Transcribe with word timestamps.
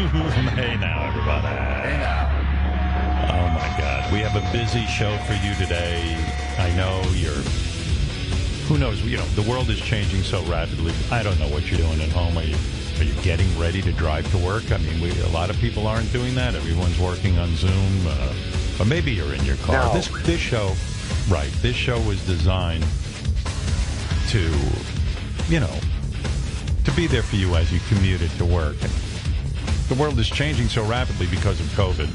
hey 0.56 0.78
now, 0.78 1.08
everybody. 1.08 1.46
Hey 1.46 1.98
now. 1.98 2.30
Oh 3.34 3.48
my 3.52 3.76
God, 3.78 4.10
we 4.10 4.20
have 4.20 4.34
a 4.34 4.50
busy 4.50 4.86
show 4.86 5.14
for 5.26 5.34
you 5.34 5.54
today. 5.56 6.16
I 6.56 6.74
know 6.74 7.02
you're. 7.12 7.34
Who 8.66 8.78
knows? 8.78 9.02
You 9.02 9.18
know, 9.18 9.26
the 9.36 9.42
world 9.42 9.68
is 9.68 9.78
changing 9.78 10.22
so 10.22 10.42
rapidly. 10.44 10.94
I 11.10 11.22
don't 11.22 11.38
know 11.38 11.48
what 11.48 11.70
you're 11.70 11.80
doing 11.80 12.00
at 12.00 12.08
home. 12.08 12.38
Are 12.38 12.42
you 12.42 12.56
are 12.98 13.04
you 13.04 13.12
getting 13.20 13.46
ready 13.58 13.82
to 13.82 13.92
drive 13.92 14.30
to 14.30 14.38
work? 14.38 14.72
I 14.72 14.78
mean, 14.78 15.02
we, 15.02 15.10
a 15.20 15.28
lot 15.28 15.50
of 15.50 15.58
people 15.58 15.86
aren't 15.86 16.10
doing 16.14 16.34
that. 16.34 16.54
Everyone's 16.54 16.98
working 16.98 17.38
on 17.38 17.54
Zoom, 17.56 18.06
uh, 18.06 18.80
or 18.80 18.86
maybe 18.86 19.12
you're 19.12 19.34
in 19.34 19.44
your 19.44 19.56
car. 19.56 19.84
No. 19.84 19.92
This 19.92 20.08
this 20.22 20.40
show, 20.40 20.74
right? 21.28 21.52
This 21.60 21.76
show 21.76 22.00
was 22.00 22.24
designed 22.24 22.86
to, 24.28 24.50
you 25.50 25.60
know, 25.60 25.78
to 26.84 26.90
be 26.92 27.06
there 27.06 27.22
for 27.22 27.36
you 27.36 27.54
as 27.56 27.70
you 27.70 27.80
commuted 27.90 28.30
to 28.38 28.46
work. 28.46 28.76
And 28.80 28.90
the 29.90 29.96
world 29.96 30.18
is 30.20 30.30
changing 30.30 30.68
so 30.68 30.84
rapidly 30.84 31.26
because 31.26 31.58
of 31.58 31.66
COVID. 31.74 32.08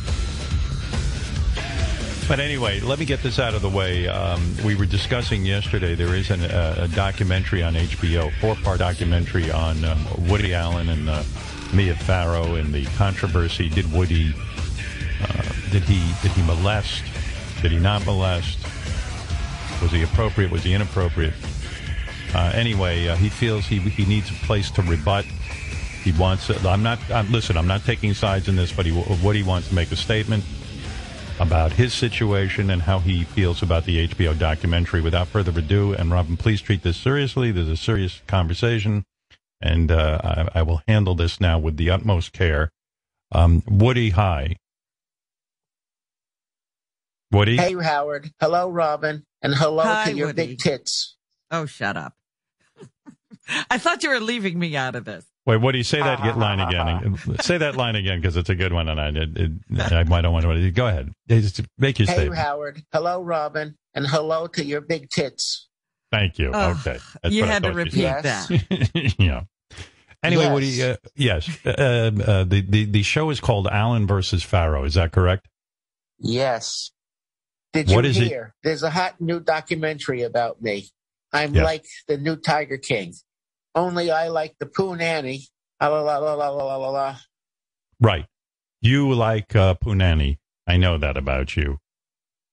But 2.25 2.39
anyway, 2.39 2.79
let 2.79 2.99
me 2.99 3.05
get 3.05 3.21
this 3.21 3.37
out 3.37 3.53
of 3.53 3.61
the 3.61 3.69
way. 3.69 4.07
Um, 4.07 4.55
we 4.63 4.75
were 4.75 4.85
discussing 4.85 5.45
yesterday. 5.45 5.93
There 5.93 6.15
is 6.15 6.31
an, 6.31 6.41
uh, 6.41 6.87
a 6.89 6.95
documentary 6.95 7.61
on 7.61 7.73
HBO, 7.73 8.31
four-part 8.39 8.79
documentary 8.79 9.51
on 9.51 9.83
um, 9.83 10.07
Woody 10.29 10.53
Allen 10.53 10.87
and 10.87 11.09
uh, 11.09 11.21
Mia 11.73 11.95
Farrow 11.95 12.55
and 12.55 12.73
the 12.73 12.85
controversy. 12.95 13.67
Did 13.67 13.91
Woody? 13.91 14.33
Uh, 15.21 15.43
did 15.71 15.83
he? 15.83 16.01
Did 16.23 16.31
he 16.31 16.43
molest? 16.43 17.03
Did 17.61 17.73
he 17.73 17.77
not 17.77 18.05
molest? 18.05 18.57
Was 19.81 19.91
he 19.91 20.01
appropriate? 20.01 20.49
Was 20.49 20.63
he 20.63 20.73
inappropriate? 20.73 21.33
Uh, 22.33 22.51
anyway, 22.55 23.07
uh, 23.09 23.17
he 23.17 23.27
feels 23.27 23.65
he 23.65 23.79
he 23.79 24.05
needs 24.05 24.31
a 24.31 24.45
place 24.45 24.71
to 24.71 24.81
rebut. 24.81 25.25
He 26.05 26.11
wants. 26.13 26.49
I'm 26.65 26.83
not. 26.83 26.99
I'm, 27.11 27.31
listen, 27.31 27.57
I'm 27.57 27.67
not 27.67 27.83
taking 27.83 28.13
sides 28.13 28.47
in 28.47 28.55
this, 28.55 28.71
but 28.71 28.85
he, 28.85 28.91
Woody 29.23 29.41
wants 29.43 29.69
to 29.69 29.75
make 29.75 29.91
a 29.91 29.95
statement 29.95 30.43
about 31.39 31.73
his 31.73 31.93
situation 31.93 32.69
and 32.69 32.83
how 32.83 32.99
he 32.99 33.23
feels 33.23 33.61
about 33.63 33.85
the 33.85 34.07
HBO 34.07 34.37
documentary. 34.37 35.01
Without 35.01 35.27
further 35.27 35.51
ado, 35.59 35.93
and 35.93 36.11
Robin, 36.11 36.37
please 36.37 36.61
treat 36.61 36.83
this 36.83 36.95
seriously. 36.95 37.51
There's 37.51 37.67
a 37.67 37.75
serious 37.75 38.21
conversation, 38.27 39.03
and 39.59 39.91
uh, 39.91 40.21
I, 40.53 40.59
I 40.59 40.61
will 40.61 40.83
handle 40.87 41.15
this 41.15 41.41
now 41.41 41.57
with 41.57 41.75
the 41.75 41.89
utmost 41.89 42.31
care. 42.33 42.71
Um, 43.31 43.63
Woody, 43.67 44.11
hi. 44.11 44.57
Woody, 47.31 47.57
Hey, 47.57 47.73
Howard. 47.73 48.29
Hello, 48.39 48.69
Robin. 48.69 49.23
And 49.41 49.53
hello 49.55 49.83
Hi, 49.83 50.11
to 50.11 50.15
your 50.15 50.27
Woody. 50.27 50.47
big 50.47 50.59
tits. 50.59 51.17
Oh, 51.51 51.65
shut 51.65 51.97
up. 51.97 52.13
I 53.69 53.77
thought 53.79 54.03
you 54.03 54.09
were 54.11 54.19
leaving 54.19 54.57
me 54.57 54.75
out 54.77 54.95
of 54.95 55.05
this. 55.05 55.25
Wait, 55.45 55.57
what 55.57 55.71
do 55.73 55.77
you 55.77 55.83
say 55.83 55.99
that 55.99 56.21
get 56.23 56.37
line 56.37 56.59
again. 56.59 57.17
say 57.41 57.57
that 57.57 57.75
line 57.75 57.95
again 57.95 58.19
because 58.21 58.37
it's 58.37 58.49
a 58.49 58.55
good 58.55 58.73
one, 58.73 58.87
and 58.89 58.99
I, 58.99 59.09
it, 59.09 59.37
it, 59.37 59.51
I, 59.93 59.99
I 60.01 60.21
don't 60.21 60.33
want 60.33 60.45
to. 60.45 60.71
Go 60.71 60.87
ahead, 60.87 61.11
Just 61.27 61.61
make 61.77 61.99
your 61.99 62.07
Hey, 62.07 62.13
statement. 62.13 62.39
Howard. 62.39 62.81
Hello, 62.91 63.21
Robin. 63.21 63.75
And 63.93 64.05
hello 64.05 64.47
to 64.47 64.65
your 64.65 64.81
big 64.81 65.09
tits. 65.09 65.67
Thank 66.11 66.37
you. 66.37 66.51
Oh, 66.53 66.71
okay, 66.79 66.99
That's 67.23 67.33
you 67.33 67.43
I 67.43 67.47
had 67.47 67.63
to 67.63 67.71
repeat 67.71 68.01
that. 68.03 69.15
yeah. 69.19 69.41
Anyway, 70.23 70.43
Yes. 70.43 70.53
Woody, 70.53 70.83
uh, 70.83 70.95
yes, 71.15 71.65
uh, 71.65 71.69
uh, 71.69 72.43
the, 72.45 72.65
the 72.67 72.85
the 72.85 73.03
show 73.03 73.29
is 73.29 73.39
called 73.39 73.67
Allen 73.67 74.07
versus 74.07 74.43
Farrow. 74.43 74.83
Is 74.83 74.95
that 74.95 75.11
correct? 75.11 75.47
Yes. 76.19 76.91
Did 77.73 77.89
What 77.89 78.05
you 78.05 78.09
is 78.11 78.17
it? 78.17 78.27
hear? 78.27 78.55
There's 78.63 78.83
a 78.83 78.89
hot 78.89 79.19
new 79.19 79.39
documentary 79.39 80.23
about 80.23 80.61
me. 80.61 80.87
I'm 81.33 81.53
Yes. 81.53 81.63
like 81.63 81.85
the 82.07 82.17
new 82.17 82.37
Tiger 82.37 82.77
King. 82.77 83.13
Only 83.75 84.09
I 84.09 84.29
like 84.29 84.55
the 84.59 84.65
Pooh 84.65 84.95
Nanny. 84.95 85.47
La 85.81 85.89
la 85.89 86.01
la 86.01 86.17
la 86.17 86.33
la 86.33 86.63
la 86.63 86.75
la 86.77 86.89
la. 86.89 87.17
Right. 87.99 88.25
You 88.81 89.13
like 89.13 89.55
uh, 89.55 89.75
nanny. 89.85 90.39
I 90.67 90.77
know 90.77 90.97
that 90.97 91.17
about 91.17 91.55
you. 91.57 91.79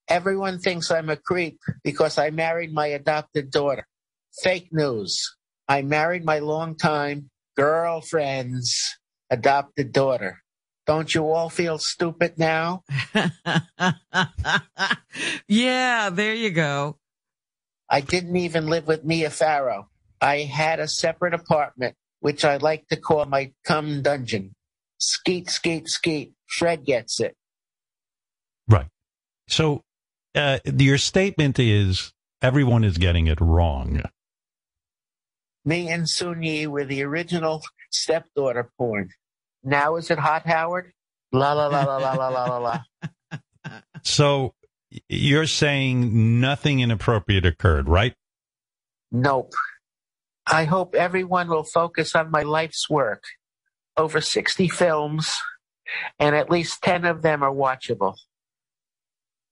Everyone 0.09 0.59
thinks 0.59 0.91
I'm 0.91 1.09
a 1.09 1.17
creep 1.17 1.59
because 1.85 2.19
I 2.19 2.31
married 2.31 2.73
my 2.73 2.87
adopted 2.87 3.51
daughter. 3.51 3.87
Fake 4.43 4.69
news. 4.73 5.37
I 5.69 5.83
married 5.83 6.25
my 6.25 6.41
longtime 6.41 7.31
girlfriend's 7.57 8.99
adopted 9.31 9.93
daughter. 9.93 10.43
Don't 10.87 11.15
you 11.15 11.31
all 11.31 11.49
feel 11.49 11.79
stupid 11.79 12.39
now? 12.39 12.83
yeah, 15.47 16.11
there 16.11 16.35
you 16.35 16.51
go. 16.51 16.99
I 17.89 18.01
didn't 18.01 18.37
even 18.37 18.67
live 18.67 18.87
with 18.89 19.05
Mia 19.05 19.31
Farrow. 19.31 19.89
I 20.23 20.43
had 20.43 20.79
a 20.79 20.87
separate 20.87 21.35
apartment, 21.35 21.97
which 22.21 22.45
I 22.45 22.57
like 22.59 22.87
to 22.89 22.97
call 22.97 23.25
my 23.27 23.53
cum 23.65 24.03
dungeon. 24.03 24.55
Skeet, 24.99 25.51
skeet, 25.51 25.89
skeet. 25.89 26.33
Fred 26.47 26.85
gets 26.85 27.21
it. 27.21 27.37
Right. 28.69 28.87
So 29.49 29.83
uh, 30.35 30.61
your 30.65 30.97
statement 30.97 31.59
is 31.59 32.13
everyone 32.41 32.85
is 32.85 32.99
getting 32.99 33.27
it 33.27 33.41
wrong. 33.41 34.03
Me 35.65 35.89
and 35.89 36.09
Soon-Yi 36.09 36.69
were 36.69 36.85
the 36.85 37.03
original 37.03 37.63
stepdaughter 37.91 38.71
porn. 38.79 39.11
Now 39.65 39.97
is 39.97 40.11
it 40.11 40.19
hot, 40.19 40.47
Howard? 40.47 40.93
La 41.33 41.53
la 41.53 41.67
la 41.67 41.83
la 41.85 41.97
la 41.97 42.15
la 42.15 42.29
la 42.29 42.45
la 42.45 42.59
la. 42.59 42.81
So 44.05 44.55
you're 45.09 45.47
saying 45.47 46.41
nothing 46.41 46.81
inappropriate 46.81 47.47
occurred, 47.47 47.89
right? 47.89 48.15
Nope. 49.13 49.53
I 50.47 50.65
hope 50.65 50.95
everyone 50.95 51.49
will 51.49 51.65
focus 51.65 52.15
on 52.15 52.31
my 52.31 52.43
life's 52.43 52.89
work. 52.91 53.25
Over 53.97 54.21
60 54.23 54.69
films, 54.69 55.37
and 56.19 56.35
at 56.35 56.51
least 56.51 56.83
10 56.83 57.05
of 57.05 57.21
them 57.21 57.43
are 57.43 57.53
watchable. 57.53 58.15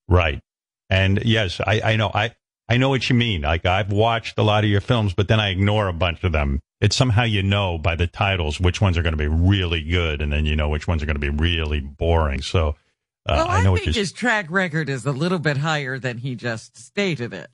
Right. 0.08 0.40
And 0.88 1.22
yes, 1.24 1.60
I, 1.64 1.80
I 1.84 1.96
know. 1.96 2.10
I, 2.12 2.34
I 2.68 2.76
know 2.76 2.88
what 2.88 3.08
you 3.10 3.16
mean. 3.16 3.42
Like 3.42 3.66
I've 3.66 3.92
watched 3.92 4.38
a 4.38 4.42
lot 4.42 4.64
of 4.64 4.70
your 4.70 4.80
films, 4.80 5.12
but 5.12 5.28
then 5.28 5.40
I 5.40 5.50
ignore 5.50 5.88
a 5.88 5.92
bunch 5.92 6.24
of 6.24 6.32
them. 6.32 6.60
It's 6.80 6.96
somehow 6.96 7.24
you 7.24 7.42
know 7.42 7.78
by 7.78 7.96
the 7.96 8.06
titles 8.06 8.58
which 8.58 8.80
ones 8.80 8.96
are 8.96 9.02
going 9.02 9.12
to 9.12 9.18
be 9.18 9.28
really 9.28 9.82
good, 9.82 10.22
and 10.22 10.32
then 10.32 10.46
you 10.46 10.56
know 10.56 10.68
which 10.68 10.88
ones 10.88 11.02
are 11.02 11.06
going 11.06 11.20
to 11.20 11.20
be 11.20 11.30
really 11.30 11.80
boring. 11.80 12.42
So 12.42 12.76
uh, 13.26 13.34
well, 13.36 13.48
I 13.48 13.62
know 13.62 13.72
what 13.72 13.82
think 13.82 13.96
you're. 13.96 14.00
his 14.00 14.12
track 14.12 14.46
record 14.50 14.88
is 14.88 15.04
a 15.04 15.12
little 15.12 15.38
bit 15.38 15.58
higher 15.58 15.98
than 15.98 16.18
he 16.18 16.36
just 16.36 16.78
stated 16.78 17.34
it. 17.34 17.50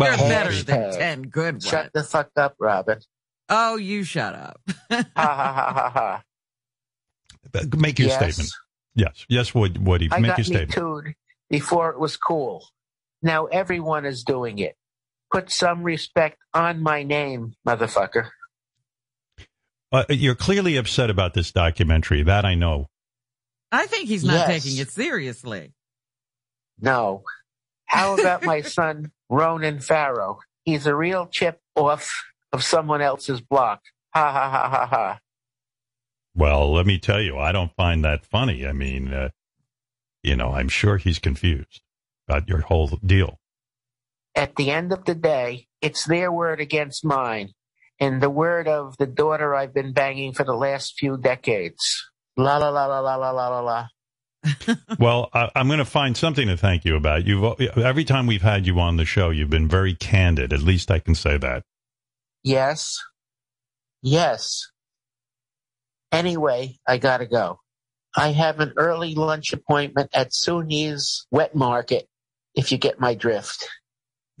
Well, 0.00 0.16
They're 0.16 0.28
better 0.28 0.50
hashtag. 0.50 0.66
than 0.66 0.92
10 0.92 1.22
good 1.22 1.54
ones. 1.54 1.66
Shut 1.66 1.92
the 1.92 2.02
fuck 2.02 2.30
up, 2.36 2.54
Robin. 2.58 2.98
oh, 3.48 3.76
you 3.76 4.02
shut 4.04 4.34
up. 4.34 4.60
Ha 4.90 5.04
ha 5.16 5.52
ha 5.52 5.72
ha 5.72 5.90
ha. 5.90 6.22
Make 7.76 7.98
your 7.98 8.08
yes, 8.08 8.18
statement. 8.18 8.50
Yes, 8.94 9.24
yes, 9.28 9.54
Wood, 9.54 9.84
Woody, 9.86 10.08
I 10.10 10.18
make 10.20 10.30
got 10.30 10.38
your 10.38 10.44
me 10.60 10.66
statement. 10.66 10.72
tooed 10.72 11.14
before 11.48 11.90
it 11.90 11.98
was 11.98 12.16
cool. 12.16 12.66
Now 13.22 13.46
everyone 13.46 14.04
is 14.06 14.24
doing 14.24 14.58
it. 14.58 14.76
Put 15.32 15.50
some 15.50 15.82
respect 15.82 16.38
on 16.54 16.80
my 16.82 17.02
name, 17.02 17.54
motherfucker. 17.66 18.28
Uh, 19.92 20.04
you're 20.08 20.34
clearly 20.34 20.76
upset 20.76 21.10
about 21.10 21.34
this 21.34 21.50
documentary. 21.52 22.22
That 22.22 22.44
I 22.44 22.54
know. 22.54 22.86
I 23.72 23.86
think 23.86 24.08
he's 24.08 24.24
not 24.24 24.48
Yes. 24.48 24.64
taking 24.64 24.78
it 24.78 24.90
seriously. 24.90 25.72
No. 26.80 27.22
How 27.90 28.14
about 28.14 28.44
my 28.44 28.60
son, 28.60 29.10
Ronan 29.28 29.80
Farrow? 29.80 30.38
He's 30.64 30.86
a 30.86 30.94
real 30.94 31.26
chip 31.26 31.60
off 31.74 32.08
of 32.52 32.62
someone 32.62 33.02
else's 33.02 33.40
block. 33.40 33.82
Ha 34.14 34.32
ha 34.32 34.48
ha 34.48 34.68
ha 34.68 34.86
ha. 34.86 35.18
Well, 36.32 36.72
let 36.72 36.86
me 36.86 37.00
tell 37.00 37.20
you, 37.20 37.36
I 37.36 37.50
don't 37.50 37.74
find 37.74 38.04
that 38.04 38.24
funny. 38.24 38.64
I 38.64 38.70
mean, 38.70 39.12
uh, 39.12 39.30
you 40.22 40.36
know, 40.36 40.52
I'm 40.52 40.68
sure 40.68 40.98
he's 40.98 41.18
confused 41.18 41.80
about 42.28 42.48
your 42.48 42.60
whole 42.60 42.86
deal. 43.04 43.40
At 44.36 44.54
the 44.54 44.70
end 44.70 44.92
of 44.92 45.04
the 45.04 45.16
day, 45.16 45.66
it's 45.82 46.04
their 46.04 46.30
word 46.30 46.60
against 46.60 47.04
mine, 47.04 47.54
and 47.98 48.22
the 48.22 48.30
word 48.30 48.68
of 48.68 48.96
the 48.98 49.06
daughter 49.06 49.52
I've 49.52 49.74
been 49.74 49.92
banging 49.92 50.32
for 50.32 50.44
the 50.44 50.54
last 50.54 50.94
few 50.96 51.16
decades. 51.16 52.08
La 52.36 52.58
la 52.58 52.68
la 52.68 52.86
la 52.86 53.00
la 53.00 53.16
la 53.16 53.30
la 53.32 53.48
la 53.48 53.60
la. 53.60 53.88
Well, 54.98 55.28
I, 55.32 55.50
I'm 55.54 55.66
going 55.66 55.78
to 55.78 55.84
find 55.84 56.16
something 56.16 56.48
to 56.48 56.56
thank 56.56 56.84
you 56.84 56.96
about. 56.96 57.26
You've 57.26 57.60
every 57.78 58.04
time 58.04 58.26
we've 58.26 58.42
had 58.42 58.66
you 58.66 58.78
on 58.80 58.96
the 58.96 59.04
show, 59.04 59.30
you've 59.30 59.50
been 59.50 59.68
very 59.68 59.94
candid. 59.94 60.52
At 60.52 60.62
least 60.62 60.90
I 60.90 60.98
can 60.98 61.14
say 61.14 61.38
that. 61.38 61.62
Yes. 62.42 62.98
Yes. 64.02 64.66
Anyway, 66.12 66.78
I 66.86 66.98
gotta 66.98 67.26
go. 67.26 67.60
I 68.16 68.32
have 68.32 68.60
an 68.60 68.72
early 68.76 69.14
lunch 69.14 69.52
appointment 69.52 70.10
at 70.12 70.34
Soon-Yi's 70.34 71.26
wet 71.30 71.54
market, 71.54 72.08
if 72.54 72.72
you 72.72 72.78
get 72.78 72.98
my 72.98 73.14
drift. 73.14 73.68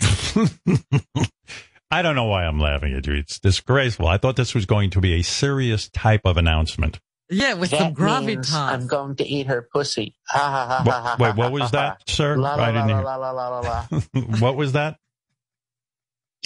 I 1.92 2.02
don't 2.02 2.14
know 2.16 2.24
why 2.24 2.44
I'm 2.44 2.58
laughing 2.58 2.94
at 2.94 3.06
you. 3.06 3.14
It's 3.14 3.38
disgraceful. 3.38 4.08
I 4.08 4.16
thought 4.16 4.36
this 4.36 4.54
was 4.54 4.66
going 4.66 4.90
to 4.90 5.00
be 5.00 5.14
a 5.14 5.22
serious 5.22 5.88
type 5.88 6.22
of 6.24 6.36
announcement. 6.36 7.00
Yeah, 7.30 7.54
with 7.54 7.70
that 7.70 7.78
some 7.78 7.94
gravitas. 7.94 8.52
I'm 8.52 8.88
going 8.88 9.16
to 9.16 9.24
eat 9.24 9.46
her 9.46 9.68
pussy. 9.72 10.16
Wait, 10.34 11.36
what 11.36 11.52
was 11.52 11.70
that, 11.70 12.02
sir? 12.08 12.36
La, 12.36 12.56
la, 12.56 12.64
I 12.64 12.72
didn't 12.72 13.04
la, 13.04 13.86
hear. 13.88 14.20
what 14.40 14.56
was 14.56 14.72
that? 14.72 14.98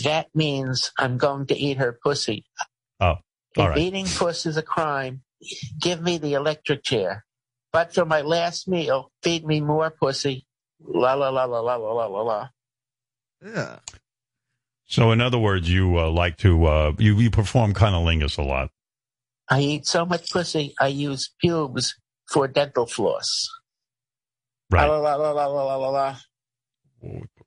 That 0.02 0.28
means 0.34 0.92
I'm 0.98 1.16
going 1.16 1.46
to 1.46 1.56
eat 1.56 1.78
her 1.78 1.98
pussy. 2.02 2.44
Oh, 3.00 3.16
all 3.56 3.68
right. 3.68 3.78
Eating 3.78 4.06
puss 4.06 4.44
is 4.44 4.58
a 4.58 4.62
crime. 4.62 5.22
Give 5.80 6.02
me 6.02 6.18
the 6.18 6.34
electric 6.34 6.84
chair. 6.84 7.24
But 7.72 7.94
for 7.94 8.04
my 8.04 8.20
last 8.20 8.68
meal, 8.68 9.10
feed 9.22 9.46
me 9.46 9.60
more 9.60 9.90
pussy. 9.90 10.46
La 10.80 11.14
la 11.14 11.30
la 11.30 11.44
la 11.44 11.60
la 11.60 11.76
la 11.76 12.06
la 12.06 12.22
la. 12.22 12.48
Yeah. 13.44 13.78
So, 14.86 15.12
in 15.12 15.20
other 15.20 15.38
words, 15.38 15.70
you 15.70 15.98
uh, 15.98 16.10
like 16.10 16.36
to 16.38 16.66
uh, 16.66 16.92
you 16.98 17.18
you 17.18 17.30
perform 17.30 17.72
cunnilingus 17.72 18.36
a 18.38 18.42
lot. 18.42 18.70
I 19.50 19.60
eat 19.60 19.86
so 19.86 20.06
much 20.06 20.30
pussy, 20.30 20.74
I 20.80 20.88
use 20.88 21.30
pubes 21.40 21.94
for 22.30 22.48
dental 22.48 22.86
floss. 22.86 23.48
Right. 24.70 24.86
La 24.86 24.96
la 24.96 25.14
la 25.14 25.30
la 25.30 25.46
la 25.46 25.62
la 25.62 25.76
la 25.76 25.88
la. 25.88 26.16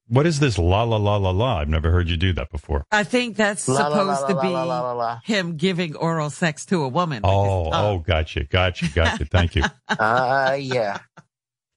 What 0.08 0.28
is 0.28 0.40
this 0.40 0.58
la 0.58 0.84
la 0.84 0.98
la 0.98 1.18
la 1.18 1.32
la? 1.32 1.58
I've 1.58 1.68
never 1.68 1.92
heard 1.92 2.10
you 2.10 2.16
do 2.16 2.32
that 2.34 2.52
before. 2.52 2.86
I 2.92 3.04
think 3.04 3.36
that's 3.36 3.68
La, 3.68 3.88
la, 3.88 4.04
la, 4.04 4.16
supposed 4.16 4.22
la, 4.22 4.28
to 4.28 4.48
be 4.48 4.54
la, 4.54 4.64
la, 4.64 4.82
la, 4.82 4.92
la. 4.94 5.20
him 5.26 5.58
giving 5.58 5.96
oral 5.96 6.30
sex 6.30 6.66
to 6.68 6.84
a 6.84 6.88
woman. 6.88 7.22
Oh, 7.24 7.72
oh, 7.74 8.00
gotcha, 8.00 8.44
gotcha, 8.44 8.88
gotcha. 8.94 9.26
Thank 9.26 9.56
you. 9.56 9.64
Ah, 9.90 10.54
yeah. 10.54 11.00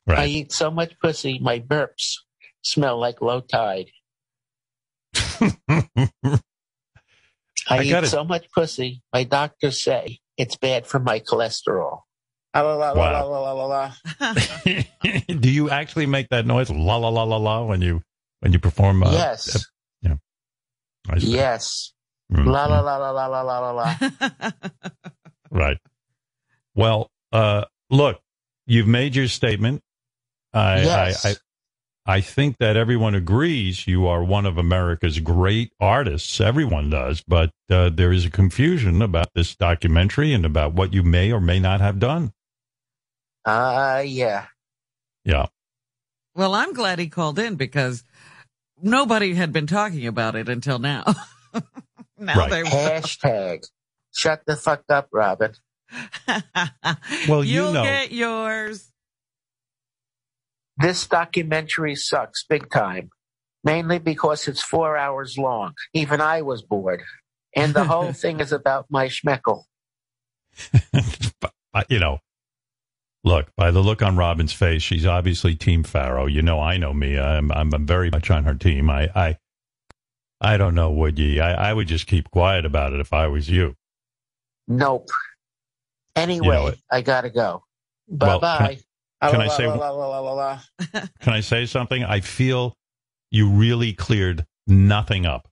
Right. 0.06 0.18
I 0.18 0.26
eat 0.26 0.52
so 0.52 0.70
much 0.70 0.98
pussy, 1.00 1.38
my 1.40 1.58
burps 1.60 2.16
smell 2.62 2.98
like 2.98 3.20
low 3.20 3.40
tide. 3.40 3.86
I, 7.70 7.78
I 7.78 7.82
eat 7.82 8.06
so 8.06 8.24
much 8.24 8.50
pussy, 8.52 9.02
my 9.12 9.24
doctors 9.24 9.80
say 9.80 10.18
it's 10.36 10.56
bad 10.56 10.86
for 10.86 10.98
my 10.98 11.20
cholesterol. 11.20 12.00
La 12.54 12.62
la, 12.62 12.74
la, 12.74 12.94
wow. 12.94 13.28
la, 13.28 13.52
la 13.52 13.66
la. 13.66 13.92
Do 15.38 15.50
you 15.50 15.70
actually 15.70 16.06
make 16.06 16.28
that 16.30 16.46
noise, 16.46 16.68
la 16.68 16.96
la 16.96 17.08
la 17.08 17.22
la 17.22 17.36
la, 17.36 17.62
when 17.62 17.80
you 17.80 18.02
when 18.40 18.52
you 18.52 18.58
perform? 18.58 19.04
Uh, 19.04 19.12
yes. 19.12 19.54
Ep- 19.54 19.62
yeah. 20.02 21.14
Yes. 21.18 21.92
Mm-hmm. 22.32 22.48
La 22.48 22.66
la 22.66 22.80
la 22.80 22.96
la 22.96 23.10
la 23.12 23.26
la 23.26 23.58
la 23.58 23.70
la. 23.70 23.94
right. 25.50 25.78
Well, 26.74 27.10
uh, 27.32 27.64
look, 27.88 28.20
you've 28.66 28.88
made 28.88 29.14
your 29.14 29.28
statement. 29.28 29.82
I, 30.52 30.82
yes. 30.82 31.24
I, 31.24 31.30
I 31.30 31.34
I 32.06 32.20
think 32.20 32.56
that 32.58 32.76
everyone 32.76 33.14
agrees 33.14 33.86
you 33.86 34.06
are 34.06 34.24
one 34.24 34.46
of 34.46 34.56
America's 34.58 35.18
great 35.20 35.72
artists. 35.78 36.40
Everyone 36.40 36.90
does, 36.90 37.22
but 37.26 37.50
uh, 37.70 37.90
there 37.90 38.10
is 38.12 38.24
a 38.24 38.30
confusion 38.30 39.02
about 39.02 39.28
this 39.34 39.54
documentary 39.54 40.32
and 40.32 40.44
about 40.44 40.72
what 40.72 40.92
you 40.94 41.02
may 41.02 41.30
or 41.30 41.40
may 41.40 41.60
not 41.60 41.80
have 41.80 41.98
done. 41.98 42.32
Ah, 43.44 43.98
yeah. 44.00 44.46
Yeah. 45.24 45.46
well, 46.34 46.54
I'm 46.54 46.72
glad 46.72 46.98
he 46.98 47.08
called 47.08 47.38
in 47.38 47.56
because 47.56 48.02
nobody 48.82 49.34
had 49.34 49.52
been 49.52 49.66
talking 49.66 50.06
about 50.06 50.34
it 50.36 50.48
until 50.48 50.78
now. 50.78 51.04
now 52.18 52.34
Right. 52.38 52.50
they 52.50 52.62
Hashtag. 52.62 53.66
Shut 54.12 54.42
the 54.46 54.56
fuck 54.56 54.82
up, 54.88 55.08
Robin. 55.12 55.52
Well, 57.28 57.44
you 57.44 57.54
You'll 57.62 57.72
know- 57.72 57.82
get 57.84 58.12
yours. 58.12 58.89
This 60.80 61.06
documentary 61.06 61.94
sucks 61.94 62.44
big 62.44 62.70
time, 62.70 63.10
mainly 63.62 63.98
because 63.98 64.48
it's 64.48 64.62
four 64.62 64.96
hours 64.96 65.36
long. 65.36 65.74
Even 65.92 66.20
I 66.20 66.42
was 66.42 66.62
bored. 66.62 67.02
And 67.54 67.74
the 67.74 67.84
whole 67.84 68.12
thing 68.22 68.40
is 68.40 68.52
about 68.52 68.86
my 68.90 69.08
schmeckle. 69.08 69.64
But, 71.72 71.86
you 71.88 72.00
know, 72.00 72.18
look, 73.22 73.46
by 73.56 73.70
the 73.70 73.78
look 73.78 74.02
on 74.02 74.16
Robin's 74.16 74.52
face, 74.52 74.82
she's 74.82 75.06
obviously 75.06 75.54
Team 75.54 75.84
Farrow. 75.84 76.26
You 76.26 76.42
know, 76.42 76.58
I 76.58 76.78
know 76.78 76.92
me. 76.92 77.16
I'm, 77.16 77.52
I'm, 77.52 77.72
I'm 77.72 77.86
very 77.86 78.10
much 78.10 78.28
on 78.28 78.42
her 78.42 78.56
team. 78.56 78.90
I, 78.90 79.08
I, 79.14 79.38
I 80.40 80.56
don't 80.56 80.74
know, 80.74 80.90
would 80.90 81.16
ye? 81.16 81.38
I, 81.38 81.70
I 81.70 81.72
would 81.72 81.86
just 81.86 82.08
keep 82.08 82.28
quiet 82.32 82.64
about 82.64 82.92
it 82.92 82.98
if 82.98 83.12
I 83.12 83.28
was 83.28 83.48
you. 83.48 83.76
Nope. 84.66 85.10
Anyway, 86.16 86.48
what? 86.48 86.78
I 86.90 87.02
gotta 87.02 87.30
go. 87.30 87.62
Bye 88.08 88.26
Well, 88.26 88.40
bye. 88.40 88.78
Can 89.30 89.40
I 89.42 89.48
say-. 89.48 89.64
Can 91.20 91.32
I 91.34 91.40
say 91.40 91.66
something? 91.66 92.02
I 92.04 92.20
feel 92.20 92.74
you 93.30 93.48
really 93.48 93.92
cleared 93.92 94.46
nothing 94.66 95.26
up. 95.26 95.48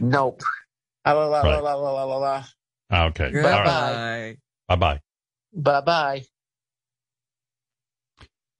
Nope. 0.00 0.42
Right. 1.44 1.62
Okay. 2.92 3.24
All 3.26 3.30
right. 3.42 4.36
Goodbye. 4.36 4.36
Bye 4.68 4.76
bye. 4.76 5.00
Bye 5.52 5.80
bye. 5.80 6.22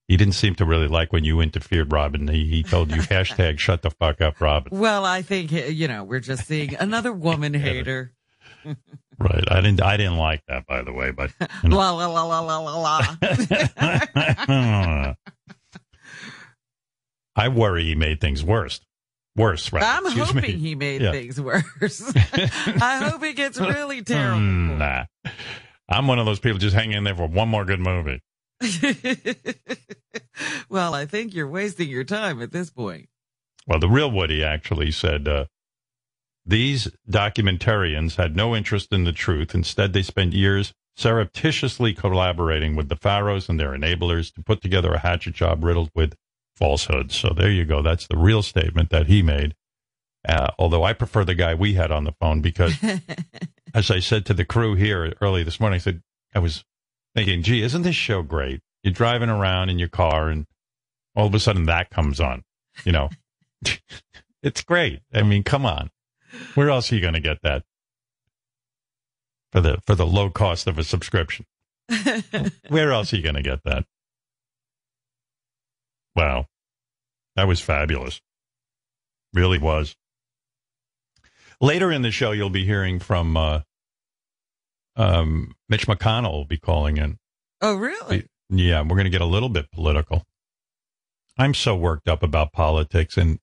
He 0.08 0.18
didn't 0.18 0.34
seem 0.34 0.54
to 0.56 0.66
really 0.66 0.88
like 0.88 1.12
when 1.12 1.24
you 1.24 1.40
interfered, 1.40 1.90
Robin. 1.90 2.28
He, 2.28 2.44
he 2.46 2.62
told 2.62 2.90
you 2.90 3.00
hashtag 3.02 3.58
shut 3.58 3.80
the 3.82 3.90
fuck 3.90 4.20
up, 4.20 4.40
Robin. 4.40 4.78
Well, 4.78 5.04
I 5.04 5.22
think 5.22 5.50
you 5.50 5.88
know 5.88 6.04
we're 6.04 6.20
just 6.20 6.46
seeing 6.46 6.74
another 6.76 7.12
woman 7.12 7.54
hater. 7.54 8.12
Right. 9.18 9.44
I 9.50 9.60
didn't 9.60 9.82
I 9.82 9.96
didn't 9.96 10.16
like 10.16 10.42
that 10.48 10.66
by 10.66 10.82
the 10.82 10.92
way, 10.92 11.10
but 11.12 11.30
you 11.62 11.68
know. 11.68 11.76
La 11.76 11.90
la 11.92 12.06
la 12.06 12.22
la 12.24 12.40
la 12.40 12.58
la 12.58 12.76
la. 12.78 13.00
I 17.36 17.48
worry 17.48 17.84
he 17.84 17.94
made 17.94 18.20
things 18.20 18.44
worse. 18.44 18.80
Worse, 19.36 19.72
right? 19.72 19.82
I'm 19.82 20.06
Excuse 20.06 20.28
hoping 20.30 20.42
me. 20.42 20.52
he 20.58 20.74
made 20.76 21.02
Yeah. 21.02 21.10
things 21.10 21.40
worse. 21.40 21.64
I 22.32 23.08
hope 23.10 23.22
it 23.24 23.34
gets 23.34 23.58
really 23.58 24.02
terrible. 24.02 24.38
Mm, 24.40 24.78
nah. 24.78 25.04
I'm 25.88 26.06
one 26.06 26.20
of 26.20 26.26
those 26.26 26.38
people 26.38 26.58
just 26.58 26.74
hanging 26.76 26.96
in 26.96 27.04
there 27.04 27.16
for 27.16 27.26
one 27.26 27.48
more 27.48 27.64
good 27.64 27.80
movie. 27.80 28.20
well, 30.70 30.94
I 30.94 31.06
think 31.06 31.34
you're 31.34 31.48
wasting 31.48 31.88
your 31.88 32.04
time 32.04 32.40
at 32.40 32.52
this 32.52 32.70
point. 32.70 33.08
Well, 33.66 33.80
the 33.80 33.88
real 33.88 34.10
Woody 34.10 34.44
actually 34.44 34.92
said 34.92 35.26
uh, 35.26 35.46
these 36.46 36.88
documentarians 37.10 38.16
had 38.16 38.36
no 38.36 38.54
interest 38.54 38.92
in 38.92 39.04
the 39.04 39.12
truth. 39.12 39.54
Instead, 39.54 39.92
they 39.92 40.02
spent 40.02 40.32
years 40.32 40.74
surreptitiously 40.96 41.92
collaborating 41.94 42.76
with 42.76 42.88
the 42.88 42.96
Farrows 42.96 43.48
and 43.48 43.58
their 43.58 43.72
enablers 43.72 44.32
to 44.34 44.42
put 44.42 44.60
together 44.60 44.92
a 44.92 44.98
hatchet 44.98 45.34
job 45.34 45.64
riddled 45.64 45.90
with 45.94 46.14
falsehoods. 46.54 47.16
So 47.16 47.30
there 47.30 47.50
you 47.50 47.64
go. 47.64 47.82
That's 47.82 48.06
the 48.06 48.16
real 48.16 48.42
statement 48.42 48.90
that 48.90 49.06
he 49.06 49.22
made. 49.22 49.54
Uh, 50.26 50.48
although 50.58 50.84
I 50.84 50.92
prefer 50.92 51.24
the 51.24 51.34
guy 51.34 51.54
we 51.54 51.74
had 51.74 51.90
on 51.90 52.04
the 52.04 52.14
phone 52.20 52.40
because, 52.40 52.74
as 53.74 53.90
I 53.90 53.98
said 54.00 54.24
to 54.26 54.34
the 54.34 54.44
crew 54.44 54.74
here 54.74 55.12
early 55.20 55.42
this 55.42 55.60
morning, 55.60 55.76
I 55.76 55.80
said, 55.80 56.02
I 56.34 56.38
was 56.38 56.64
thinking, 57.14 57.42
gee, 57.42 57.62
isn't 57.62 57.82
this 57.82 57.96
show 57.96 58.22
great? 58.22 58.60
You're 58.82 58.92
driving 58.92 59.28
around 59.28 59.70
in 59.70 59.78
your 59.78 59.88
car 59.88 60.28
and 60.28 60.46
all 61.16 61.26
of 61.26 61.34
a 61.34 61.40
sudden 61.40 61.66
that 61.66 61.90
comes 61.90 62.20
on, 62.20 62.42
you 62.84 62.92
know. 62.92 63.10
it's 64.42 64.62
great. 64.62 65.00
I 65.12 65.22
mean, 65.22 65.42
come 65.42 65.66
on. 65.66 65.90
Where 66.54 66.70
else 66.70 66.90
are 66.90 66.94
you 66.94 67.00
going 67.00 67.14
to 67.14 67.20
get 67.20 67.38
that? 67.42 67.64
For 69.52 69.60
the 69.60 69.78
for 69.86 69.94
the 69.94 70.06
low 70.06 70.30
cost 70.30 70.66
of 70.66 70.78
a 70.78 70.84
subscription. 70.84 71.46
Where 72.68 72.92
else 72.92 73.12
are 73.12 73.16
you 73.16 73.22
going 73.22 73.36
to 73.36 73.42
get 73.42 73.62
that? 73.64 73.84
Wow. 76.16 76.46
That 77.36 77.46
was 77.48 77.60
fabulous. 77.60 78.20
Really 79.32 79.58
was. 79.58 79.96
Later 81.60 81.90
in 81.92 82.02
the 82.02 82.10
show 82.10 82.32
you'll 82.32 82.50
be 82.50 82.64
hearing 82.64 82.98
from 82.98 83.36
uh 83.36 83.60
um 84.96 85.54
Mitch 85.68 85.86
McConnell 85.86 86.32
will 86.32 86.44
be 86.44 86.58
calling 86.58 86.96
in. 86.96 87.18
oh, 87.60 87.74
really? 87.76 88.26
Yeah, 88.50 88.82
we're 88.82 88.96
going 88.96 89.04
to 89.04 89.10
get 89.10 89.20
a 89.20 89.26
little 89.26 89.48
bit 89.48 89.70
political. 89.72 90.24
I'm 91.38 91.54
so 91.54 91.74
worked 91.74 92.08
up 92.08 92.22
about 92.22 92.52
politics 92.52 93.16
and 93.16 93.38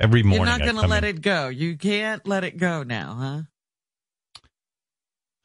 every 0.00 0.22
morning 0.22 0.46
You're 0.46 0.58
not 0.58 0.60
going 0.60 0.76
to 0.76 0.86
let 0.86 1.04
in- 1.04 1.16
it 1.16 1.22
go. 1.22 1.48
You 1.48 1.76
can't 1.76 2.26
let 2.26 2.44
it 2.44 2.56
go 2.56 2.82
now, 2.82 3.46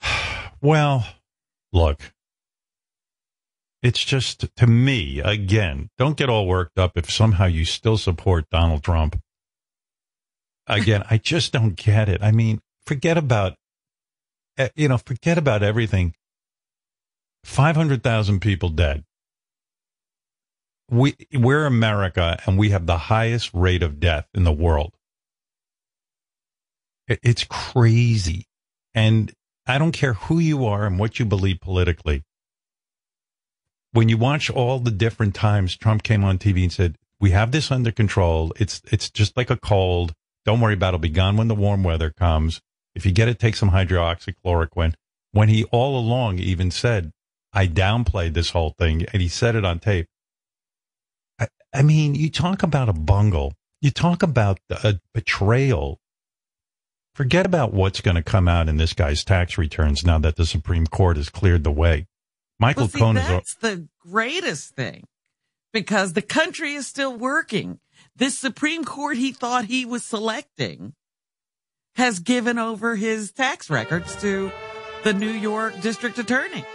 huh? 0.01 0.50
Well, 0.62 1.05
look, 1.74 2.13
it's 3.81 4.01
just 4.01 4.45
to 4.55 4.65
me, 4.65 5.19
again, 5.19 5.89
don't 5.98 6.15
get 6.15 6.29
all 6.29 6.48
worked 6.48 6.79
up 6.79 6.98
if 6.98 7.12
somehow 7.12 7.45
you 7.48 7.65
still 7.65 7.98
support 7.98 8.50
Donald 8.50 8.81
Trump. 8.81 9.19
Again, 10.67 11.03
I 11.10 11.17
just 11.17 11.51
don't 11.51 11.75
get 11.75 12.07
it. 12.07 12.24
I 12.24 12.31
mean, 12.31 12.62
forget 12.86 13.17
about, 13.17 13.55
eh, 14.57 14.69
you 14.75 14.88
know, 14.88 14.98
forget 14.98 15.38
about 15.38 15.63
everything. 15.63 16.15
500,000 17.43 18.39
people 18.39 18.69
dead. 18.69 19.03
We, 20.89 21.15
we're 21.33 21.65
America 21.65 22.39
and 22.45 22.57
we 22.57 22.69
have 22.69 22.85
the 22.85 22.97
highest 22.97 23.51
rate 23.53 23.83
of 23.83 23.99
death 23.99 24.27
in 24.33 24.43
the 24.43 24.51
world. 24.51 24.93
It- 27.07 27.19
It's 27.23 27.43
crazy. 27.45 28.47
And 28.93 29.33
I 29.65 29.77
don't 29.77 29.91
care 29.93 30.13
who 30.13 30.39
you 30.39 30.65
are 30.65 30.85
and 30.85 30.99
what 30.99 31.19
you 31.19 31.25
believe 31.25 31.59
politically. 31.61 32.23
When 33.91 34.09
you 34.09 34.17
watch 34.17 34.49
all 34.49 34.79
the 34.79 34.91
different 34.91 35.35
times 35.35 35.75
Trump 35.77 36.03
came 36.03 36.23
on 36.23 36.37
TV 36.37 36.63
and 36.63 36.71
said, 36.73 36.97
"We 37.19 37.31
have 37.31 37.51
this 37.51 37.71
under 37.71 37.91
control. 37.91 38.51
It's 38.59 38.81
it's 38.91 39.09
just 39.09 39.37
like 39.37 39.49
a 39.49 39.57
cold. 39.57 40.13
Don't 40.45 40.59
worry 40.59 40.73
about 40.73 40.87
it. 40.87 40.97
It'll 40.97 40.99
be 40.99 41.09
gone 41.09 41.37
when 41.37 41.47
the 41.47 41.55
warm 41.55 41.83
weather 41.83 42.09
comes. 42.09 42.59
If 42.95 43.05
you 43.05 43.11
get 43.11 43.27
it, 43.29 43.39
take 43.39 43.55
some 43.55 43.71
hydroxychloroquine." 43.71 44.95
When 45.31 45.49
he 45.49 45.63
all 45.65 45.97
along 45.97 46.39
even 46.39 46.71
said, 46.71 47.11
"I 47.53 47.67
downplayed 47.67 48.33
this 48.33 48.49
whole 48.51 48.71
thing," 48.71 49.05
and 49.13 49.21
he 49.21 49.27
said 49.29 49.55
it 49.55 49.63
on 49.65 49.79
tape. 49.79 50.07
I, 51.74 51.82
mean, 51.82 52.15
you 52.15 52.30
talk 52.30 52.63
about 52.63 52.89
a 52.89 52.94
bungle. 52.94 53.53
You 53.82 53.92
talk 53.92 54.24
about 54.24 54.60
a 54.70 55.00
betrayal 55.13 56.00
Forget 57.15 57.46
about 57.46 57.74
what's 57.74 58.01
going 58.01 58.15
to 58.15 58.24
come 58.24 58.48
out 58.48 58.68
in 58.68 58.77
this 58.77 58.94
guy's 58.94 59.24
tax 59.24 59.58
returns 59.58 60.03
now 60.03 60.18
that 60.20 60.36
the 60.36 60.48
Supreme 60.48 60.88
Court 60.88 61.18
has 61.18 61.30
cleared 61.30 61.63
the 61.63 61.72
way. 61.72 62.08
Michael 62.60 62.84
well, 62.84 62.89
see, 62.89 63.00
Cohen 63.00 63.18
is. 63.18 63.27
That's 63.27 63.56
the 63.56 63.88
greatest 64.00 64.75
thing 64.75 65.06
because 65.72 66.13
the 66.13 66.24
country 66.24 66.74
is 66.74 66.88
still 66.88 67.15
working. 67.15 67.80
This 68.15 68.38
Supreme 68.38 68.84
Court 68.84 69.18
he 69.18 69.32
thought 69.32 69.65
he 69.65 69.86
was 69.86 70.03
selecting 70.03 70.94
has 71.96 72.20
given 72.20 72.58
over 72.58 72.96
his 72.96 73.32
tax 73.32 73.70
records 73.70 74.15
to 74.22 74.51
the 75.03 75.13
New 75.13 75.30
York 75.30 75.80
District 75.82 76.18
Attorney. 76.18 76.65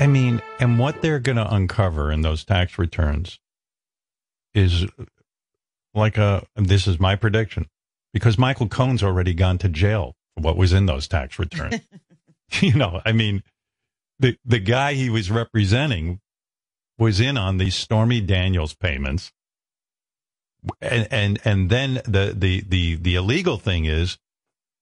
I 0.00 0.06
mean, 0.06 0.42
and 0.58 0.78
what 0.78 1.02
they're 1.02 1.20
going 1.20 1.36
to 1.36 1.54
uncover 1.54 2.10
in 2.10 2.22
those 2.22 2.44
tax 2.44 2.78
returns 2.78 3.38
is 4.54 4.86
like 5.94 6.18
a, 6.18 6.44
this 6.56 6.86
is 6.86 6.98
my 6.98 7.16
prediction, 7.16 7.68
because 8.12 8.38
Michael 8.38 8.68
Cohen's 8.68 9.02
already 9.02 9.34
gone 9.34 9.58
to 9.58 9.68
jail 9.68 10.16
for 10.34 10.42
what 10.42 10.56
was 10.56 10.72
in 10.72 10.86
those 10.86 11.06
tax 11.06 11.38
returns. 11.38 11.80
you 12.60 12.74
know, 12.74 13.00
I 13.04 13.12
mean, 13.12 13.42
the, 14.18 14.36
the 14.44 14.58
guy 14.58 14.94
he 14.94 15.10
was 15.10 15.30
representing 15.30 16.20
was 16.98 17.20
in 17.20 17.36
on 17.36 17.58
these 17.58 17.74
Stormy 17.74 18.20
Daniels 18.20 18.74
payments. 18.74 19.32
And, 20.80 21.08
and, 21.10 21.40
and 21.44 21.70
then 21.70 21.94
the, 22.04 22.34
the, 22.36 22.62
the, 22.66 22.94
the 22.96 23.14
illegal 23.16 23.58
thing 23.58 23.84
is 23.84 24.18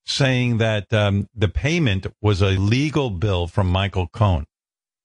saying 0.05 0.57
that 0.57 0.93
um, 0.93 1.27
the 1.35 1.47
payment 1.47 2.07
was 2.21 2.41
a 2.41 2.51
legal 2.51 3.09
bill 3.09 3.47
from 3.47 3.67
Michael 3.67 4.07
Cohen. 4.07 4.45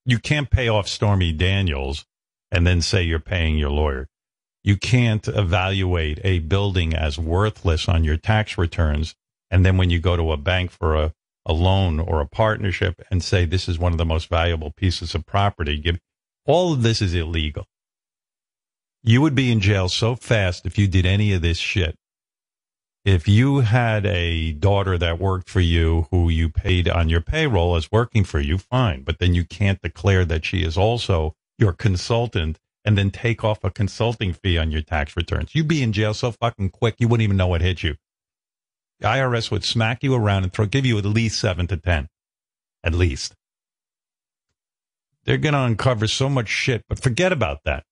You 0.06 0.20
can't 0.20 0.48
pay 0.48 0.68
off 0.68 0.86
Stormy 0.86 1.32
Daniels 1.32 2.06
and 2.52 2.64
then 2.64 2.80
say 2.80 3.02
you're 3.02 3.18
paying 3.18 3.58
your 3.58 3.70
lawyer. 3.70 4.06
You 4.62 4.76
can't 4.76 5.26
evaluate 5.26 6.20
a 6.22 6.38
building 6.38 6.94
as 6.94 7.18
worthless 7.18 7.88
on 7.88 8.04
your 8.04 8.16
tax 8.16 8.56
returns. 8.56 9.16
And 9.50 9.66
then 9.66 9.76
when 9.76 9.90
you 9.90 9.98
go 9.98 10.16
to 10.16 10.30
a 10.30 10.36
bank 10.36 10.70
for 10.70 10.94
a, 10.94 11.12
a 11.44 11.52
loan 11.52 11.98
or 11.98 12.20
a 12.20 12.26
partnership 12.26 13.02
and 13.10 13.22
say 13.22 13.44
this 13.44 13.68
is 13.68 13.80
one 13.80 13.90
of 13.90 13.98
the 13.98 14.04
most 14.04 14.28
valuable 14.28 14.72
pieces 14.76 15.12
of 15.14 15.26
property, 15.26 15.76
give, 15.76 15.98
all 16.46 16.72
of 16.72 16.82
this 16.82 17.02
is 17.02 17.12
illegal. 17.12 17.66
You 19.02 19.20
would 19.22 19.34
be 19.34 19.50
in 19.50 19.58
jail 19.58 19.88
so 19.88 20.14
fast 20.14 20.66
if 20.66 20.78
you 20.78 20.86
did 20.86 21.04
any 21.04 21.32
of 21.32 21.42
this 21.42 21.58
shit 21.58 21.96
if 23.06 23.28
you 23.28 23.60
had 23.60 24.04
a 24.04 24.50
daughter 24.50 24.98
that 24.98 25.20
worked 25.20 25.48
for 25.48 25.60
you 25.60 26.08
who 26.10 26.28
you 26.28 26.50
paid 26.50 26.88
on 26.88 27.08
your 27.08 27.20
payroll 27.20 27.76
as 27.76 27.92
working 27.92 28.24
for 28.24 28.40
you, 28.40 28.58
fine. 28.58 29.02
But 29.02 29.20
then 29.20 29.32
you 29.32 29.44
can't 29.44 29.80
declare 29.80 30.24
that 30.24 30.44
she 30.44 30.64
is 30.64 30.76
also 30.76 31.36
your 31.56 31.72
consultant 31.72 32.58
and 32.84 32.98
then 32.98 33.12
take 33.12 33.44
off 33.44 33.62
a 33.62 33.70
consulting 33.70 34.32
fee 34.32 34.58
on 34.58 34.72
your 34.72 34.82
tax 34.82 35.16
returns. 35.16 35.54
You'd 35.54 35.68
be 35.68 35.84
in 35.84 35.92
jail 35.92 36.14
so 36.14 36.32
fucking 36.32 36.70
quick 36.70 36.96
you 36.98 37.06
wouldn't 37.06 37.22
even 37.22 37.36
know 37.36 37.46
what 37.46 37.60
hit 37.60 37.84
you. 37.84 37.94
The 38.98 39.06
IRS 39.06 39.52
would 39.52 39.62
smack 39.62 40.02
you 40.02 40.12
around 40.12 40.42
and 40.42 40.52
throw, 40.52 40.66
give 40.66 40.84
you 40.84 40.98
at 40.98 41.04
least 41.04 41.38
seven 41.38 41.68
to 41.68 41.76
ten. 41.76 42.08
At 42.82 42.92
least. 42.92 43.36
They're 45.24 45.38
going 45.38 45.54
to 45.54 45.60
uncover 45.60 46.08
so 46.08 46.28
much 46.28 46.48
shit, 46.48 46.82
but 46.88 47.00
forget 47.00 47.32
about 47.32 47.60
that. 47.64 47.84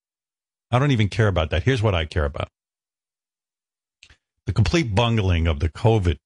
I 0.72 0.80
don't 0.80 0.90
even 0.90 1.08
care 1.08 1.28
about 1.28 1.50
that. 1.50 1.62
Here's 1.62 1.82
what 1.82 1.94
I 1.94 2.04
care 2.04 2.24
about 2.24 2.48
the 4.46 4.52
complete 4.52 4.94
bungling 4.94 5.46
of 5.46 5.60
the 5.60 5.68
COVID, 5.68 6.18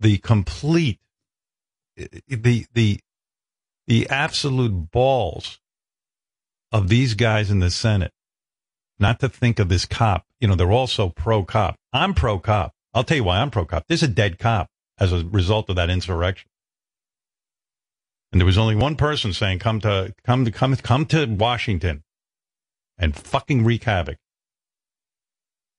the 0.00 0.18
complete, 0.18 1.00
the, 1.96 2.66
the, 2.72 3.00
the 3.86 4.08
absolute 4.08 4.90
balls 4.90 5.60
of 6.72 6.88
these 6.88 7.14
guys 7.14 7.50
in 7.50 7.60
the 7.60 7.70
Senate 7.70 8.12
not 8.98 9.20
to 9.20 9.28
think 9.28 9.58
of 9.58 9.68
this 9.68 9.84
cop. 9.84 10.24
You 10.40 10.48
know, 10.48 10.54
they're 10.54 10.72
also 10.72 11.08
pro 11.10 11.44
cop. 11.44 11.76
I'm 11.92 12.14
pro 12.14 12.38
cop. 12.38 12.72
I'll 12.94 13.04
tell 13.04 13.18
you 13.18 13.24
why 13.24 13.40
I'm 13.40 13.50
pro 13.50 13.64
cop. 13.64 13.84
There's 13.88 14.02
a 14.02 14.08
dead 14.08 14.38
cop 14.38 14.68
as 14.98 15.12
a 15.12 15.24
result 15.24 15.68
of 15.68 15.76
that 15.76 15.90
insurrection. 15.90 16.48
And 18.32 18.40
there 18.40 18.46
was 18.46 18.58
only 18.58 18.74
one 18.74 18.96
person 18.96 19.32
saying, 19.32 19.60
come 19.60 19.80
to, 19.80 20.14
come 20.24 20.44
to, 20.44 20.50
come, 20.50 20.74
come 20.76 21.06
to 21.06 21.26
Washington 21.26 22.02
and 22.98 23.14
fucking 23.14 23.64
wreak 23.64 23.84
havoc 23.84 24.16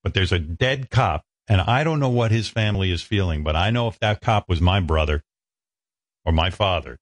but 0.08 0.14
there's 0.14 0.32
a 0.32 0.40
dead 0.40 0.90
cop, 0.90 1.26
and 1.50 1.60
I 1.60 1.84
don't 1.84 2.00
know 2.00 2.08
what 2.08 2.32
his 2.32 2.48
family 2.48 2.92
is 2.94 3.02
feeling, 3.02 3.44
but 3.44 3.58
I 3.58 3.72
know 3.72 3.90
if 3.90 4.00
that 4.00 4.22
cop 4.22 4.48
was 4.48 4.62
my 4.62 4.80
brother 4.80 5.22
or 6.24 6.32
my 6.32 6.50
father, 6.50 6.98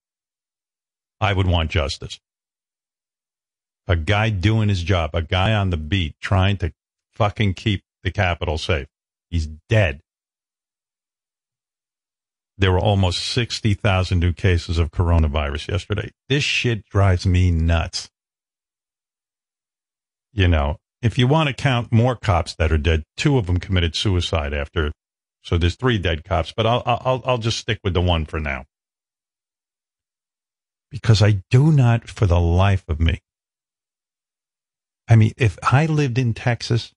I 1.21 1.33
would 1.33 1.45
want 1.45 1.69
justice. 1.69 2.19
A 3.87 3.95
guy 3.95 4.31
doing 4.31 4.69
his 4.69 4.81
job, 4.81 5.11
a 5.13 5.21
guy 5.21 5.53
on 5.53 5.69
the 5.69 5.77
beat 5.77 6.15
trying 6.19 6.57
to 6.57 6.73
fucking 7.11 7.53
keep 7.53 7.83
the 8.01 8.09
Capitol 8.09 8.57
safe. 8.57 8.87
He's 9.29 9.45
dead. 9.45 10.01
There 12.57 12.71
were 12.71 12.79
almost 12.79 13.19
60,000 13.19 14.19
new 14.19 14.33
cases 14.33 14.79
of 14.79 14.89
coronavirus 14.89 15.67
yesterday. 15.67 16.09
This 16.27 16.43
shit 16.43 16.87
drives 16.87 17.27
me 17.27 17.51
nuts. 17.51 18.09
You 20.33 20.47
know, 20.47 20.79
if 21.05 21.19
you 21.19 21.27
want 21.27 21.47
to 21.47 21.53
count 21.53 21.91
more 21.91 22.15
cops 22.15 22.55
that 22.55 22.71
are 22.71 22.79
dead, 22.79 23.03
two 23.15 23.37
of 23.37 23.45
them 23.45 23.59
committed 23.59 23.95
suicide 23.95 24.55
after. 24.55 24.91
So 25.43 25.55
there's 25.55 25.75
three 25.75 25.99
dead 25.99 26.23
cops, 26.23 26.51
but 26.51 26.65
I'll, 26.65 26.81
I'll, 26.83 27.21
I'll 27.23 27.37
just 27.37 27.59
stick 27.59 27.79
with 27.83 27.93
the 27.93 28.01
one 28.01 28.25
for 28.25 28.39
now. 28.39 28.65
Because 30.89 31.21
I 31.21 31.43
do 31.51 31.71
not, 31.71 32.09
for 32.09 32.25
the 32.25 32.39
life 32.39 32.83
of 32.87 32.99
me. 32.99 33.19
I 35.07 35.15
mean, 35.15 35.33
if 35.37 35.59
I 35.61 35.85
lived 35.85 36.17
in 36.17 36.33
Texas, 36.33 36.91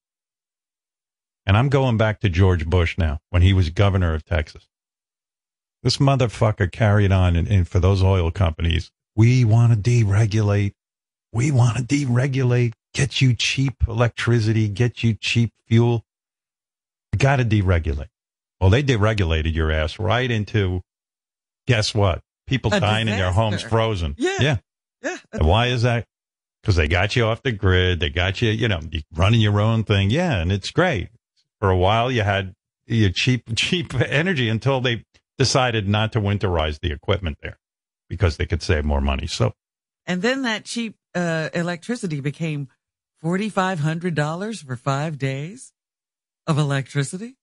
and 1.44 1.54
I'm 1.54 1.68
going 1.68 1.98
back 1.98 2.20
to 2.20 2.30
George 2.30 2.64
Bush 2.64 2.96
now, 2.96 3.18
when 3.28 3.42
he 3.42 3.52
was 3.52 3.68
governor 3.68 4.14
of 4.14 4.24
Texas. 4.24 4.66
This 5.82 5.98
motherfucker 5.98 6.72
carried 6.72 7.12
on, 7.12 7.36
and, 7.36 7.46
and 7.46 7.68
for 7.68 7.78
those 7.78 8.02
oil 8.02 8.30
companies, 8.30 8.90
we 9.14 9.44
want 9.44 9.72
to 9.74 9.90
deregulate. 9.90 10.72
We 11.30 11.50
want 11.50 11.76
to 11.76 11.82
deregulate 11.82 12.72
get 12.98 13.20
you 13.20 13.34
cheap 13.34 13.74
electricity, 13.86 14.68
get 14.68 15.04
you 15.04 15.14
cheap 15.14 15.52
fuel. 15.68 16.04
You 17.12 17.18
got 17.18 17.36
to 17.36 17.44
deregulate. 17.44 18.08
Well, 18.60 18.70
they 18.70 18.82
deregulated 18.82 19.54
your 19.54 19.70
ass 19.70 19.98
right 19.98 20.28
into, 20.28 20.82
guess 21.66 21.94
what? 21.94 22.22
People 22.46 22.74
A 22.74 22.80
dying 22.80 23.08
in 23.08 23.16
their 23.16 23.30
homes 23.30 23.62
frozen. 23.62 24.14
Yeah. 24.18 24.36
Yeah. 24.40 24.56
Yeah. 25.02 25.16
And 25.32 25.46
why 25.46 25.66
is 25.68 25.82
that? 25.82 26.06
Because 26.60 26.74
they 26.74 26.88
got 26.88 27.14
you 27.14 27.24
off 27.24 27.42
the 27.42 27.52
grid. 27.52 28.00
They 28.00 28.10
got 28.10 28.42
you, 28.42 28.50
you 28.50 28.66
know, 28.66 28.80
running 29.14 29.40
your 29.40 29.60
own 29.60 29.84
thing. 29.84 30.10
Yeah. 30.10 30.40
And 30.40 30.50
it's 30.50 30.70
great. 30.70 31.10
For 31.60 31.70
a 31.70 31.76
while, 31.76 32.10
you 32.10 32.22
had 32.22 32.54
your 32.86 33.10
cheap, 33.10 33.44
cheap 33.56 33.94
energy 33.94 34.48
until 34.48 34.80
they 34.80 35.04
decided 35.38 35.88
not 35.88 36.12
to 36.12 36.20
winterize 36.20 36.80
the 36.80 36.90
equipment 36.90 37.38
there 37.42 37.58
because 38.08 38.38
they 38.38 38.46
could 38.46 38.62
save 38.62 38.84
more 38.84 39.00
money. 39.00 39.28
So 39.28 39.52
And 40.04 40.20
then 40.20 40.42
that 40.42 40.64
cheap 40.64 40.96
uh, 41.14 41.50
electricity 41.54 42.20
became 42.20 42.68
$4,500 43.22 44.64
for 44.64 44.76
five 44.76 45.18
days 45.18 45.72
of 46.46 46.58
electricity. 46.58 47.36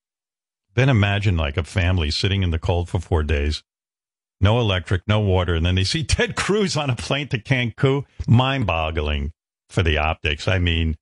Then 0.74 0.90
imagine 0.90 1.38
like 1.38 1.58
a 1.58 1.64
family 1.64 2.12
sitting 2.12 2.44
in 2.44 2.52
the 2.52 2.60
cold 2.60 2.90
for 2.90 3.00
four 3.00 3.24
days, 3.24 3.64
no 4.42 4.60
electric, 4.60 5.04
no 5.08 5.20
water, 5.22 5.56
and 5.56 5.66
then 5.66 5.76
they 5.76 5.84
see 5.84 6.04
Ted 6.04 6.36
Cruz 6.36 6.76
on 6.76 6.90
a 6.90 6.96
plane 6.96 7.30
to 7.30 7.38
Cancun. 7.38 8.04
Mind 8.28 8.66
boggling 8.66 9.32
for 9.70 9.84
the 9.84 9.98
optics. 9.98 10.48
I 10.48 10.60
mean, 10.60 10.98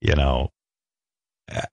you 0.00 0.14
know, 0.14 0.50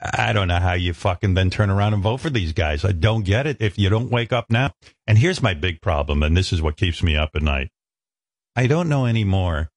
I- 0.01 0.33
don't 0.33 0.47
know 0.47 0.59
how 0.59 0.73
you 0.73 0.93
fucking 0.93 1.35
then 1.35 1.49
turn 1.49 1.69
around 1.69 1.93
and 1.93 2.03
vote 2.03 2.17
for 2.17 2.29
these 2.29 2.51
guys. 2.51 2.83
I 2.83 2.91
don't 2.91 3.23
get 3.23 3.47
it 3.47 3.57
if 3.61 3.77
you 3.77 3.89
don't 3.89 4.09
wake 4.09 4.33
up 4.33 4.49
now. 4.49 4.73
And 5.05 5.17
here's 5.17 5.41
my 5.41 5.53
big 5.53 5.81
problem, 5.81 6.23
and 6.23 6.35
this 6.35 6.51
is 6.51 6.61
what 6.61 6.77
keeps 6.77 7.01
me 7.03 7.15
up 7.15 7.31
at 7.35 7.41
night. 7.41 7.69
I 8.55 8.67
don't 8.67 8.89
know 8.89 9.05
anymore 9.05 9.69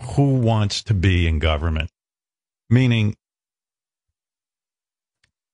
who 0.00 0.34
wants 0.36 0.82
to 0.84 0.94
be 0.94 1.26
in 1.26 1.38
government. 1.38 1.90
Meaning, 2.70 3.16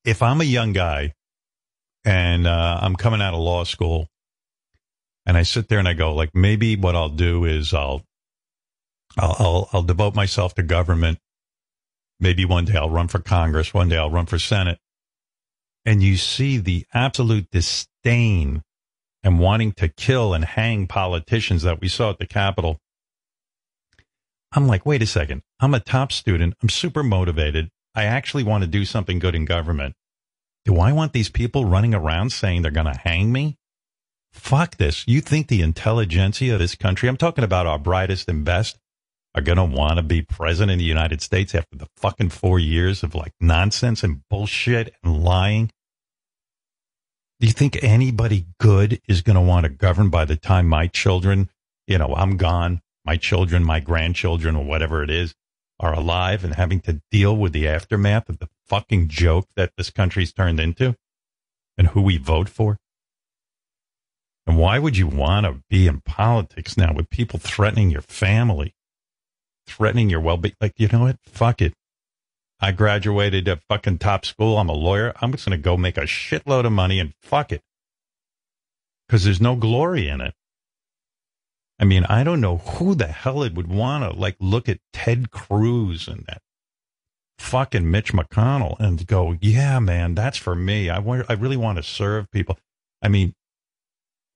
if 0.04 0.22
I'm 0.22 0.40
a 0.40 0.44
young 0.44 0.72
guy 0.72 1.14
and 2.04 2.46
uh, 2.46 2.78
I'm 2.80 2.96
coming 2.96 3.20
out 3.20 3.34
of 3.34 3.40
law 3.40 3.64
school 3.64 4.08
and 5.26 5.36
I 5.36 5.42
sit 5.42 5.68
there 5.68 5.78
and 5.78 5.88
I 5.88 5.92
go, 5.92 6.14
like, 6.14 6.34
maybe 6.34 6.76
what 6.76 6.96
I'll 6.96 7.08
do 7.08 7.44
is 7.44 7.74
I'll, 7.74 8.02
I'll, 9.18 9.36
I'll, 9.38 9.68
I'll 9.72 9.82
devote 9.82 10.14
myself 10.14 10.54
to 10.54 10.62
government. 10.62 11.18
Maybe 12.20 12.44
one 12.44 12.64
day 12.64 12.76
I'll 12.76 12.90
run 12.90 13.08
for 13.08 13.18
Congress. 13.18 13.74
One 13.74 13.88
day 13.88 13.98
I'll 13.98 14.10
run 14.10 14.26
for 14.26 14.38
Senate. 14.38 14.78
And 15.84 16.02
you 16.02 16.16
see 16.16 16.58
the 16.58 16.86
absolute 16.94 17.50
disdain 17.50 18.62
and 19.22 19.38
wanting 19.38 19.72
to 19.72 19.88
kill 19.88 20.34
and 20.34 20.44
hang 20.44 20.86
politicians 20.86 21.62
that 21.62 21.80
we 21.80 21.88
saw 21.88 22.10
at 22.10 22.18
the 22.18 22.26
Capitol. 22.26 22.78
I'm 24.52 24.66
like, 24.66 24.86
wait 24.86 25.02
a 25.02 25.06
second. 25.06 25.42
I'm 25.60 25.74
a 25.74 25.80
top 25.80 26.12
student. 26.12 26.54
I'm 26.62 26.68
super 26.68 27.02
motivated. 27.02 27.70
I 27.94 28.04
actually 28.04 28.44
want 28.44 28.64
to 28.64 28.68
do 28.68 28.84
something 28.84 29.18
good 29.18 29.34
in 29.34 29.44
government. 29.44 29.94
Do 30.64 30.78
I 30.78 30.92
want 30.92 31.12
these 31.12 31.28
people 31.28 31.64
running 31.64 31.94
around 31.94 32.30
saying 32.30 32.62
they're 32.62 32.70
going 32.70 32.92
to 32.92 32.98
hang 32.98 33.32
me? 33.32 33.56
Fuck 34.32 34.76
this. 34.76 35.04
You 35.06 35.20
think 35.20 35.48
the 35.48 35.62
intelligentsia 35.62 36.54
of 36.54 36.58
this 36.60 36.74
country, 36.74 37.08
I'm 37.08 37.16
talking 37.16 37.44
about 37.44 37.66
our 37.66 37.78
brightest 37.78 38.28
and 38.28 38.44
best, 38.44 38.78
are 39.34 39.42
going 39.42 39.56
to 39.58 39.64
want 39.64 39.96
to 39.96 40.02
be 40.02 40.22
president 40.22 40.72
of 40.72 40.78
the 40.78 40.84
United 40.84 41.20
States 41.22 41.54
after 41.54 41.76
the 41.76 41.88
fucking 41.96 42.30
four 42.30 42.58
years 42.58 43.02
of 43.02 43.14
like 43.14 43.32
nonsense 43.40 44.02
and 44.02 44.22
bullshit 44.28 44.94
and 45.02 45.22
lying? 45.22 45.70
Do 47.40 47.46
you 47.46 47.52
think 47.52 47.82
anybody 47.82 48.46
good 48.58 49.00
is 49.08 49.22
going 49.22 49.36
to 49.36 49.40
want 49.40 49.64
to 49.64 49.70
govern 49.70 50.10
by 50.10 50.24
the 50.24 50.36
time 50.36 50.66
my 50.66 50.88
children, 50.88 51.50
you 51.86 51.98
know, 51.98 52.14
I'm 52.16 52.36
gone, 52.36 52.80
my 53.08 53.16
children, 53.16 53.64
my 53.64 53.80
grandchildren, 53.80 54.54
or 54.54 54.62
whatever 54.66 55.02
it 55.02 55.08
is, 55.08 55.34
are 55.80 55.94
alive 55.94 56.44
and 56.44 56.56
having 56.56 56.78
to 56.78 57.00
deal 57.10 57.34
with 57.34 57.54
the 57.54 57.66
aftermath 57.66 58.28
of 58.28 58.38
the 58.38 58.50
fucking 58.66 59.08
joke 59.08 59.46
that 59.56 59.72
this 59.78 59.88
country's 59.88 60.30
turned 60.30 60.60
into 60.60 60.94
and 61.78 61.86
who 61.86 62.02
we 62.02 62.18
vote 62.18 62.50
for? 62.50 62.76
And 64.46 64.58
why 64.58 64.78
would 64.78 64.98
you 64.98 65.06
want 65.06 65.46
to 65.46 65.62
be 65.70 65.86
in 65.86 66.02
politics 66.02 66.76
now 66.76 66.92
with 66.92 67.08
people 67.08 67.38
threatening 67.38 67.88
your 67.88 68.02
family, 68.02 68.74
threatening 69.66 70.10
your 70.10 70.20
well 70.20 70.36
being? 70.36 70.56
Like, 70.60 70.74
you 70.76 70.88
know 70.88 71.00
what? 71.00 71.16
Fuck 71.24 71.62
it. 71.62 71.72
I 72.60 72.72
graduated 72.72 73.48
at 73.48 73.62
fucking 73.70 73.98
top 73.98 74.26
school. 74.26 74.58
I'm 74.58 74.68
a 74.68 74.74
lawyer. 74.74 75.14
I'm 75.22 75.32
just 75.32 75.46
going 75.46 75.58
to 75.58 75.62
go 75.62 75.78
make 75.78 75.96
a 75.96 76.02
shitload 76.02 76.66
of 76.66 76.72
money 76.72 77.00
and 77.00 77.14
fuck 77.22 77.52
it. 77.52 77.62
Because 79.06 79.24
there's 79.24 79.40
no 79.40 79.56
glory 79.56 80.08
in 80.08 80.20
it. 80.20 80.34
I 81.78 81.84
mean, 81.84 82.04
I 82.06 82.24
don't 82.24 82.40
know 82.40 82.58
who 82.58 82.94
the 82.94 83.06
hell 83.06 83.42
it 83.42 83.54
would 83.54 83.68
want 83.68 84.04
to 84.04 84.18
like 84.18 84.36
look 84.40 84.68
at 84.68 84.80
Ted 84.92 85.30
Cruz 85.30 86.08
and 86.08 86.24
that 86.26 86.42
fucking 87.38 87.88
Mitch 87.90 88.12
McConnell 88.12 88.78
and 88.80 89.06
go, 89.06 89.36
yeah, 89.40 89.78
man, 89.78 90.14
that's 90.14 90.36
for 90.38 90.54
me. 90.54 90.90
I 90.90 90.98
want, 90.98 91.26
I 91.28 91.34
really 91.34 91.56
want 91.56 91.76
to 91.76 91.82
serve 91.82 92.30
people. 92.32 92.58
I 93.00 93.08
mean, 93.08 93.34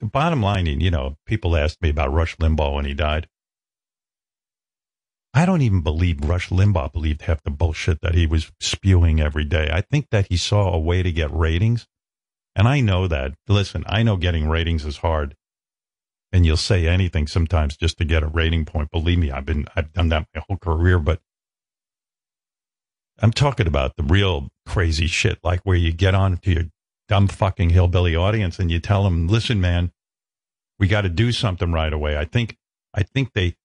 the 0.00 0.06
bottom 0.06 0.42
line, 0.42 0.66
you 0.66 0.90
know, 0.90 1.16
people 1.26 1.56
asked 1.56 1.82
me 1.82 1.90
about 1.90 2.12
Rush 2.12 2.36
Limbaugh 2.36 2.74
when 2.74 2.84
he 2.84 2.94
died. 2.94 3.28
I 5.34 5.46
don't 5.46 5.62
even 5.62 5.80
believe 5.80 6.28
Rush 6.28 6.50
Limbaugh 6.50 6.92
believed 6.92 7.22
half 7.22 7.42
the 7.42 7.50
bullshit 7.50 8.00
that 8.02 8.14
he 8.14 8.26
was 8.26 8.52
spewing 8.60 9.20
every 9.20 9.44
day. 9.44 9.70
I 9.72 9.80
think 9.80 10.08
that 10.10 10.26
he 10.28 10.36
saw 10.36 10.72
a 10.72 10.78
way 10.78 11.02
to 11.02 11.10
get 11.10 11.32
ratings. 11.32 11.86
And 12.54 12.68
I 12.68 12.80
know 12.80 13.08
that. 13.08 13.32
Listen, 13.48 13.82
I 13.86 14.02
know 14.02 14.16
getting 14.16 14.48
ratings 14.48 14.84
is 14.84 14.98
hard. 14.98 15.34
And 16.32 16.46
you'll 16.46 16.56
say 16.56 16.88
anything 16.88 17.26
sometimes 17.26 17.76
just 17.76 17.98
to 17.98 18.04
get 18.04 18.22
a 18.22 18.26
rating 18.26 18.64
point. 18.64 18.90
Believe 18.90 19.18
me, 19.18 19.30
I've 19.30 19.44
been, 19.44 19.66
I've 19.76 19.92
done 19.92 20.08
that 20.08 20.26
my 20.34 20.42
whole 20.48 20.56
career, 20.56 20.98
but 20.98 21.20
I'm 23.20 23.32
talking 23.32 23.66
about 23.66 23.96
the 23.96 24.02
real 24.02 24.48
crazy 24.66 25.06
shit, 25.06 25.38
like 25.42 25.60
where 25.64 25.76
you 25.76 25.92
get 25.92 26.14
on 26.14 26.38
to 26.38 26.50
your 26.50 26.64
dumb 27.08 27.28
fucking 27.28 27.70
hillbilly 27.70 28.16
audience 28.16 28.58
and 28.58 28.70
you 28.70 28.80
tell 28.80 29.04
them, 29.04 29.28
listen, 29.28 29.60
man, 29.60 29.92
we 30.78 30.88
got 30.88 31.02
to 31.02 31.10
do 31.10 31.32
something 31.32 31.70
right 31.70 31.92
away. 31.92 32.16
I 32.16 32.24
think, 32.24 32.56
I 32.94 33.02
think 33.02 33.34
they, 33.34 33.56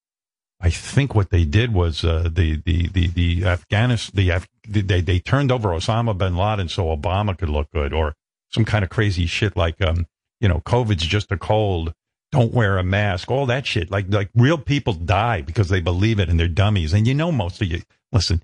I 0.59 0.69
think 0.69 1.13
what 1.13 1.29
they 1.29 1.45
did 1.45 1.73
was 1.73 2.03
uh, 2.03 2.29
the 2.33 2.61
the 2.65 2.87
the 2.87 3.07
the 3.07 3.45
Afghanistan 3.45 4.15
the 4.15 4.29
Af- 4.31 4.47
they 4.67 5.01
they 5.01 5.19
turned 5.19 5.51
over 5.51 5.69
Osama 5.69 6.17
bin 6.17 6.35
Laden 6.35 6.67
so 6.67 6.85
Obama 6.85 7.37
could 7.37 7.49
look 7.49 7.69
good, 7.71 7.93
or 7.93 8.15
some 8.49 8.65
kind 8.65 8.83
of 8.83 8.89
crazy 8.89 9.27
shit 9.27 9.55
like 9.55 9.79
um 9.81 10.07
you 10.41 10.47
know 10.47 10.61
COVID's 10.61 11.05
just 11.05 11.31
a 11.31 11.37
cold, 11.37 11.93
don't 12.31 12.53
wear 12.53 12.77
a 12.77 12.83
mask, 12.83 13.31
all 13.31 13.45
that 13.45 13.65
shit. 13.65 13.89
Like 13.89 14.05
like 14.09 14.29
real 14.35 14.57
people 14.57 14.93
die 14.93 15.41
because 15.41 15.69
they 15.69 15.81
believe 15.81 16.19
it 16.19 16.29
and 16.29 16.39
they're 16.39 16.47
dummies. 16.47 16.93
And 16.93 17.07
you 17.07 17.13
know 17.13 17.31
most 17.31 17.61
of 17.61 17.67
you. 17.67 17.81
Listen, 18.11 18.41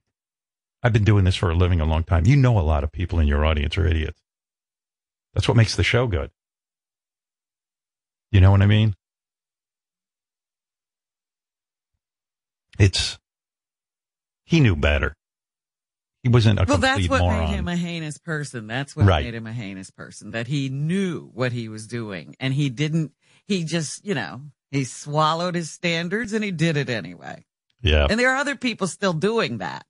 I've 0.82 0.94
been 0.94 1.04
doing 1.04 1.26
this 1.26 1.36
for 1.36 1.50
a 1.50 1.56
living 1.56 1.80
a 1.82 1.86
long 1.86 2.04
time. 2.04 2.26
You 2.26 2.36
know 2.36 2.58
a 2.60 2.62
lot 2.62 2.84
of 2.84 2.92
people 2.92 3.20
in 3.20 3.28
your 3.28 3.46
audience 3.46 3.78
are 3.78 3.86
idiots. 3.88 4.20
That's 5.34 5.48
what 5.48 5.58
makes 5.58 5.76
the 5.76 5.84
show 5.84 6.08
good. 6.08 6.32
You 8.32 8.42
know 8.42 8.52
what 8.52 8.62
I 8.62 8.68
mean? 8.68 8.96
It's 12.80 13.20
he 14.46 14.60
knew 14.60 14.76
better. 14.76 15.16
He 16.24 16.30
wasn't 16.30 16.60
a 16.60 16.64
well, 16.64 16.78
complete 16.78 17.08
that's 17.08 17.10
what 17.10 17.20
moron. 17.20 17.40
made 17.50 17.56
him 17.56 17.68
a 17.68 17.76
heinous 17.76 18.18
person. 18.18 18.66
That's 18.68 18.96
what 18.96 19.06
Right. 19.06 19.26
made 19.26 19.36
him 19.36 19.46
a 19.46 19.54
heinous 19.54 19.92
person. 19.92 20.32
That 20.32 20.48
he 20.48 20.70
knew 20.70 21.30
what 21.34 21.52
he 21.52 21.68
was 21.68 21.86
doing, 21.86 22.36
and 22.40 22.54
he 22.54 22.70
didn't. 22.70 23.12
He 23.48 23.64
just, 23.64 24.06
you 24.06 24.14
know, 24.16 24.42
he 24.72 24.84
swallowed 24.86 25.56
his 25.56 25.70
standards, 25.72 26.34
and 26.34 26.44
he 26.44 26.52
did 26.52 26.78
it 26.78 26.90
anyway. 26.90 27.44
yeah, 27.82 28.08
And 28.10 28.20
there 28.20 28.32
are 28.32 28.38
other 28.38 28.56
people 28.56 28.88
still 28.88 29.14
doing 29.14 29.58
that. 29.60 29.86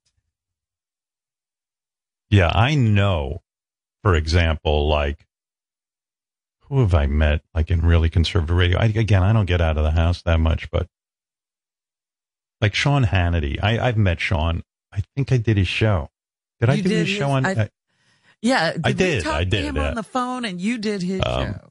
yeah. 2.30 2.50
I 2.54 2.74
know. 2.74 3.42
For 4.02 4.14
example, 4.14 4.86
like 4.88 5.26
who 6.68 6.80
have 6.80 6.94
I 6.94 7.06
met? 7.06 7.42
Like 7.54 7.70
in 7.70 7.80
really 7.80 8.10
conservative 8.10 8.54
radio. 8.56 8.78
I, 8.78 8.86
again, 8.86 9.22
I 9.22 9.32
don't 9.32 9.46
get 9.46 9.60
out 9.62 9.78
of 9.78 9.84
the 9.84 9.92
house 9.92 10.20
that 10.22 10.40
much, 10.40 10.70
but 10.70 10.88
like 12.60 12.74
Sean 12.74 13.04
Hannity. 13.04 13.58
I, 13.62 13.78
I've 13.78 13.96
met 13.96 14.20
Sean. 14.20 14.62
I 14.92 15.02
think 15.16 15.32
I 15.32 15.38
did 15.38 15.56
his 15.56 15.68
show. 15.68 16.10
Did 16.60 16.68
I 16.70 16.76
do 16.76 16.82
did 16.82 16.90
his 16.92 17.08
his- 17.08 17.16
show 17.16 17.30
on? 17.30 17.46
I- 17.46 17.54
uh, 17.54 17.66
Yeah, 18.42 18.72
did 18.72 18.86
I 18.86 18.92
did, 18.92 19.24
talk 19.24 19.34
I 19.34 19.44
did, 19.44 19.64
him 19.64 19.76
yeah. 19.76 19.88
on 19.88 19.94
the 19.94 20.02
phone, 20.02 20.44
and 20.44 20.60
you 20.60 20.76
did 20.78 21.00
his 21.02 21.22
Um, 21.24 21.44
show. 21.54 21.70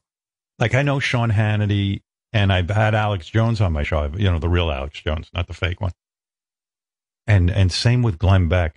Like 0.58 0.74
I 0.74 0.82
know 0.82 1.00
Sean 1.00 1.30
Hannity, 1.30 2.02
and 2.32 2.52
I've 2.52 2.70
had 2.70 2.94
Alex 2.94 3.28
Jones 3.28 3.60
on 3.60 3.72
my 3.72 3.82
show. 3.82 4.10
You 4.16 4.30
know, 4.30 4.38
the 4.38 4.48
real 4.48 4.70
Alex 4.70 5.00
Jones, 5.00 5.30
not 5.34 5.46
the 5.46 5.54
fake 5.54 5.80
one. 5.80 5.92
And 7.26 7.50
and 7.50 7.72
same 7.72 8.02
with 8.02 8.18
Glenn 8.18 8.48
Beck. 8.48 8.76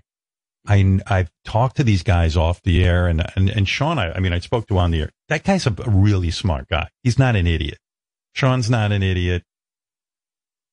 I 0.68 1.00
I've 1.08 1.32
talked 1.46 1.78
to 1.78 1.84
these 1.84 2.04
guys 2.04 2.36
off 2.36 2.62
the 2.62 2.84
air, 2.84 3.08
and 3.08 3.24
and 3.36 3.50
and 3.50 3.68
Sean. 3.68 4.00
I, 4.00 4.14
I 4.14 4.20
mean, 4.20 4.34
I 4.34 4.40
spoke 4.40 4.68
to 4.68 4.78
on 4.78 4.92
the 4.92 5.02
air. 5.02 5.12
That 5.30 5.44
guy's 5.44 5.68
a 5.68 5.72
really 5.86 6.32
smart 6.32 6.68
guy. 6.70 6.90
He's 7.04 7.20
not 7.20 7.36
an 7.36 7.48
idiot. 7.48 7.80
Sean's 8.34 8.70
not 8.70 8.92
an 8.92 9.04
idiot. 9.04 9.44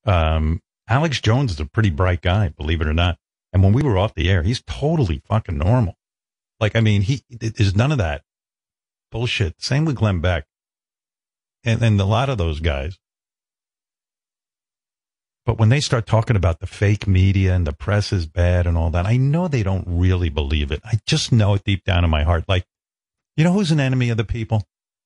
Um, 0.05 0.61
Alex 0.87 1.19
Jones 1.19 1.51
is 1.51 1.59
a 1.59 1.65
pretty 1.65 1.89
bright 1.89 2.21
guy, 2.21 2.49
believe 2.49 2.81
it 2.81 2.87
or 2.87 2.93
not. 2.93 3.17
And 3.51 3.63
when 3.63 3.73
we 3.73 3.81
were 3.81 3.97
off 3.97 4.13
the 4.13 4.29
air, 4.29 4.43
he's 4.43 4.61
totally 4.67 5.21
fucking 5.27 5.57
normal. 5.57 5.95
Like, 6.59 6.75
I 6.75 6.81
mean, 6.81 7.01
he 7.01 7.23
there's 7.29 7.75
none 7.75 7.91
of 7.91 7.97
that 7.97 8.21
bullshit. 9.11 9.61
Same 9.61 9.85
with 9.85 9.95
Glenn 9.95 10.19
Beck 10.19 10.45
and, 11.65 11.81
and 11.81 11.99
a 11.99 12.05
lot 12.05 12.29
of 12.29 12.37
those 12.37 12.59
guys. 12.59 12.97
But 15.45 15.59
when 15.59 15.69
they 15.69 15.79
start 15.79 16.07
talking 16.07 16.35
about 16.35 16.59
the 16.59 16.67
fake 16.67 17.07
media 17.07 17.53
and 17.53 17.67
the 17.67 17.73
press 17.73 18.11
is 18.11 18.25
bad 18.25 18.65
and 18.65 18.77
all 18.77 18.89
that, 18.91 19.05
I 19.05 19.17
know 19.17 19.47
they 19.47 19.61
don't 19.61 19.85
really 19.87 20.29
believe 20.29 20.71
it. 20.71 20.81
I 20.83 20.99
just 21.05 21.31
know 21.31 21.53
it 21.53 21.63
deep 21.63 21.83
down 21.83 22.03
in 22.03 22.09
my 22.09 22.23
heart. 22.23 22.45
Like, 22.47 22.65
you 23.37 23.43
know 23.43 23.53
who's 23.53 23.71
an 23.71 23.79
enemy 23.79 24.09
of 24.09 24.17
the 24.17 24.23
people? 24.23 24.63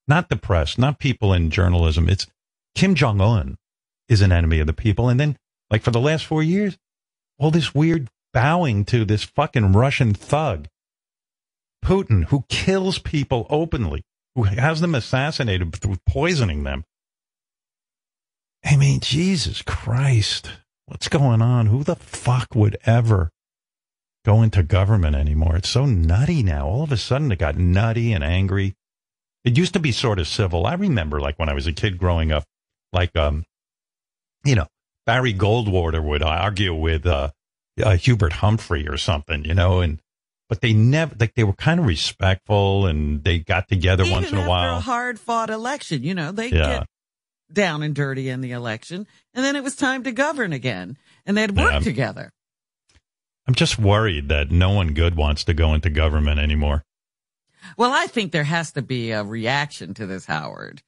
Not 0.08 0.30
the 0.30 0.38
press, 0.38 0.78
not 0.78 0.98
people 0.98 1.34
in 1.34 1.52
journalism. 1.52 2.08
It's 2.08 2.26
Kim 2.74 2.96
Jong 2.96 3.20
Un 3.20 3.58
is 4.08 4.22
an 4.22 4.32
enemy 4.32 4.60
of 4.60 4.68
the 4.68 4.74
people. 4.74 5.10
And 5.10 5.20
then, 5.20 5.38
like 5.70 5.82
for 5.82 5.92
the 5.92 6.00
last 6.00 6.26
four 6.26 6.42
years, 6.42 6.78
all 7.38 7.52
this 7.52 7.76
weird 7.76 8.10
bowing 8.34 8.86
to 8.86 9.06
this 9.06 9.24
fucking 9.24 9.74
Russian 9.74 10.14
thug, 10.14 10.68
Putin, 11.84 12.26
who 12.26 12.46
kills 12.50 12.98
people 12.98 13.46
openly, 13.50 14.04
who 14.36 14.44
has 14.44 14.82
them 14.82 14.96
assassinated 14.96 15.76
through 15.76 15.98
poisoning 16.06 16.64
them. 16.64 16.86
I 18.64 18.76
mean, 18.76 19.00
Jesus 19.00 19.62
Christ, 19.62 20.52
what's 20.86 21.08
going 21.08 21.42
on? 21.42 21.68
Who 21.68 21.84
the 21.84 21.96
fuck 21.96 22.54
would 22.56 22.78
ever 22.86 23.32
go 24.26 24.42
into 24.42 24.64
government 24.64 25.16
anymore? 25.16 25.56
It's 25.56 25.70
so 25.70 25.86
nutty 25.86 26.44
now. 26.44 26.68
All 26.68 26.84
of 26.84 26.92
a 26.92 26.98
sudden, 26.98 27.32
it 27.32 27.40
got 27.40 27.58
nutty 27.58 28.12
and 28.14 28.24
angry. 28.24 28.76
It 29.46 29.58
used 29.58 29.74
to 29.74 29.80
be 29.80 29.92
sort 29.92 30.20
of 30.20 30.28
civil. 30.28 30.66
I 30.66 30.74
remember, 30.74 31.20
like 31.20 31.40
when 31.40 31.50
I 31.50 31.54
was 31.54 31.68
a 31.68 31.74
kid 31.74 31.98
growing 31.98 32.32
up, 32.32 32.44
like 32.92 33.16
um, 33.16 33.46
you 34.44 34.56
know, 34.56 34.68
Barry 35.06 35.34
Goldwater 35.34 36.04
would 36.04 36.22
argue 36.22 36.74
with 36.74 37.06
uh, 37.06 37.32
uh, 37.82 37.96
Hubert 37.96 38.34
Humphrey 38.34 38.88
or 38.88 38.98
something, 38.98 39.46
you 39.46 39.54
know, 39.54 39.80
and 39.80 40.00
but 40.50 40.62
they 40.62 40.74
never 40.74 41.16
like 41.20 41.36
they 41.36 41.44
were 41.46 41.54
kind 41.54 41.80
of 41.80 41.86
respectful 41.86 42.88
and 42.88 43.24
they 43.24 43.40
got 43.40 43.68
together 43.70 44.04
Even 44.04 44.14
once 44.14 44.30
in 44.32 44.36
a 44.36 44.40
after 44.40 44.50
while. 44.50 44.78
a 44.78 44.82
hard 44.82 45.20
fought 45.20 45.50
election, 45.50 46.04
you 46.04 46.14
know, 46.16 46.32
they 46.32 46.50
Yeah. 46.50 46.80
get 46.80 46.88
down 47.54 47.82
and 47.84 47.96
dirty 47.96 48.30
in 48.30 48.42
the 48.42 48.52
election, 48.52 49.08
and 49.34 49.46
then 49.46 49.56
it 49.56 49.64
was 49.64 49.76
time 49.76 50.04
to 50.04 50.12
govern 50.12 50.52
again, 50.54 50.98
and 51.26 51.38
they'd 51.38 51.56
work 51.56 51.72
Yeah. 51.74 51.80
together. 51.80 52.32
I'm 53.48 53.56
just 53.56 53.80
worried 53.80 54.30
that 54.30 54.52
no 54.52 54.70
one 54.72 54.94
good 54.94 55.16
wants 55.16 55.44
to 55.46 55.54
go 55.54 55.74
into 55.74 55.90
government 55.90 56.40
anymore. 56.40 56.84
Well, 57.78 57.92
I 57.92 58.06
think 58.08 58.32
there 58.32 58.44
has 58.44 58.72
to 58.74 58.82
be 58.82 59.12
a 59.12 59.24
reaction 59.24 59.94
to 59.96 60.06
this, 60.06 60.26
Howard. 60.26 60.82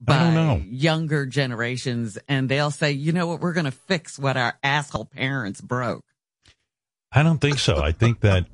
I 0.00 0.04
By 0.04 0.18
don't 0.18 0.34
know. 0.34 0.62
younger 0.66 1.26
generations, 1.26 2.18
and 2.28 2.48
they'll 2.48 2.70
say, 2.70 2.92
you 2.92 3.12
know 3.12 3.26
what, 3.26 3.40
we're 3.40 3.52
going 3.52 3.64
to 3.66 3.70
fix 3.70 4.18
what 4.18 4.36
our 4.36 4.58
asshole 4.62 5.06
parents 5.06 5.60
broke. 5.60 6.02
I 7.16 7.22
don't 7.22 7.40
think 7.40 7.58
so. 7.58 7.78
I 7.78 7.92
think 7.92 8.20
that 8.20 8.44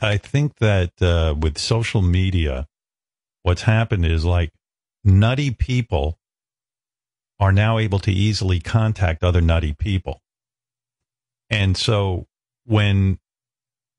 I 0.00 0.16
think 0.16 0.56
that 0.56 1.02
uh, 1.02 1.34
with 1.38 1.58
social 1.58 2.00
media, 2.00 2.66
what's 3.42 3.60
happened 3.60 4.06
is 4.06 4.24
like 4.24 4.52
nutty 5.04 5.50
people 5.50 6.18
are 7.38 7.52
now 7.52 7.76
able 7.76 7.98
to 7.98 8.10
easily 8.10 8.58
contact 8.58 9.22
other 9.22 9.42
nutty 9.42 9.74
people, 9.74 10.22
and 11.50 11.76
so 11.76 12.26
when 12.64 13.18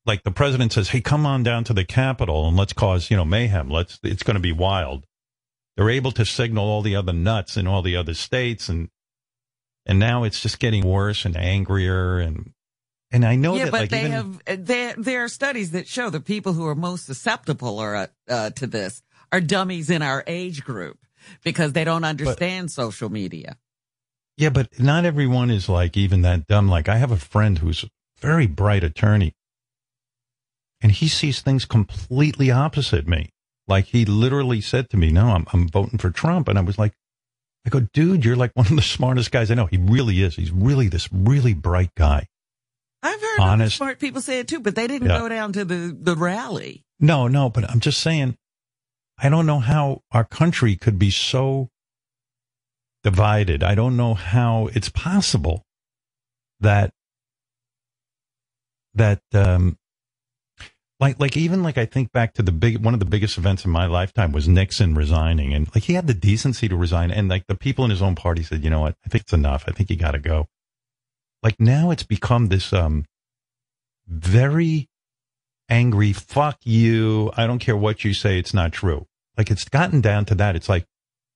like 0.04 0.24
the 0.24 0.32
president 0.32 0.72
says, 0.72 0.88
"Hey, 0.88 1.00
come 1.00 1.24
on 1.24 1.44
down 1.44 1.62
to 1.62 1.72
the 1.72 1.84
Capitol 1.84 2.48
and 2.48 2.56
let's 2.56 2.72
cause 2.72 3.08
you 3.08 3.16
know 3.16 3.24
mayhem. 3.24 3.70
Let's 3.70 4.00
it's 4.02 4.24
going 4.24 4.34
to 4.34 4.40
be 4.40 4.52
wild." 4.52 5.04
They're 5.76 5.90
able 5.90 6.10
to 6.12 6.24
signal 6.26 6.64
all 6.64 6.82
the 6.82 6.96
other 6.96 7.12
nuts 7.12 7.56
in 7.56 7.68
all 7.68 7.82
the 7.82 7.94
other 7.94 8.14
states 8.14 8.68
and 8.68 8.88
and 9.84 10.00
now 10.00 10.24
it's 10.24 10.40
just 10.40 10.58
getting 10.58 10.84
worse 10.84 11.24
and 11.24 11.36
angrier 11.36 12.18
and 12.18 12.52
and 13.10 13.24
I 13.24 13.36
know 13.36 13.54
yeah, 13.54 13.66
that 13.66 13.70
but 13.70 13.80
like 13.82 13.90
they 13.90 14.00
even, 14.00 14.12
have 14.12 14.66
there. 14.66 14.94
There 14.96 15.24
are 15.24 15.28
studies 15.28 15.72
that 15.72 15.86
show 15.86 16.10
the 16.10 16.20
people 16.20 16.52
who 16.52 16.66
are 16.66 16.74
most 16.74 17.06
susceptible 17.06 17.78
are 17.78 18.08
uh, 18.28 18.50
to 18.50 18.66
this 18.66 19.02
are 19.32 19.40
dummies 19.40 19.90
in 19.90 20.02
our 20.02 20.24
age 20.26 20.64
group 20.64 20.98
because 21.42 21.72
they 21.72 21.84
don't 21.84 22.04
understand 22.04 22.70
social 22.70 23.08
media. 23.08 23.56
Yeah, 24.36 24.50
but 24.50 24.78
not 24.78 25.04
everyone 25.04 25.50
is 25.50 25.68
like 25.68 25.96
even 25.96 26.22
that 26.22 26.46
dumb. 26.46 26.68
Like 26.68 26.88
I 26.88 26.96
have 26.96 27.10
a 27.10 27.16
friend 27.16 27.58
who's 27.58 27.84
a 27.84 27.88
very 28.20 28.46
bright 28.46 28.84
attorney 28.84 29.34
and 30.80 30.92
he 30.92 31.08
sees 31.08 31.40
things 31.40 31.64
completely 31.64 32.50
opposite 32.50 33.08
me. 33.08 33.30
Like 33.66 33.86
he 33.86 34.04
literally 34.04 34.60
said 34.60 34.90
to 34.90 34.96
me, 34.96 35.10
no, 35.10 35.28
I'm, 35.28 35.46
I'm 35.52 35.68
voting 35.68 35.98
for 35.98 36.10
Trump. 36.10 36.48
And 36.48 36.58
I 36.58 36.62
was 36.62 36.78
like, 36.78 36.92
I 37.66 37.70
go, 37.70 37.80
dude, 37.80 38.24
you're 38.24 38.36
like 38.36 38.52
one 38.54 38.66
of 38.66 38.76
the 38.76 38.82
smartest 38.82 39.30
guys 39.30 39.50
I 39.50 39.54
know. 39.54 39.66
He 39.66 39.78
really 39.78 40.22
is. 40.22 40.36
He's 40.36 40.52
really 40.52 40.88
this 40.88 41.12
really 41.12 41.54
bright 41.54 41.90
guy. 41.96 42.26
I've 43.06 43.20
heard 43.20 43.40
Honest. 43.40 43.76
smart 43.76 43.98
people 44.00 44.20
say 44.20 44.40
it 44.40 44.48
too, 44.48 44.60
but 44.60 44.74
they 44.74 44.86
didn't 44.86 45.08
Yeah. 45.08 45.18
go 45.18 45.28
down 45.28 45.52
to 45.54 45.64
the, 45.64 45.96
the 45.98 46.16
rally. 46.16 46.84
No, 46.98 47.28
no, 47.28 47.48
but 47.50 47.68
I'm 47.70 47.80
just 47.80 48.00
saying, 48.00 48.36
I 49.18 49.28
don't 49.28 49.46
know 49.46 49.60
how 49.60 50.02
our 50.12 50.24
country 50.24 50.76
could 50.76 50.98
be 50.98 51.10
so 51.10 51.68
divided. 53.04 53.62
I 53.62 53.74
don't 53.74 53.96
know 53.96 54.14
how 54.14 54.68
it's 54.74 54.88
possible 54.88 55.62
that 56.60 56.90
that 58.94 59.20
um 59.34 59.76
like 60.98 61.20
like 61.20 61.36
even 61.36 61.62
like 61.62 61.76
I 61.78 61.84
think 61.84 62.10
back 62.12 62.32
to 62.34 62.42
the 62.42 62.52
big 62.52 62.82
one 62.84 62.94
of 62.94 63.00
the 63.00 63.06
biggest 63.06 63.36
events 63.38 63.64
in 63.64 63.70
my 63.70 63.86
lifetime 63.86 64.32
was 64.32 64.48
Nixon 64.48 64.94
resigning 64.94 65.52
and 65.52 65.68
like 65.74 65.84
he 65.84 65.92
had 65.92 66.06
the 66.06 66.14
decency 66.14 66.68
to 66.68 66.76
resign 66.76 67.10
and 67.10 67.28
like 67.28 67.46
the 67.46 67.54
people 67.54 67.84
in 67.84 67.90
his 67.90 68.00
own 68.02 68.14
party 68.14 68.42
said, 68.42 68.64
"You 68.64 68.70
know 68.70 68.80
what? 68.80 68.96
I 69.04 69.08
think 69.10 69.22
it's 69.24 69.32
enough. 69.34 69.64
I 69.68 69.72
think 69.72 69.90
you 69.90 69.96
got 69.96 70.12
to 70.12 70.18
go." 70.18 70.48
Like 71.42 71.60
now 71.60 71.90
it's 71.90 72.02
become 72.02 72.48
this 72.48 72.72
um 72.72 73.04
very 74.06 74.88
angry, 75.68 76.12
fuck 76.12 76.58
you. 76.64 77.32
I 77.36 77.46
don't 77.46 77.58
care 77.58 77.76
what 77.76 78.04
you 78.04 78.14
say. 78.14 78.38
It's 78.38 78.54
not 78.54 78.72
true. 78.72 79.06
Like 79.36 79.50
it's 79.50 79.64
gotten 79.64 80.00
down 80.00 80.24
to 80.26 80.34
that. 80.36 80.56
It's 80.56 80.68
like 80.68 80.86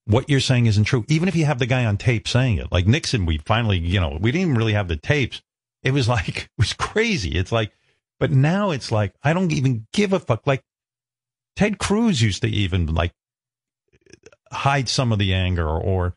what 0.06 0.28
you're 0.28 0.40
saying 0.40 0.66
isn't 0.66 0.84
true. 0.84 1.04
Even 1.08 1.28
if 1.28 1.36
you 1.36 1.44
have 1.44 1.58
the 1.58 1.66
guy 1.66 1.84
on 1.84 1.96
tape 1.96 2.26
saying 2.26 2.58
it, 2.58 2.72
like 2.72 2.86
Nixon, 2.86 3.26
we 3.26 3.38
finally, 3.38 3.78
you 3.78 4.00
know, 4.00 4.18
we 4.20 4.32
didn't 4.32 4.48
even 4.48 4.58
really 4.58 4.72
have 4.72 4.88
the 4.88 4.96
tapes. 4.96 5.42
It 5.82 5.92
was 5.92 6.08
like, 6.16 6.28
it 6.28 6.48
was 6.58 6.72
crazy. 6.72 7.32
It's 7.32 7.52
like, 7.52 7.72
but 8.18 8.30
now 8.30 8.70
it's 8.70 8.92
like, 8.92 9.14
I 9.22 9.32
don't 9.32 9.52
even 9.52 9.86
give 9.92 10.12
a 10.12 10.20
fuck. 10.20 10.46
Like 10.46 10.62
Ted 11.56 11.78
Cruz 11.78 12.20
used 12.20 12.42
to 12.42 12.48
even 12.48 12.94
like 12.94 13.12
hide 14.52 14.88
some 14.88 15.12
of 15.12 15.18
the 15.18 15.32
anger 15.34 15.68
or 15.68 16.14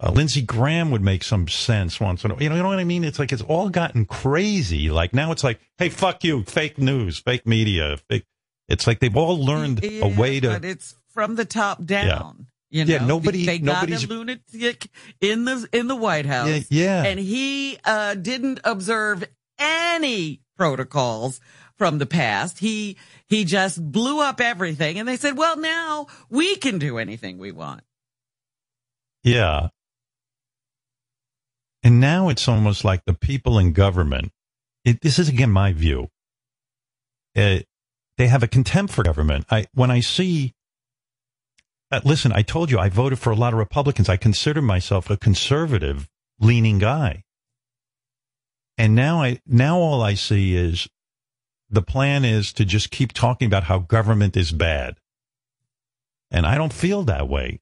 uh, 0.00 0.10
Lindsey 0.12 0.42
Graham 0.42 0.90
would 0.90 1.02
make 1.02 1.24
some 1.24 1.48
sense 1.48 1.98
once 2.00 2.24
in 2.24 2.30
a 2.30 2.36
you 2.38 2.48
know, 2.48 2.56
you 2.56 2.62
know 2.62 2.68
what 2.68 2.78
I 2.78 2.84
mean? 2.84 3.04
It's 3.04 3.18
like 3.18 3.32
it's 3.32 3.42
all 3.42 3.68
gotten 3.68 4.04
crazy. 4.04 4.90
Like 4.90 5.12
now 5.12 5.32
it's 5.32 5.42
like, 5.44 5.60
hey, 5.78 5.88
fuck 5.88 6.22
you, 6.24 6.44
fake 6.44 6.78
news, 6.78 7.18
fake 7.18 7.46
media, 7.46 7.96
fake. 8.08 8.24
It's 8.68 8.86
like 8.86 9.00
they've 9.00 9.16
all 9.16 9.42
learned 9.42 9.80
Yeah, 9.82 10.04
a 10.04 10.08
way 10.08 10.40
to. 10.40 10.48
but 10.50 10.64
it's 10.64 10.94
from 11.08 11.34
the 11.36 11.44
top 11.44 11.84
down. 11.84 12.46
You 12.70 12.84
know, 12.84 12.92
Yeah, 12.92 13.06
nobody- 13.06 13.46
They 13.46 13.58
got 13.58 13.88
nobody's- 13.88 14.04
a 14.04 14.08
lunatic 14.08 14.88
in 15.22 15.44
the 15.46 15.66
in 15.72 15.88
the 15.88 15.96
White 15.96 16.26
House. 16.26 16.48
Yeah, 16.48 16.60
yeah. 16.68 17.02
and 17.04 17.18
he 17.18 17.78
uh, 17.84 18.14
didn't 18.14 18.60
observe 18.62 19.24
any 19.58 20.42
protocols 20.56 21.40
from 21.78 21.96
the 21.98 22.04
past. 22.06 22.58
He 22.58 22.98
he 23.26 23.44
just 23.44 23.90
blew 23.90 24.20
up 24.20 24.40
everything, 24.40 24.98
and 24.98 25.08
they 25.08 25.16
said, 25.16 25.36
"Well, 25.38 25.56
now 25.56 26.08
we 26.28 26.56
can 26.56 26.78
do 26.78 26.98
anything 26.98 27.38
we 27.38 27.52
want." 27.52 27.80
Yeah. 29.24 29.68
And 31.82 32.00
now 32.00 32.28
it's 32.28 32.48
almost 32.48 32.84
like 32.84 33.04
the 33.04 33.14
people 33.14 33.58
in 33.58 33.72
government. 33.72 34.32
It, 34.84 35.00
this 35.00 35.18
is 35.18 35.28
again 35.28 35.50
my 35.50 35.72
view. 35.72 36.08
Uh, 37.36 37.60
they 38.16 38.26
have 38.26 38.42
a 38.42 38.48
contempt 38.48 38.92
for 38.92 39.04
government. 39.04 39.46
I 39.50 39.66
when 39.74 39.90
I 39.90 40.00
see. 40.00 40.54
Uh, 41.90 42.00
listen, 42.04 42.32
I 42.32 42.42
told 42.42 42.70
you 42.70 42.78
I 42.78 42.90
voted 42.90 43.18
for 43.18 43.30
a 43.30 43.36
lot 43.36 43.54
of 43.54 43.58
Republicans. 43.58 44.08
I 44.08 44.16
consider 44.16 44.60
myself 44.60 45.08
a 45.08 45.16
conservative 45.16 46.08
leaning 46.38 46.78
guy. 46.78 47.24
And 48.76 48.94
now 48.94 49.22
I 49.22 49.40
now 49.46 49.78
all 49.78 50.02
I 50.02 50.14
see 50.14 50.54
is 50.54 50.88
the 51.70 51.82
plan 51.82 52.24
is 52.24 52.52
to 52.54 52.64
just 52.64 52.90
keep 52.90 53.12
talking 53.12 53.46
about 53.46 53.64
how 53.64 53.78
government 53.78 54.36
is 54.36 54.52
bad. 54.52 54.96
And 56.30 56.46
I 56.46 56.56
don't 56.56 56.72
feel 56.72 57.02
that 57.04 57.28
way. 57.28 57.60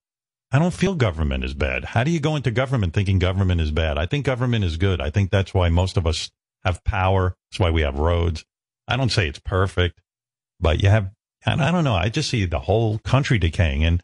I 0.52 0.58
don't 0.58 0.74
feel 0.74 0.94
government 0.94 1.44
is 1.44 1.54
bad. 1.54 1.84
How 1.84 2.04
do 2.04 2.10
you 2.10 2.20
go 2.20 2.36
into 2.36 2.50
government 2.50 2.94
thinking 2.94 3.18
government 3.18 3.60
is 3.60 3.72
bad? 3.72 3.98
I 3.98 4.06
think 4.06 4.24
government 4.24 4.64
is 4.64 4.76
good. 4.76 5.00
I 5.00 5.10
think 5.10 5.30
that's 5.30 5.52
why 5.52 5.68
most 5.68 5.96
of 5.96 6.06
us 6.06 6.30
have 6.64 6.84
power. 6.84 7.36
That's 7.50 7.60
why 7.60 7.70
we 7.70 7.82
have 7.82 7.98
roads. 7.98 8.44
I 8.86 8.96
don't 8.96 9.10
say 9.10 9.28
it's 9.28 9.40
perfect, 9.40 10.00
but 10.60 10.82
you 10.82 10.88
have, 10.88 11.10
and 11.44 11.60
I 11.60 11.72
don't 11.72 11.84
know. 11.84 11.94
I 11.94 12.08
just 12.08 12.30
see 12.30 12.44
the 12.44 12.60
whole 12.60 12.98
country 12.98 13.38
decaying. 13.38 13.84
And 13.84 14.02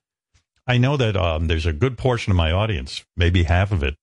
I 0.67 0.79
know 0.79 0.97
that 0.97 1.17
um, 1.17 1.47
there's 1.47 1.67
a 1.67 1.73
good 1.73 1.97
portion 1.97 2.33
of 2.33 2.37
my 2.37 2.51
audience, 2.51 3.05
maybe 3.17 3.45
half 3.45 3.71
of 3.71 3.85
it, 3.85 3.97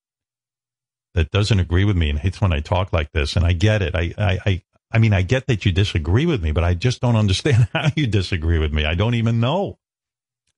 that 1.14 1.30
doesn't 1.30 1.60
agree 1.60 1.84
with 1.84 1.96
me 1.96 2.08
and 2.08 2.18
hates 2.18 2.40
when 2.40 2.52
I 2.52 2.60
talk 2.60 2.92
like 2.92 3.12
this. 3.12 3.36
And 3.36 3.44
I 3.44 3.52
get 3.52 3.82
it. 3.82 3.94
I, 3.94 4.14
I, 4.16 4.38
I, 4.46 4.62
I 4.92 4.98
mean, 4.98 5.12
I 5.12 5.22
get 5.22 5.46
that 5.46 5.66
you 5.66 5.72
disagree 5.72 6.24
with 6.24 6.42
me, 6.42 6.52
but 6.52 6.64
I 6.64 6.72
just 6.72 7.00
don't 7.00 7.16
understand 7.16 7.68
how 7.74 7.90
you 7.96 8.06
disagree 8.06 8.58
with 8.58 8.72
me. 8.72 8.86
I 8.86 8.94
don't 8.94 9.14
even 9.14 9.40
know 9.40 9.78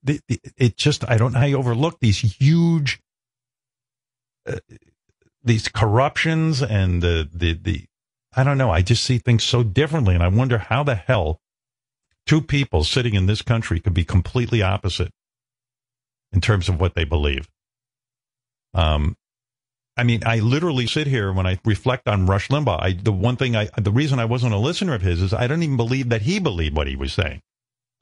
it 0.04 0.76
just 0.76 1.08
I 1.08 1.16
don't 1.16 1.32
know 1.32 1.40
how 1.40 1.46
you 1.46 1.58
overlook 1.58 1.98
these 2.00 2.18
huge 2.18 3.00
uh, 4.46 4.56
these 5.44 5.68
corruptions 5.68 6.62
and 6.62 7.02
the 7.02 7.28
the 7.32 7.54
the 7.54 7.84
I 8.34 8.44
don't 8.44 8.58
know. 8.58 8.70
I 8.70 8.82
just 8.82 9.04
see 9.04 9.18
things 9.18 9.44
so 9.44 9.62
differently 9.62 10.14
and 10.14 10.22
I 10.22 10.28
wonder 10.28 10.58
how 10.58 10.82
the 10.82 10.94
hell 10.94 11.40
two 12.26 12.40
people 12.40 12.84
sitting 12.84 13.14
in 13.14 13.26
this 13.26 13.42
country 13.42 13.80
could 13.80 13.94
be 13.94 14.04
completely 14.04 14.62
opposite 14.62 15.12
in 16.32 16.40
terms 16.40 16.68
of 16.68 16.80
what 16.80 16.94
they 16.94 17.04
believe. 17.04 17.48
Um 18.74 19.16
I 19.96 20.04
mean 20.04 20.22
I 20.24 20.38
literally 20.38 20.86
sit 20.86 21.06
here 21.06 21.32
when 21.32 21.46
I 21.46 21.58
reflect 21.64 22.08
on 22.08 22.26
Rush 22.26 22.48
Limbaugh. 22.48 22.82
I 22.82 22.92
the 22.92 23.12
one 23.12 23.36
thing 23.36 23.54
I 23.54 23.68
the 23.76 23.92
reason 23.92 24.18
I 24.18 24.24
wasn't 24.24 24.54
a 24.54 24.58
listener 24.58 24.94
of 24.94 25.02
his 25.02 25.22
is 25.22 25.32
I 25.32 25.46
don't 25.46 25.62
even 25.62 25.76
believe 25.76 26.08
that 26.08 26.22
he 26.22 26.40
believed 26.40 26.76
what 26.76 26.88
he 26.88 26.96
was 26.96 27.12
saying 27.12 27.42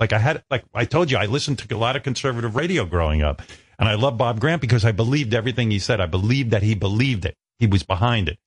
like 0.00 0.14
I 0.14 0.18
had, 0.18 0.42
like 0.50 0.64
I 0.74 0.86
told 0.86 1.10
you, 1.10 1.18
I 1.18 1.26
listened 1.26 1.58
to 1.58 1.74
a 1.74 1.78
lot 1.78 1.94
of 1.94 2.02
conservative 2.02 2.56
radio 2.56 2.86
growing 2.86 3.22
up, 3.22 3.42
and 3.78 3.88
I 3.88 3.94
love 3.94 4.16
Bob 4.16 4.40
Grant 4.40 4.62
because 4.62 4.84
I 4.84 4.92
believed 4.92 5.34
everything 5.34 5.70
he 5.70 5.78
said. 5.78 6.00
I 6.00 6.06
believed 6.06 6.50
that 6.50 6.62
he 6.62 6.74
believed 6.74 7.26
it. 7.26 7.36
He 7.58 7.66
was 7.66 7.82
behind 7.82 8.28
it 8.28 8.38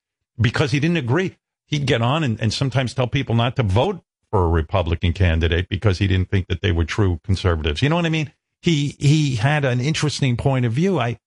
because 0.41 0.71
he 0.71 0.79
didn't 0.79 0.97
agree. 0.97 1.37
He'd 1.67 1.85
get 1.85 2.01
on 2.01 2.23
and, 2.23 2.41
and 2.41 2.51
sometimes 2.51 2.93
tell 2.93 3.07
people 3.07 3.35
not 3.35 3.55
to 3.55 3.63
vote 3.63 4.01
for 4.31 4.43
a 4.43 4.49
Republican 4.49 5.13
candidate 5.13 5.69
because 5.69 5.99
he 5.99 6.07
didn't 6.07 6.31
think 6.31 6.47
that 6.47 6.61
they 6.61 6.71
were 6.71 6.85
true 6.85 7.19
conservatives. 7.23 7.83
You 7.83 7.89
know 7.89 7.95
what 7.95 8.07
I 8.07 8.09
mean? 8.09 8.33
He 8.63 8.95
he 8.99 9.35
had 9.35 9.63
an 9.63 9.79
interesting 9.79 10.37
point 10.37 10.65
of 10.65 10.73
view. 10.73 10.99
I, 10.99 11.19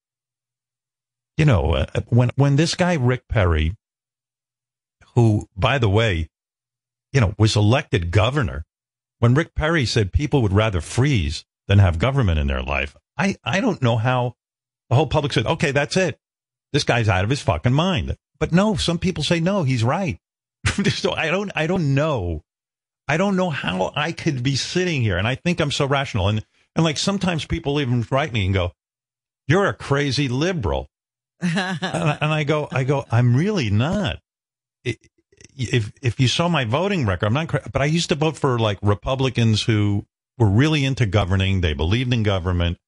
you 1.36 1.44
know, 1.44 1.74
uh, 1.74 1.86
when 2.08 2.30
when 2.34 2.56
this 2.56 2.74
guy 2.74 2.94
Rick 2.94 3.28
Perry, 3.28 3.76
who 5.14 5.46
by 5.56 5.78
the 5.78 5.88
way, 5.88 6.28
you 7.12 7.20
know, 7.20 7.34
was 7.38 7.54
elected 7.54 8.10
governor 8.10 8.64
when 9.18 9.34
Rick 9.34 9.54
Perry 9.54 9.86
said 9.86 10.12
people 10.12 10.42
would 10.42 10.52
rather 10.52 10.80
freeze 10.80 11.44
than 11.68 11.78
have 11.78 11.98
government 11.98 12.38
in 12.38 12.46
their 12.46 12.62
life, 12.62 12.96
I, 13.16 13.36
I 13.44 13.60
don't 13.60 13.82
know 13.82 13.96
how 13.96 14.34
the 14.88 14.96
whole 14.96 15.06
public 15.06 15.32
said, 15.32 15.46
okay, 15.46 15.72
that's 15.72 15.96
it. 15.96 16.18
This 16.72 16.84
guy's 16.84 17.08
out 17.08 17.24
of 17.24 17.30
his 17.30 17.40
fucking 17.40 17.72
mind. 17.72 18.16
But 18.38 18.52
no, 18.52 18.76
some 18.76 18.98
people 18.98 19.24
say, 19.24 19.40
no, 19.40 19.62
he's 19.62 19.82
right. 19.82 20.18
so 20.90 21.12
I 21.12 21.28
don't, 21.28 21.50
I 21.54 21.66
don't 21.66 21.94
know. 21.94 22.42
I 23.08 23.16
don't 23.16 23.36
know 23.36 23.50
how 23.50 23.92
I 23.94 24.12
could 24.12 24.42
be 24.42 24.56
sitting 24.56 25.00
here. 25.00 25.16
And 25.16 25.26
I 25.26 25.36
think 25.36 25.60
I'm 25.60 25.70
so 25.70 25.86
rational. 25.86 26.28
And, 26.28 26.44
and 26.74 26.84
like 26.84 26.98
sometimes 26.98 27.46
people 27.46 27.80
even 27.80 28.06
write 28.10 28.32
me 28.32 28.44
and 28.44 28.54
go, 28.54 28.72
you're 29.46 29.66
a 29.66 29.74
crazy 29.74 30.28
liberal. 30.28 30.88
and, 31.40 31.52
I, 31.52 32.18
and 32.20 32.32
I 32.32 32.44
go, 32.44 32.68
I 32.70 32.84
go, 32.84 33.04
I'm 33.10 33.36
really 33.36 33.70
not. 33.70 34.18
It, 34.84 34.98
if 35.56 35.92
if 36.02 36.20
you 36.20 36.28
saw 36.28 36.48
my 36.48 36.64
voting 36.64 37.06
record, 37.06 37.26
I'm 37.26 37.32
not, 37.32 37.72
but 37.72 37.82
I 37.82 37.86
used 37.86 38.08
to 38.10 38.14
vote 38.14 38.36
for 38.36 38.58
like 38.58 38.78
Republicans 38.82 39.62
who 39.62 40.06
were 40.38 40.48
really 40.48 40.84
into 40.84 41.06
governing. 41.06 41.60
They 41.60 41.72
believed 41.72 42.12
in 42.12 42.22
government, 42.22 42.78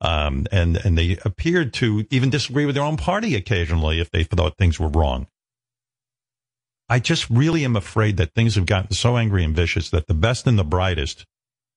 um, 0.00 0.46
and 0.52 0.76
and 0.84 0.96
they 0.96 1.18
appeared 1.24 1.74
to 1.74 2.06
even 2.10 2.30
disagree 2.30 2.66
with 2.66 2.74
their 2.74 2.84
own 2.84 2.96
party 2.96 3.34
occasionally 3.34 4.00
if 4.00 4.10
they 4.10 4.24
thought 4.24 4.56
things 4.56 4.78
were 4.78 4.88
wrong. 4.88 5.26
I 6.88 6.98
just 7.00 7.28
really 7.30 7.64
am 7.64 7.76
afraid 7.76 8.18
that 8.18 8.34
things 8.34 8.56
have 8.56 8.66
gotten 8.66 8.92
so 8.92 9.16
angry 9.16 9.42
and 9.42 9.56
vicious 9.56 9.90
that 9.90 10.06
the 10.06 10.14
best 10.14 10.46
and 10.46 10.58
the 10.58 10.64
brightest, 10.64 11.24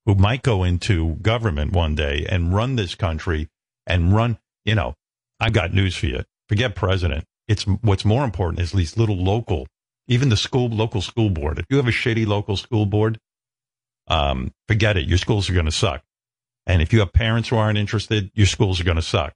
who 0.06 0.16
might 0.16 0.44
go 0.44 0.64
into 0.64 1.16
government 1.16 1.72
one 1.72 1.96
day 1.96 2.26
and 2.30 2.54
run 2.54 2.76
this 2.76 2.94
country 2.94 3.48
and 3.86 4.14
run, 4.14 4.38
you 4.66 4.76
know, 4.76 4.96
I've 5.40 5.54
got 5.54 5.74
news 5.74 5.96
for 5.96 6.08
you. 6.08 6.24
Forget 6.50 6.76
president. 6.76 7.24
It's 7.48 7.64
what's 7.64 8.04
more 8.04 8.26
important 8.26 8.60
is 8.60 8.74
these 8.74 8.98
little 8.98 9.16
local 9.16 9.68
even 10.08 10.30
the 10.30 10.38
school 10.38 10.70
local 10.70 11.02
school 11.02 11.30
board. 11.30 11.60
If 11.60 11.66
you 11.70 11.78
have 11.78 11.88
a 11.88 11.92
shitty 11.92 12.26
local 12.26 12.58
school 12.58 12.86
board, 12.86 13.20
um, 14.08 14.54
forget 14.68 14.98
it. 14.98 15.08
Your 15.08 15.18
schools 15.18 15.50
are 15.50 15.54
going 15.54 15.66
to 15.66 15.72
suck. 15.72 16.04
And 16.66 16.82
if 16.82 16.92
you 16.94 17.00
have 17.00 17.14
parents 17.14 17.50
who 17.50 17.58
aren't 17.58 17.78
interested, 17.78 18.32
your 18.34 18.48
schools 18.48 18.80
are 18.80 18.84
going 18.84 18.96
to 18.96 19.02
suck. 19.02 19.34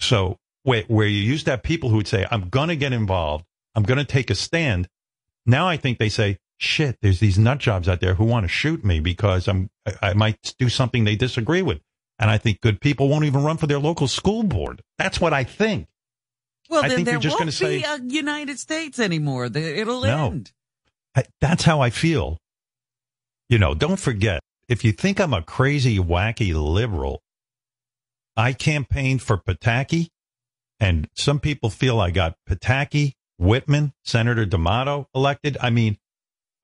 So 0.00 0.38
where, 0.62 0.82
where 0.88 1.06
you 1.06 1.18
used 1.22 1.44
to 1.46 1.52
have 1.52 1.62
people 1.62 1.90
who 1.90 1.96
would 1.96 2.08
say, 2.08 2.26
I'm 2.30 2.48
going 2.48 2.68
to 2.68 2.76
get 2.76 2.92
involved. 2.92 3.44
I'm 3.74 3.84
going 3.84 3.98
to 3.98 4.04
take 4.04 4.30
a 4.30 4.34
stand. 4.34 4.88
Now 5.44 5.68
I 5.68 5.76
think 5.76 5.98
they 5.98 6.08
say, 6.08 6.38
shit, 6.58 6.98
there's 7.02 7.20
these 7.20 7.38
nut 7.38 7.58
jobs 7.58 7.88
out 7.88 8.00
there 8.00 8.14
who 8.14 8.24
want 8.24 8.44
to 8.44 8.48
shoot 8.48 8.84
me 8.84 9.00
because 9.00 9.46
I'm, 9.46 9.70
I, 9.86 10.10
I 10.10 10.14
might 10.14 10.54
do 10.58 10.68
something 10.68 11.04
they 11.04 11.16
disagree 11.16 11.62
with. 11.62 11.80
And 12.18 12.30
I 12.30 12.38
think 12.38 12.60
good 12.60 12.80
people 12.80 13.08
won't 13.08 13.26
even 13.26 13.44
run 13.44 13.58
for 13.58 13.66
their 13.66 13.78
local 13.78 14.08
school 14.08 14.42
board. 14.42 14.82
That's 14.98 15.20
what 15.20 15.32
I 15.32 15.44
think. 15.44 15.86
Well, 16.68 16.84
I 16.84 16.88
then 16.88 17.04
there 17.04 17.18
won't 17.20 17.44
be 17.46 17.50
say- 17.50 17.82
a 17.82 17.98
United 18.02 18.58
States 18.58 18.98
anymore. 18.98 19.46
It'll 19.46 20.02
No. 20.02 20.26
end. 20.26 20.52
I, 21.14 21.24
that's 21.40 21.64
how 21.64 21.80
I 21.80 21.90
feel. 21.90 22.38
You 23.48 23.58
know, 23.58 23.74
don't 23.74 23.98
forget, 23.98 24.40
if 24.68 24.84
you 24.84 24.92
think 24.92 25.20
I'm 25.20 25.32
a 25.32 25.42
crazy, 25.42 25.98
wacky 25.98 26.52
liberal, 26.54 27.22
I 28.36 28.52
campaigned 28.52 29.22
for 29.22 29.38
Pataki, 29.38 30.08
and 30.80 31.08
some 31.14 31.40
people 31.40 31.70
feel 31.70 32.00
I 32.00 32.10
got 32.10 32.36
Pataki, 32.48 33.12
Whitman, 33.38 33.92
Senator 34.04 34.44
D'Amato 34.44 35.08
elected. 35.14 35.56
I 35.60 35.70
mean, 35.70 35.96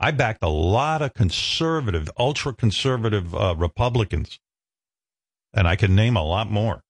I 0.00 0.10
backed 0.10 0.42
a 0.42 0.48
lot 0.48 1.00
of 1.00 1.14
conservative, 1.14 2.10
ultra 2.18 2.52
conservative 2.52 3.34
uh, 3.34 3.54
Republicans, 3.56 4.38
and 5.54 5.68
I 5.68 5.76
can 5.76 5.94
name 5.94 6.16
a 6.16 6.24
lot 6.24 6.50
more. 6.50 6.82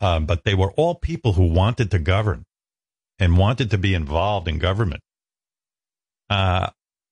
Um, 0.00 0.26
but 0.26 0.44
they 0.44 0.54
were 0.54 0.72
all 0.72 0.94
people 0.94 1.32
who 1.32 1.46
wanted 1.46 1.90
to 1.90 1.98
govern 1.98 2.44
and 3.18 3.36
wanted 3.36 3.70
to 3.70 3.78
be 3.78 3.94
involved 3.94 4.46
in 4.48 4.58
government. 4.58 5.02
Uh, 6.30 6.68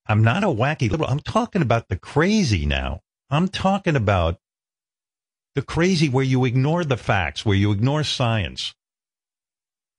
I'm 0.07 0.23
not 0.23 0.45
a 0.45 0.49
wacky 0.49 0.91
liberal. 0.91 1.11
I'm 1.11 1.21
talking 1.21 1.63
about 1.63 1.89
the 1.89 1.97
crazy 1.97 2.65
now. 2.65 3.01
I'm 3.29 3.49
talking 3.49 3.97
about 3.97 4.39
the 5.57 5.63
crazy 5.63 6.09
where 6.09 6.25
you 6.25 6.45
ignore 6.45 6.85
the 6.85 6.97
facts, 6.97 7.45
where 7.45 7.57
you 7.57 7.73
ignore 7.73 8.05
science. 8.05 8.75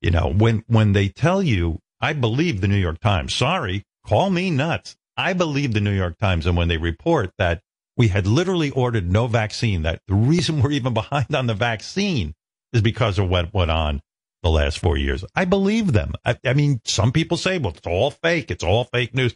You 0.00 0.12
know, 0.12 0.32
when, 0.32 0.64
when 0.66 0.92
they 0.92 1.08
tell 1.08 1.42
you, 1.42 1.80
I 2.00 2.12
believe 2.12 2.60
the 2.60 2.68
New 2.68 2.76
York 2.76 3.00
Times, 3.00 3.34
sorry, 3.34 3.84
call 4.06 4.30
me 4.30 4.50
nuts. 4.50 4.96
I 5.16 5.32
believe 5.32 5.74
the 5.74 5.80
New 5.80 5.92
York 5.92 6.16
Times. 6.18 6.46
And 6.46 6.56
when 6.56 6.68
they 6.68 6.78
report 6.78 7.32
that 7.38 7.60
we 7.96 8.08
had 8.08 8.26
literally 8.26 8.70
ordered 8.70 9.10
no 9.10 9.26
vaccine, 9.26 9.82
that 9.82 10.00
the 10.06 10.14
reason 10.14 10.62
we're 10.62 10.70
even 10.70 10.94
behind 10.94 11.34
on 11.34 11.46
the 11.46 11.54
vaccine 11.54 12.34
is 12.72 12.82
because 12.82 13.18
of 13.18 13.28
what 13.28 13.54
went 13.54 13.70
on 13.70 14.00
the 14.42 14.50
last 14.50 14.78
four 14.78 14.96
years. 14.96 15.24
I 15.34 15.44
believe 15.44 15.92
them. 15.92 16.14
I, 16.24 16.38
I 16.44 16.54
mean, 16.54 16.80
some 16.84 17.12
people 17.12 17.36
say, 17.36 17.58
well, 17.58 17.72
it's 17.76 17.86
all 17.86 18.10
fake. 18.10 18.50
It's 18.50 18.64
all 18.64 18.84
fake 18.84 19.14
news. 19.14 19.34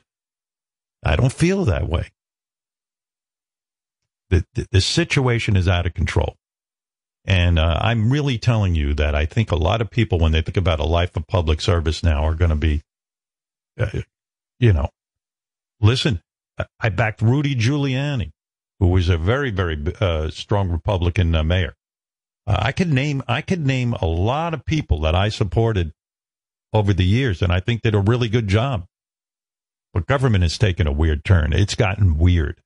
I 1.05 1.16
don't 1.16 1.33
feel 1.33 1.64
that 1.64 1.88
way. 1.88 2.11
The, 4.31 4.45
the, 4.55 4.66
the 4.71 4.81
situation 4.81 5.57
is 5.57 5.68
out 5.68 5.87
of 5.87 5.95
control. 5.95 6.37
And 7.25 7.59
uh, 7.59 7.79
I'm 7.81 8.11
really 8.11 8.38
telling 8.38 8.75
you 8.75 8.95
that 8.95 9.14
I 9.14 9.27
think 9.27 9.51
a 9.51 9.57
lot 9.57 9.81
of 9.81 9.90
people, 9.90 10.18
when 10.18 10.33
they 10.33 10.42
think 10.42 10.57
about 10.57 10.81
a 10.81 10.85
life 10.85 11.16
of 11.16 11.27
public 11.27 11.61
service 11.61 12.03
now, 12.03 12.25
are 12.25 12.35
going 12.35 12.51
to 12.51 12.57
be, 12.57 12.83
uh, 13.79 14.01
you 14.59 14.73
know, 14.73 14.88
listen, 15.81 16.21
I- 16.81 16.88
backed 16.88 17.23
Rudy 17.23 17.55
Giuliani, 17.55 18.31
who 18.81 18.88
was 18.88 19.09
a 19.09 19.18
very, 19.18 19.51
very 19.51 19.79
uh, 20.01 20.31
strong 20.31 20.71
Republican 20.71 21.35
uh, 21.35 21.45
mayor. 21.45 21.75
Uh, 22.46 22.57
I 22.59 22.72
could 22.72 22.92
name 22.92 23.22
I 23.28 23.40
could 23.40 23.64
name 23.66 23.94
a 23.94 24.07
lot 24.07 24.55
of 24.55 24.64
people 24.64 25.00
that 25.00 25.14
I 25.14 25.28
supported 25.28 25.92
over 26.72 26.92
the 26.92 27.05
years, 27.05 27.42
and 27.42 27.52
I 27.52 27.61
think 27.61 27.83
did 27.83 27.94
a 27.94 28.00
really 28.00 28.28
good 28.28 28.48
job. 28.48 28.87
But 29.94 30.07
government 30.07 30.42
has 30.42 30.59
taken 30.59 30.87
a 30.87 30.92
weird 30.92 31.24
turn. 31.24 31.52
It's 31.52 31.74
gotten 31.74 32.18
weird, 32.18 32.61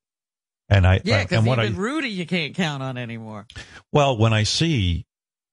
and 0.69 0.87
I 0.87 1.01
Yeah, 1.05 1.17
uh, 1.17 1.23
because 1.25 1.39
and 1.39 1.47
what 1.47 1.59
even 1.59 1.75
I 1.75 1.79
Rudy 1.79 2.09
you 2.09 2.25
can't 2.27 2.55
count 2.55 2.83
on 2.83 2.97
anymore. 2.97 3.47
well 3.93 4.17
when 4.17 4.33
I 4.33 4.45
see 4.45 5.05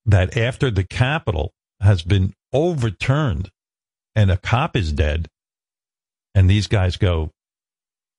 that 0.06 0.38
after 0.38 0.70
the 0.70 0.84
Capitol 0.84 1.54
has 1.82 2.02
been 2.04 2.34
overturned 2.54 3.50
and 4.16 4.32
a 4.32 4.38
cop 4.38 4.78
is 4.78 4.94
dead, 4.94 5.28
and 6.36 6.50
these 6.50 6.68
guys 6.68 6.96
go, 6.96 7.32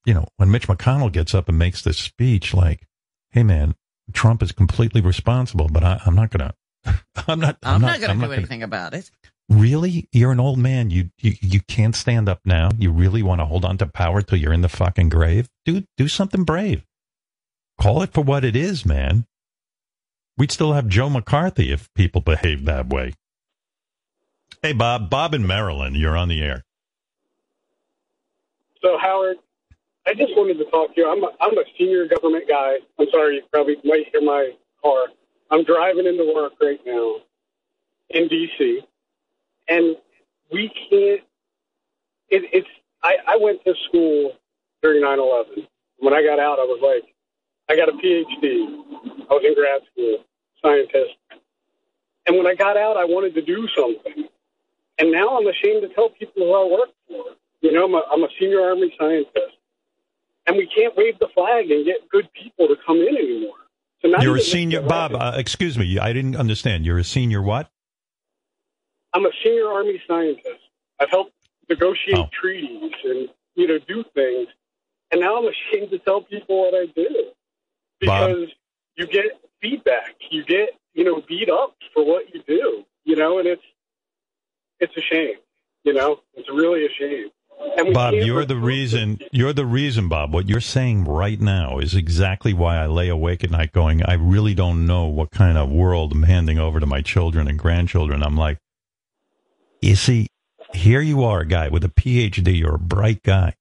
you 0.05 0.13
know, 0.13 0.27
when 0.37 0.51
Mitch 0.51 0.67
McConnell 0.69 1.13
gets 1.13 1.35
up 1.35 1.49
and 1.49 1.59
makes 1.59 1.81
this 1.81 1.99
speech, 1.99 2.53
like, 2.53 2.87
"Hey, 3.31 3.43
man, 3.45 3.75
Trump 4.13 4.43
is 4.43 4.53
completely 4.53 5.01
responsible, 5.01 5.69
but 5.69 5.83
I, 5.83 6.01
I'm 6.07 6.15
not 6.15 6.31
gonna." 6.31 6.55
I'm 7.27 7.41
not. 7.41 7.57
I'm, 7.63 7.81
not, 7.81 8.01
going 8.01 8.11
I'm 8.11 8.21
to 8.21 8.27
do 8.27 8.33
anything 8.33 8.63
about 8.63 8.95
it. 8.95 9.11
Really? 9.49 10.09
You're 10.13 10.33
an 10.33 10.41
old 10.41 10.59
man. 10.59 10.91
You, 10.91 11.11
you 11.19 11.35
you 11.41 11.61
can't 11.61 11.95
stand 11.95 12.29
up 12.29 12.41
now. 12.45 12.71
You 12.79 12.91
really 12.91 13.23
want 13.23 13.41
to 13.41 13.45
hold 13.45 13.65
on 13.65 13.79
to 13.79 13.87
power 13.87 14.23
till 14.23 14.39
you're 14.39 14.53
in 14.53 14.63
the 14.63 14.69
fucking 14.69 15.11
grave? 15.11 15.49
Do 15.65 15.85
do 15.97 16.09
something 16.09 16.45
brave. 16.45 16.85
Call 17.81 18.03
it 18.03 18.13
for 18.13 18.23
what 18.23 18.45
it 18.45 18.57
is, 18.57 18.87
man. 18.87 19.27
We'd 20.37 20.51
still 20.51 20.73
have 20.73 20.89
Joe 20.89 21.11
McCarthy 21.11 21.73
if 21.73 21.93
people 21.95 22.21
behaved 22.21 22.67
that 22.67 22.89
way. 22.89 23.13
Hey, 24.63 24.73
Bob. 24.73 25.11
Bob 25.11 25.35
in 25.35 25.47
Maryland. 25.47 25.97
You're 25.97 26.17
on 26.17 26.29
the 26.29 26.43
air. 26.43 26.65
So 28.83 28.99
Howard, 28.99 29.39
I 30.07 30.15
just 30.15 30.37
wanted 30.37 30.59
to 30.59 30.67
talk 30.67 30.95
to 30.95 31.03
you. 31.03 31.11
I'm 31.11 31.25
a, 31.25 31.29
I'm 31.41 31.59
a 31.59 31.65
senior 31.79 32.07
government 32.09 32.49
guy. 32.49 32.77
I'm 32.99 33.07
sorry, 33.13 33.37
you 33.37 33.43
probably 33.53 33.77
might 33.85 34.09
hear 34.13 34.23
my 34.23 34.53
car. 34.83 35.07
I'm 35.51 35.65
driving 35.65 36.07
into 36.07 36.33
work 36.35 36.55
right 36.63 36.81
now 36.87 37.17
in 38.11 38.29
DC, 38.29 38.79
and 39.69 39.97
we 40.53 40.69
can't. 40.91 41.23
It, 42.31 42.45
it's 42.53 42.69
I, 43.03 43.17
I 43.29 43.39
went 43.41 43.65
to 43.65 43.75
school 43.89 44.33
during 44.83 45.03
9/11. 45.03 45.67
When 45.99 46.15
I 46.15 46.23
got 46.23 46.41
out, 46.41 46.59
I 46.61 46.65
was 46.65 46.81
like, 46.83 47.15
I 47.71 47.77
got 47.77 47.89
a 47.89 47.93
PhD. 47.93 48.67
I 49.31 49.35
was 49.35 49.45
in 49.47 49.55
grad 49.55 49.83
school, 49.93 50.19
scientist. 50.65 51.17
And 52.27 52.37
when 52.37 52.47
I 52.47 52.55
got 52.55 52.77
out, 52.77 52.97
I 52.97 53.05
wanted 53.07 53.35
to 53.37 53.43
do 53.43 53.69
something. 53.77 54.29
And 54.99 55.13
now 55.13 55.39
I'm 55.39 55.47
ashamed 55.47 55.83
to 55.83 55.89
tell 55.95 56.11
people 56.11 56.45
who 56.45 56.55
I 56.55 56.79
work 56.79 56.91
for. 57.09 57.25
You 57.63 57.73
know, 57.73 57.87
I'm 57.87 57.95
a, 57.95 58.03
I'm 58.13 58.25
a 58.25 58.29
senior 58.41 58.63
Army 58.63 58.95
scientist. 58.99 59.54
And 60.47 60.57
we 60.57 60.67
can't 60.67 60.95
wave 60.97 61.19
the 61.19 61.29
flag 61.35 61.71
and 61.71 61.85
get 61.85 62.09
good 62.11 62.29
people 62.33 62.69
to 62.69 62.77
come 62.87 62.99
in 62.99 63.17
anymore. 63.17 63.57
So 64.03 64.21
You're 64.21 64.37
a 64.37 64.41
senior, 64.41 64.83
Bob. 64.83 65.15
Uh, 65.15 65.33
excuse 65.37 65.79
me. 65.79 65.99
I 65.99 66.13
didn't 66.13 66.37
understand. 66.37 66.85
You're 66.85 66.99
a 66.99 67.05
senior 67.05 67.41
what? 67.41 67.71
I'm 69.15 69.25
a 69.25 69.31
senior 69.43 69.69
Army 69.69 70.03
scientist. 70.07 70.61
I've 71.01 71.09
helped 71.09 71.33
negotiate 71.69 72.19
Oh. 72.19 72.29
treaties 72.39 72.93
and, 73.05 73.29
you 73.55 73.67
know, 73.67 73.79
do 73.79 74.05
things. 74.15 74.49
And 75.11 75.21
now 75.21 75.39
I'm 75.39 75.47
ashamed 75.47 75.91
to 75.93 75.99
tell 76.01 76.21
people 76.21 76.63
what 76.63 76.75
I 76.75 76.87
do. 76.95 77.31
Bob. 78.03 78.29
Because 78.29 78.49
you 78.97 79.07
get 79.07 79.41
feedback. 79.63 80.15
You 80.31 80.45
get, 80.45 80.71
you 80.93 81.05
know, 81.05 81.23
beat 81.27 81.49
up 81.49 81.75
for 81.95 82.05
what 82.05 82.35
you 82.35 82.43
do. 82.47 82.85
You 83.05 83.17
know, 83.17 83.39
and 83.39 83.47
it's 83.49 83.63
it's 84.81 84.97
a 84.97 85.01
shame. 85.01 85.37
You 85.85 85.93
know, 85.95 86.21
it's 86.35 86.49
really 86.51 86.85
a 86.85 86.89
shame. 86.91 87.29
Bob, 87.93 88.15
you're 88.15 88.45
the 88.45 88.57
reason. 88.57 89.19
You're 89.33 89.53
the 89.53 89.67
reason, 89.67 90.09
Bob. 90.09 90.33
What 90.33 90.49
you're 90.49 90.61
saying 90.61 91.05
right 91.05 91.41
now 91.41 91.79
is 91.79 91.95
exactly 91.95 92.53
why 92.53 92.77
I 92.77 92.87
lay 92.87 93.09
awake 93.09 93.45
at 93.45 93.51
night, 93.51 93.73
going, 93.73 94.03
I 94.03 94.15
really 94.15 94.55
don't 94.55 94.87
know 94.87 95.07
what 95.07 95.31
kind 95.31 95.59
of 95.59 95.71
world 95.71 96.13
I'm 96.13 96.23
handing 96.23 96.59
over 96.59 96.81
to 96.81 96.87
my 96.87 97.03
children 97.03 97.49
and 97.49 97.59
grandchildren. 97.59 98.23
I'm 98.23 98.37
like, 98.37 98.59
you 99.81 99.97
see, 99.97 100.29
here 100.73 101.01
you 101.01 101.25
are, 101.25 101.41
a 101.41 101.47
guy 101.47 101.69
with 101.69 101.85
a 101.85 101.89
PhD. 101.89 102.59
You're 102.59 102.77
a 102.77 102.79
bright 102.79 103.23
guy, 103.23 103.55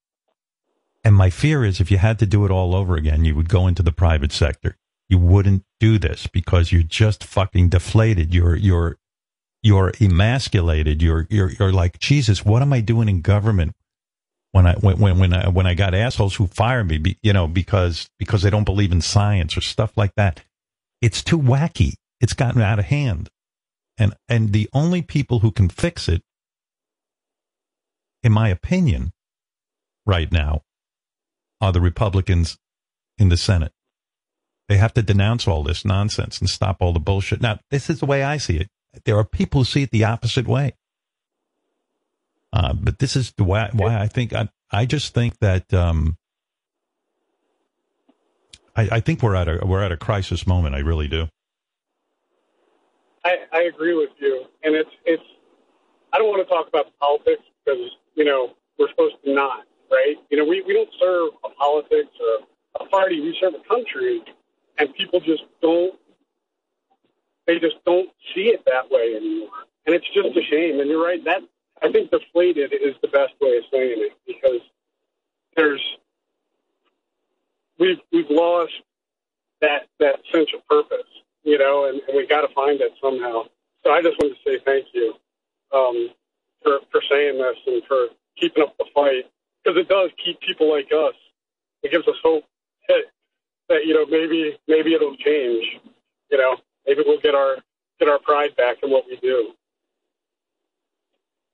and 1.04 1.14
my 1.14 1.30
fear 1.30 1.64
is, 1.64 1.80
if 1.80 1.90
you 1.90 1.98
had 1.98 2.18
to 2.20 2.26
do 2.26 2.44
it 2.44 2.50
all 2.50 2.74
over 2.74 2.96
again, 2.96 3.24
you 3.24 3.34
would 3.34 3.48
go 3.48 3.66
into 3.66 3.82
the 3.82 3.92
private 3.92 4.32
sector. 4.32 4.76
You 5.08 5.18
wouldn't 5.18 5.64
do 5.80 5.98
this 5.98 6.26
because 6.26 6.72
you're 6.72 6.82
just 6.82 7.24
fucking 7.24 7.68
deflated. 7.68 8.34
You're 8.34 8.56
you're 8.56 8.96
you're 9.62 9.92
emasculated. 10.00 11.02
You're 11.02 11.26
you're 11.28 11.50
you're 11.50 11.72
like 11.72 11.98
Jesus. 11.98 12.44
What 12.44 12.62
am 12.62 12.72
I 12.72 12.80
doing 12.80 13.08
in 13.08 13.20
government? 13.20 13.74
When 14.54 14.68
I 14.68 14.74
when 14.74 15.18
when 15.18 15.34
I, 15.34 15.48
when 15.48 15.66
I 15.66 15.74
got 15.74 15.94
assholes 15.94 16.36
who 16.36 16.46
fire 16.46 16.84
me, 16.84 16.98
be, 16.98 17.18
you 17.24 17.32
know, 17.32 17.48
because 17.48 18.08
because 18.20 18.42
they 18.42 18.50
don't 18.50 18.62
believe 18.62 18.92
in 18.92 19.00
science 19.00 19.56
or 19.56 19.60
stuff 19.60 19.96
like 19.96 20.14
that. 20.14 20.44
It's 21.02 21.24
too 21.24 21.40
wacky. 21.40 21.94
It's 22.20 22.34
gotten 22.34 22.62
out 22.62 22.78
of 22.78 22.84
hand, 22.84 23.30
and 23.98 24.14
and 24.28 24.52
the 24.52 24.68
only 24.72 25.02
people 25.02 25.40
who 25.40 25.50
can 25.50 25.68
fix 25.68 26.08
it, 26.08 26.22
in 28.22 28.30
my 28.30 28.48
opinion, 28.48 29.10
right 30.06 30.30
now, 30.30 30.62
are 31.60 31.72
the 31.72 31.80
Republicans 31.80 32.56
in 33.18 33.30
the 33.30 33.36
Senate. 33.36 33.72
They 34.68 34.76
have 34.76 34.94
to 34.94 35.02
denounce 35.02 35.48
all 35.48 35.64
this 35.64 35.84
nonsense 35.84 36.38
and 36.38 36.48
stop 36.48 36.76
all 36.78 36.92
the 36.92 37.00
bullshit. 37.00 37.40
Now, 37.40 37.58
this 37.72 37.90
is 37.90 37.98
the 37.98 38.06
way 38.06 38.22
I 38.22 38.36
see 38.36 38.58
it. 38.58 38.68
There 39.04 39.18
are 39.18 39.24
people 39.24 39.62
who 39.62 39.64
see 39.64 39.82
it 39.82 39.90
the 39.90 40.04
opposite 40.04 40.46
way. 40.46 40.74
Uh, 42.54 42.72
but 42.72 43.00
this 43.00 43.16
is 43.16 43.32
why, 43.36 43.68
why 43.72 43.98
I 43.98 44.06
think 44.06 44.32
I, 44.32 44.48
I 44.70 44.86
just 44.86 45.12
think 45.12 45.36
that 45.40 45.74
um, 45.74 46.16
I, 48.76 48.88
I 48.92 49.00
think 49.00 49.24
we're 49.24 49.34
at 49.34 49.48
a 49.48 49.66
we're 49.66 49.82
at 49.82 49.90
a 49.90 49.96
crisis 49.96 50.46
moment. 50.46 50.76
I 50.76 50.78
really 50.78 51.08
do. 51.08 51.26
I, 53.24 53.38
I 53.52 53.62
agree 53.62 53.94
with 53.94 54.10
you, 54.20 54.44
and 54.62 54.76
it's 54.76 54.90
it's. 55.04 55.22
I 56.12 56.18
don't 56.18 56.28
want 56.28 56.46
to 56.46 56.54
talk 56.54 56.68
about 56.68 56.96
politics 57.00 57.42
because 57.64 57.90
you 58.14 58.24
know 58.24 58.54
we're 58.78 58.88
supposed 58.90 59.16
to 59.24 59.34
not, 59.34 59.64
right? 59.90 60.14
You 60.30 60.36
know, 60.36 60.44
we 60.44 60.62
we 60.62 60.74
don't 60.74 60.90
serve 61.00 61.30
a 61.44 61.48
politics 61.58 62.14
or 62.20 62.46
a 62.86 62.88
party. 62.88 63.20
We 63.20 63.36
serve 63.40 63.54
a 63.54 63.68
country, 63.68 64.22
and 64.78 64.94
people 64.94 65.18
just 65.18 65.42
don't 65.60 65.98
they 67.48 67.58
just 67.58 67.82
don't 67.84 68.10
see 68.32 68.54
it 68.54 68.64
that 68.66 68.92
way 68.92 69.16
anymore, 69.16 69.66
and 69.86 69.94
it's 69.96 70.06
just 70.14 70.36
a 70.36 70.42
shame. 70.48 70.78
And 70.78 70.88
you're 70.88 71.04
right 71.04 71.18
that 71.24 71.42
I 71.84 71.92
think 71.92 72.10
deflated 72.10 72.72
is 72.72 72.94
the 73.02 73.08
best 73.08 73.34
way 73.42 73.58
of 73.58 73.64
saying 73.70 73.96
it 73.98 74.12
because 74.26 74.60
there's 75.54 75.82
we've 77.78 77.98
we've 78.10 78.30
lost 78.30 78.72
that 79.60 79.86
that 80.00 80.20
sense 80.32 80.48
of 80.54 80.66
purpose, 80.66 81.06
you 81.42 81.58
know, 81.58 81.84
and, 81.84 82.00
and 82.08 82.16
we 82.16 82.26
got 82.26 82.40
to 82.40 82.54
find 82.54 82.80
it 82.80 82.92
somehow. 83.02 83.42
So 83.84 83.90
I 83.90 84.00
just 84.00 84.16
wanted 84.18 84.36
to 84.36 84.40
say 84.46 84.58
thank 84.64 84.86
you 84.94 85.14
um, 85.74 86.08
for 86.62 86.78
for 86.90 87.02
saying 87.10 87.36
this 87.36 87.56
and 87.66 87.82
for 87.86 88.06
keeping 88.40 88.62
up 88.62 88.74
the 88.78 88.86
fight 88.94 89.30
because 89.62 89.78
it 89.78 89.88
does 89.88 90.10
keep 90.24 90.40
people 90.40 90.70
like 90.70 90.90
us. 90.90 91.14
It 91.82 91.90
gives 91.90 92.08
us 92.08 92.16
hope 92.22 92.44
that, 92.88 93.02
that 93.68 93.84
you 93.84 93.92
know 93.92 94.06
maybe 94.06 94.56
maybe 94.66 94.94
it'll 94.94 95.16
change. 95.16 95.64
You 96.30 96.38
know, 96.38 96.56
maybe 96.86 97.02
we'll 97.06 97.20
get 97.20 97.34
our 97.34 97.56
get 98.00 98.08
our 98.08 98.18
pride 98.18 98.56
back 98.56 98.78
in 98.82 98.90
what 98.90 99.04
we 99.06 99.16
do. 99.16 99.52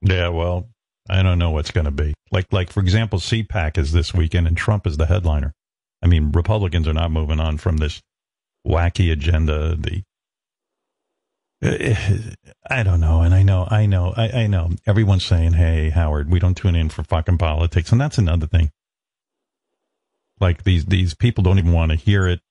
Yeah, 0.01 0.29
well, 0.29 0.67
I 1.09 1.20
don't 1.31 1.39
know 1.39 1.51
what's 1.51 1.71
going 1.71 1.85
to 1.85 1.91
be. 1.91 2.13
Like, 2.31 2.51
like 2.51 2.71
for 2.71 2.79
example, 2.79 3.19
CPAC 3.19 3.77
is 3.77 3.91
this 3.91 4.13
weekend, 4.13 4.47
and 4.47 4.55
Trump 4.55 4.85
is 4.85 4.97
the 4.97 5.05
headliner. 5.05 5.53
I 6.03 6.07
mean, 6.07 6.31
Republicans 6.31 6.87
are 6.87 6.93
not 6.93 7.11
moving 7.11 7.39
on 7.39 7.57
from 7.57 7.77
this 7.77 8.01
wacky 8.67 9.11
agenda. 9.11 9.75
The 9.75 10.03
I 12.69 12.83
don't 12.83 12.99
know, 12.99 13.21
and 13.21 13.33
I 13.33 13.43
know, 13.43 13.67
I 13.69 13.85
know, 13.85 14.13
I, 14.17 14.29
I 14.43 14.47
know. 14.47 14.71
Everyone's 14.87 15.25
saying, 15.25 15.53
"Hey, 15.53 15.89
Howard, 15.89 16.29
we 16.29 16.39
don't 16.39 16.57
tune 16.57 16.75
in 16.75 16.89
for 16.89 17.03
fucking 17.03 17.37
politics," 17.37 17.91
and 17.91 18.01
that's 18.01 18.17
another 18.17 18.47
thing. 18.47 18.71
Like 20.39 20.63
these 20.63 20.85
these 20.85 21.13
people 21.13 21.43
don't 21.43 21.59
even 21.59 21.71
want 21.71 21.91
to 21.91 21.97
hear 21.97 22.27
it. 22.27 22.41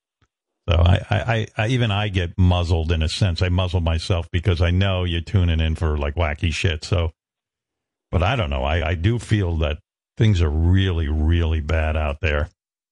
So 0.69 0.77
I, 0.77 1.01
I, 1.11 1.47
I, 1.57 1.67
even 1.69 1.91
I 1.91 2.09
get 2.09 2.39
muzzled 2.39 2.93
in 2.93 3.03
a 3.03 3.09
sense. 3.09 3.43
I 3.43 3.49
muzzle 3.49 3.81
myself 3.81 4.29
because 4.31 4.61
I 4.61 4.71
know 4.71 5.03
you're 5.03 5.21
tuning 5.21 5.59
in 5.59 5.75
for 5.75 5.99
like 5.99 6.15
wacky 6.15 6.53
shit. 6.53 6.85
So, 6.85 7.11
but 8.11 8.23
I 8.23 8.37
don't 8.37 8.51
know. 8.51 8.65
I, 8.65 8.91
I 8.91 8.95
do 8.95 9.19
feel 9.19 9.57
that 9.59 9.79
things 10.17 10.43
are 10.43 10.51
really, 10.51 11.09
really 11.09 11.61
bad 11.61 11.97
out 11.97 12.21
there. 12.21 12.49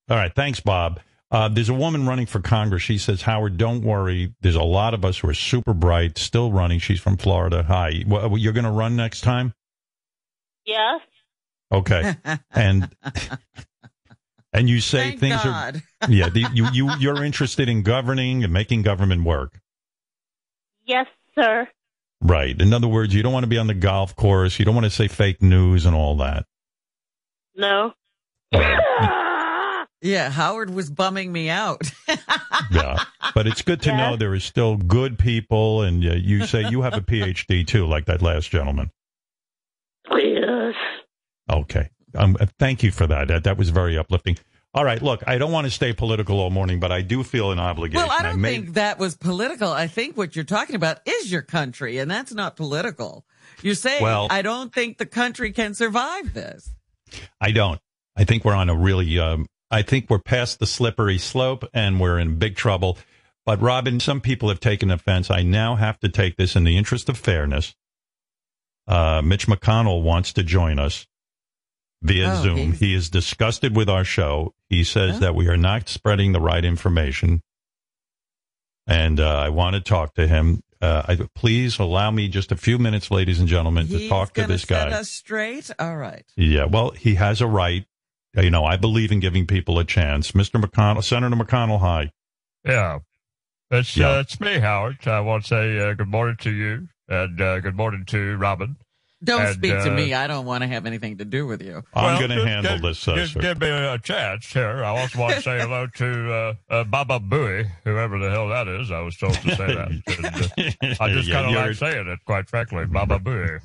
All 0.08 0.16
right. 0.16 0.34
Thanks, 0.34 0.60
Bob. 0.60 1.00
Uh, 1.30 1.48
there's 1.48 1.68
a 1.68 1.74
woman 1.74 2.06
running 2.06 2.24
for 2.24 2.40
Congress. 2.40 2.82
She 2.82 2.96
says, 2.96 3.22
Howard, 3.22 3.58
don't 3.58 3.82
worry. 3.82 4.32
There's 4.40 4.54
a 4.54 4.62
lot 4.62 4.94
of 4.94 5.04
us 5.04 5.18
who 5.18 5.28
are 5.28 5.34
super 5.34 5.74
bright, 5.74 6.16
still 6.16 6.50
running. 6.50 6.78
She's 6.78 7.00
from 7.00 7.18
Florida. 7.18 7.62
Hi. 7.64 8.02
Well, 8.06 8.38
you're 8.38 8.54
going 8.54 8.64
to 8.64 8.70
run 8.70 8.96
next 8.96 9.20
time? 9.20 9.52
Yes. 10.64 11.00
Okay. 11.70 12.14
and 12.52 12.94
and 14.54 14.68
you 14.70 14.80
say 14.80 15.10
Thank 15.10 15.20
things 15.20 15.42
God. 15.44 15.82
are 16.02 16.10
yeah. 16.10 16.30
The, 16.30 16.46
you 16.54 16.66
you 16.72 16.90
you're 16.98 17.22
interested 17.22 17.68
in 17.68 17.82
governing 17.82 18.42
and 18.42 18.52
making 18.52 18.82
government 18.82 19.24
work, 19.24 19.60
Yes, 20.86 21.06
sir. 21.34 21.68
Right? 22.20 22.60
In 22.60 22.72
other 22.72 22.88
words, 22.88 23.14
you 23.14 23.22
don't 23.22 23.32
want 23.32 23.44
to 23.44 23.48
be 23.48 23.58
on 23.58 23.66
the 23.66 23.74
golf 23.74 24.14
course. 24.16 24.58
You 24.58 24.64
don't 24.64 24.74
want 24.74 24.84
to 24.86 24.90
say 24.90 25.08
fake 25.08 25.42
news 25.42 25.86
and 25.86 25.94
all 25.94 26.16
that. 26.18 26.44
No. 27.56 27.92
Yeah, 30.00 30.30
Howard 30.30 30.70
was 30.70 30.90
bumming 30.90 31.32
me 31.32 31.48
out. 31.48 31.82
Yeah, 32.70 32.98
but 33.34 33.46
it's 33.46 33.62
good 33.62 33.80
to 33.82 33.90
know 33.96 34.10
Yes. 34.10 34.18
there 34.18 34.34
is 34.34 34.44
still 34.44 34.76
good 34.76 35.18
people, 35.18 35.82
and 35.82 36.04
uh, 36.04 36.12
you 36.14 36.44
say 36.46 36.68
you 36.68 36.82
have 36.82 36.92
a 36.94 37.00
PhD 37.00 37.66
too, 37.66 37.86
like 37.86 38.04
that 38.06 38.20
last 38.20 38.50
gentleman. 38.50 38.90
yes. 40.10 40.74
Okay. 41.50 41.88
Um, 42.14 42.36
uh, 42.38 42.46
thank 42.58 42.82
you 42.82 42.90
for 42.90 43.06
that. 43.06 43.28
that. 43.28 43.44
That 43.44 43.56
was 43.56 43.70
very 43.70 43.96
uplifting. 43.96 44.36
All 44.74 44.84
right. 44.84 45.00
Look, 45.00 45.24
I 45.26 45.38
don't 45.38 45.50
want 45.50 45.66
to 45.66 45.70
stay 45.70 45.92
political 45.92 46.38
all 46.40 46.50
morning, 46.50 46.78
but 46.78 46.92
I 46.92 47.00
do 47.00 47.22
feel 47.24 47.52
an 47.52 47.58
obligation. 47.58 48.06
well, 48.06 48.16
I 48.16 48.22
don't 48.22 48.40
made- 48.40 48.50
think 48.64 48.74
that 48.74 48.98
was 48.98 49.16
political. 49.16 49.72
I 49.72 49.86
think 49.86 50.16
what 50.16 50.36
you're 50.36 50.44
talking 50.44 50.76
about 50.76 50.98
is 51.06 51.32
your 51.32 51.42
country, 51.42 51.98
and 51.98 52.10
that's 52.10 52.32
not 52.34 52.54
political. 52.56 53.24
You're 53.62 53.74
saying, 53.74 54.02
Well- 54.02 54.28
I 54.30 54.42
don't 54.42 54.72
think 54.72 54.98
the 54.98 55.06
country 55.06 55.52
can 55.52 55.74
survive 55.74 56.34
this. 56.34 56.70
I 57.40 57.50
don't. 57.52 57.80
I 58.16 58.24
think 58.24 58.44
we're 58.44 58.54
on 58.54 58.68
a 58.68 58.74
really, 58.76 59.18
um, 59.18 59.46
I 59.70 59.82
think 59.82 60.10
we're 60.10 60.18
past 60.18 60.58
the 60.58 60.66
slippery 60.66 61.18
slope 61.18 61.64
and 61.72 61.98
we're 61.98 62.18
in 62.18 62.38
big 62.38 62.56
trouble. 62.56 62.98
But 63.46 63.62
Robin, 63.62 63.98
some 64.00 64.20
people 64.20 64.50
have 64.50 64.60
taken 64.60 64.90
offense. 64.90 65.30
I 65.30 65.42
now 65.42 65.76
have 65.76 65.98
to 66.00 66.08
take 66.10 66.36
this 66.36 66.54
in 66.54 66.64
the 66.64 66.76
interest 66.76 67.08
of 67.08 67.16
fairness. 67.16 67.74
Uh, 68.86 69.22
Mitch 69.24 69.46
McConnell 69.46 70.02
wants 70.02 70.32
to 70.34 70.42
join 70.42 70.78
us 70.78 71.06
via 72.02 72.32
Oh, 72.32 72.42
Zoom. 72.42 72.56
he's- 72.58 72.78
He 72.78 72.94
is 72.94 73.10
disgusted 73.10 73.74
with 73.76 73.88
our 73.88 74.04
show. 74.04 74.54
He 74.68 74.84
says 74.84 75.16
Oh. 75.16 75.20
that 75.20 75.34
we 75.34 75.48
are 75.48 75.56
not 75.56 75.88
spreading 75.88 76.32
the 76.32 76.40
right 76.40 76.64
information. 76.64 77.42
And 78.86 79.20
uh, 79.20 79.38
I 79.38 79.48
want 79.50 79.74
to 79.74 79.80
talk 79.80 80.14
to 80.14 80.26
him. 80.26 80.62
Uh, 80.80 81.02
I, 81.08 81.18
please 81.34 81.78
allow 81.78 82.10
me 82.10 82.28
just 82.28 82.52
a 82.52 82.56
few 82.56 82.78
minutes, 82.78 83.10
ladies 83.10 83.38
and 83.40 83.48
gentlemen, 83.48 83.88
to 83.88 83.98
He's 83.98 84.08
talk 84.08 84.32
to 84.34 84.42
gonna 84.42 84.52
this 84.54 84.62
set 84.62 84.90
guy. 84.90 84.96
us 84.98 85.10
straight. 85.10 85.70
All 85.78 85.96
right. 85.96 86.24
Yeah, 86.36 86.64
well, 86.66 86.90
he 86.92 87.16
has 87.16 87.40
a 87.40 87.46
right. 87.46 87.84
Uh, 88.36 88.42
You 88.42 88.50
know, 88.50 88.64
I 88.64 88.76
believe 88.76 89.10
in 89.10 89.20
giving 89.20 89.46
people 89.46 89.78
a 89.78 89.84
chance. 89.84 90.32
Mr. 90.32 90.62
McConnell, 90.62 91.02
Senator 91.02 91.34
McConnell, 91.34 91.80
hi. 91.80 92.12
Yeah. 92.64 93.00
It's, 93.70 93.96
Yeah. 93.96 94.10
Uh, 94.10 94.20
it's 94.20 94.40
me, 94.40 94.60
Howard. 94.60 94.98
I 95.06 95.20
want 95.20 95.42
to 95.44 95.48
say 95.48 95.78
uh, 95.90 95.94
good 95.94 96.08
morning 96.08 96.36
to 96.40 96.50
you 96.50 96.88
and 97.08 97.40
uh, 97.40 97.60
good 97.60 97.76
morning 97.76 98.04
to 98.06 98.36
Robin. 98.36 98.76
Don't 99.24 99.42
And, 99.42 99.54
speak 99.54 99.72
to 99.72 99.90
uh, 99.92 99.96
me. 99.96 100.14
I 100.14 100.28
don't 100.28 100.46
want 100.46 100.62
to 100.62 100.68
have 100.68 100.86
anything 100.86 101.18
to 101.18 101.24
do 101.24 101.44
with 101.44 101.60
you. 101.60 101.82
I'm 101.92 102.04
Well, 102.04 102.18
going 102.20 102.30
to 102.38 102.46
handle 102.46 102.74
give- 102.74 102.82
this, 102.82 103.08
uh, 103.08 103.16
Just 103.16 103.32
sir. 103.34 103.40
give 103.40 103.60
me 103.60 103.68
a 103.68 103.98
chance 103.98 104.52
here. 104.52 104.84
I 104.84 105.00
also 105.00 105.18
want 105.18 105.34
to 105.34 105.42
say 105.48 105.58
hello 105.58 105.88
to 105.96 106.32
uh, 106.32 106.54
uh, 106.70 106.84
Baba 106.84 107.18
Booey, 107.18 107.68
whoever 107.82 108.18
the 108.20 108.30
hell 108.30 108.48
that 108.50 108.68
is. 108.68 108.92
I 108.92 109.00
was 109.00 109.16
told 109.16 109.34
to 109.34 109.56
say 109.56 109.66
that. 109.74 109.88
And, 110.82 110.98
uh, 111.00 111.04
I 111.04 111.10
just 111.12 111.26
Yeah, 111.28 111.42
kind 111.42 111.56
of 111.56 111.66
like 111.66 111.74
saying 111.74 112.06
it, 112.06 112.18
quite 112.26 112.48
frankly. 112.48 112.86
Baba 112.86 113.18
Booey. 113.18 113.58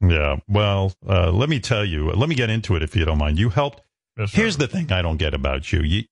Yeah, 0.00 0.36
well, 0.48 0.92
uh, 1.06 1.30
let 1.30 1.48
me 1.50 1.60
tell 1.60 1.84
you. 1.84 2.10
Let 2.12 2.28
me 2.30 2.34
get 2.34 2.48
into 2.48 2.74
it 2.76 2.82
if 2.82 2.96
you 2.96 3.04
don't 3.04 3.18
mind. 3.18 3.38
You 3.38 3.50
helped. 3.50 3.82
Yes. 4.18 4.32
Here's 4.32 4.56
the 4.56 4.66
thing 4.66 4.90
I 4.92 5.02
don't 5.02 5.18
get 5.18 5.34
about 5.34 5.72
you. 5.72 5.82
You 5.82 6.04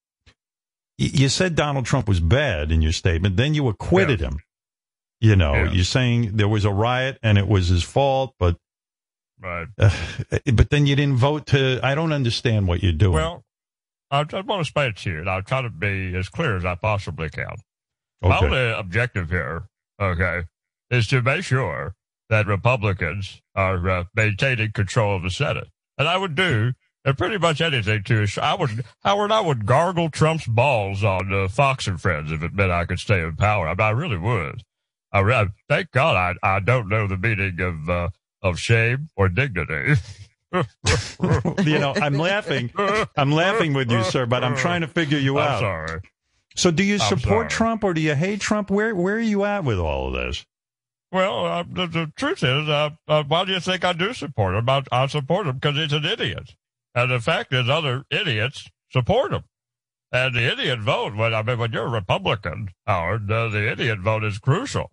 you 0.99 1.29
said 1.29 1.55
Donald 1.55 1.87
Trump 1.87 2.07
was 2.07 2.20
bad 2.20 2.70
in 2.70 2.81
your 2.83 2.92
statement, 2.92 3.37
then 3.37 3.55
you 3.55 3.66
acquitted 3.68 4.20
him. 4.20 4.38
You 5.20 5.37
know, 5.37 5.55
Yeah. 5.55 5.73
you're 5.73 5.85
saying 5.85 6.37
there 6.37 6.49
was 6.49 6.64
a 6.64 6.70
riot 6.70 7.18
and 7.23 7.37
it 7.38 7.49
was 7.49 7.68
his 7.68 7.83
fault, 7.83 8.35
but 8.38 8.57
Right. 9.45 9.69
uh, 9.79 9.91
but 10.55 10.71
then 10.71 10.87
you 10.87 10.97
didn't 10.97 11.17
vote 11.17 11.47
to. 11.49 11.79
I 11.83 11.95
don't 11.95 12.13
understand 12.13 12.67
what 12.67 12.83
you're 12.83 12.93
doing. 12.93 13.15
Well, 13.15 13.45
I, 14.11 14.21
I 14.21 14.41
want 14.41 14.49
to 14.49 14.61
explain 14.61 14.91
it 14.91 14.97
to 14.99 15.11
you, 15.11 15.19
and 15.19 15.29
I'll 15.29 15.43
try 15.43 15.61
to 15.61 15.69
be 15.69 16.17
as 16.17 16.31
clear 16.31 16.57
as 16.57 16.65
I 16.65 16.77
possibly 16.77 17.29
can. 17.29 17.57
My 18.23 18.39
only 18.39 18.71
objective 18.71 19.29
here, 19.29 19.65
okay, 20.01 20.45
is 20.91 21.07
to 21.09 21.21
make 21.21 21.45
sure 21.45 21.95
that 22.31 22.47
Republicans 22.47 23.43
are 23.55 23.89
uh, 23.89 24.05
maintaining 24.15 24.73
control 24.73 25.17
of 25.17 25.23
the 25.23 25.31
Senate. 25.31 25.69
And 25.99 26.09
I 26.09 26.17
would 26.17 26.35
do 26.35 26.73
uh, 27.05 27.13
pretty 27.13 27.37
much 27.37 27.61
anything 27.61 28.03
to. 28.05 28.27
I 28.41 28.55
would, 28.55 28.83
Howard, 29.05 29.31
I 29.31 29.41
would 29.41 29.67
gargle 29.67 30.09
Trump's 30.09 30.47
balls 30.47 31.05
on 31.05 31.33
uh, 31.35 31.49
Fox 31.49 31.87
and 31.87 32.01
Friends 32.01 32.33
if 32.33 32.43
it 32.43 32.55
meant 32.55 32.73
I 32.73 32.87
could 32.87 32.99
stay 32.99 33.21
in 33.21 33.37
power. 33.37 33.69
I, 33.69 33.73
mean, 33.73 33.81
I 33.81 33.91
really 33.91 34.17
would. 34.17 34.63
I, 35.13 35.21
I 35.21 35.47
thank 35.69 35.91
God 35.91 36.39
I, 36.43 36.57
I 36.57 36.61
don't 36.61 36.89
know 36.89 37.07
the 37.07 37.19
meaning 37.19 37.61
of 37.61 37.91
uh, 37.91 38.09
of 38.45 38.61
shame 38.61 39.09
or 39.17 39.29
dignity. 39.29 40.01
you 40.53 41.79
know, 41.81 41.95
I'm 41.97 42.15
laughing. 42.15 42.71
I'm 43.17 43.33
laughing 43.33 43.73
with 43.73 43.91
you, 43.91 44.05
sir, 44.05 44.27
but 44.27 44.45
I'm 44.45 44.57
trying 44.57 44.83
to 44.83 44.87
figure 44.87 45.19
you 45.19 45.39
I'm 45.39 45.51
out. 45.51 45.61
sorry. 45.61 46.01
So, 46.55 46.71
do 46.71 46.85
you 46.85 46.99
support. 46.99 47.51
Trump 47.51 47.83
or 47.83 47.95
do 47.95 48.01
you 48.01 48.15
hate 48.15 48.41
Trump? 48.41 48.71
Where 48.71 48.95
Where 48.95 49.17
are 49.17 49.21
you 49.21 49.45
at 49.45 49.65
with 49.65 49.79
all 49.79 50.09
of 50.09 50.13
this? 50.13 50.47
Well, 51.11 51.47
uh, 51.47 51.65
the, 51.69 51.87
the 51.87 52.13
truth 52.17 52.43
is, 52.43 52.69
uh, 52.69 52.91
uh, 53.07 53.23
why 53.25 53.45
do 53.45 53.53
you 53.53 53.61
think 53.61 53.85
I 53.85 53.93
do 53.93 54.13
support 54.13 54.57
him? 54.57 54.69
I, 54.69 54.83
I 54.91 55.07
support 55.07 55.47
him 55.47 55.57
because 55.57 55.77
he's 55.77 55.93
an 55.93 56.05
idiot. 56.05 56.55
And 56.95 57.11
the 57.11 57.21
fact 57.21 57.53
is, 57.53 57.69
other 57.69 58.05
idiots 58.11 58.69
support 58.91 59.33
him. 59.33 59.45
And 60.11 60.35
the 60.35 60.53
idiot 60.53 60.81
vote, 60.81 61.15
when, 61.15 61.33
I 61.33 61.42
mean, 61.42 61.59
when 61.59 61.73
you're 61.73 61.87
a 61.87 61.90
Republican, 61.90 62.71
Howard, 62.87 63.31
uh, 63.31 63.49
the 63.49 63.71
idiot 63.71 64.01
vote 64.01 64.25
is 64.25 64.38
crucial. 64.38 64.90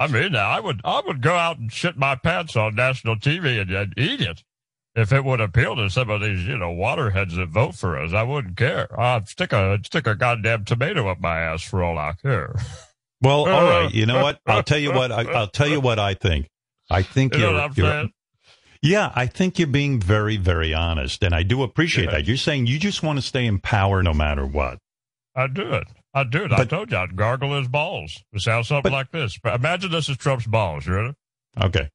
I 0.00 0.06
mean, 0.06 0.34
I 0.34 0.58
would, 0.60 0.80
I 0.84 1.02
would 1.06 1.20
go 1.20 1.34
out 1.36 1.58
and 1.58 1.70
shit 1.72 1.96
my 1.96 2.16
pants 2.16 2.56
on 2.56 2.74
national 2.74 3.16
TV 3.16 3.60
and, 3.60 3.70
and 3.70 3.94
eat 3.96 4.20
it. 4.20 4.42
If 4.96 5.12
it 5.12 5.24
would 5.24 5.40
appeal 5.40 5.76
to 5.76 5.88
some 5.90 6.10
of 6.10 6.20
these, 6.20 6.44
you 6.46 6.56
know, 6.58 6.70
waterheads 6.72 7.36
that 7.36 7.50
vote 7.50 7.74
for 7.76 7.96
us, 7.98 8.12
I 8.12 8.22
wouldn't 8.24 8.56
care. 8.56 8.88
I'd 9.00 9.28
stick 9.28 9.52
a, 9.52 9.58
I'd 9.74 9.86
stick 9.86 10.06
a 10.06 10.14
goddamn 10.16 10.64
tomato 10.64 11.06
up 11.08 11.20
my 11.20 11.38
ass 11.40 11.62
for 11.62 11.84
all 11.84 11.96
I 11.96 12.14
care. 12.20 12.56
Well, 13.20 13.48
all 13.48 13.64
right. 13.64 13.90
You 13.94 14.06
know 14.06 14.22
what? 14.22 14.40
I'll 14.46 14.62
tell 14.64 14.78
you 14.78 14.92
what. 14.92 15.12
I, 15.12 15.22
I'll 15.30 15.46
tell 15.46 15.68
you 15.68 15.80
what 15.80 15.98
I 16.00 16.14
think. 16.14 16.48
I 16.90 17.02
think 17.02 17.36
you 17.36 17.46
I'm 17.46 17.72
you're- 17.76 18.12
yeah. 18.82 19.12
I 19.14 19.26
think 19.26 19.58
you're 19.58 19.68
being 19.68 20.00
very, 20.00 20.38
very 20.38 20.72
honest, 20.74 21.22
and 21.22 21.34
I 21.34 21.42
do 21.44 21.62
appreciate 21.62 22.06
Yeah. 22.06 22.12
that. 22.12 22.26
You're 22.26 22.36
saying 22.38 22.66
you 22.66 22.78
just 22.78 23.02
want 23.02 23.18
to 23.18 23.22
stay 23.22 23.44
in 23.46 23.58
power 23.60 24.02
no 24.02 24.12
matter 24.14 24.44
what. 24.46 24.78
I'd 25.36 25.54
do 25.54 25.72
it. 25.74 25.86
I'd 26.12 26.30
do 26.30 26.44
it. 26.44 26.52
I 26.52 26.64
told 26.64 26.90
you 26.90 26.98
I'd 26.98 27.14
gargle 27.16 27.56
his 27.58 27.68
balls. 27.68 28.22
It 28.32 28.40
sounds 28.40 28.68
something 28.68 28.90
But- 28.90 28.96
like 28.96 29.10
this. 29.12 29.38
But 29.42 29.54
imagine 29.54 29.90
this 29.92 30.08
is 30.08 30.16
Trump's 30.16 30.46
balls. 30.46 30.86
You 30.86 30.94
ready? 30.94 31.14
Okay. 31.60 31.88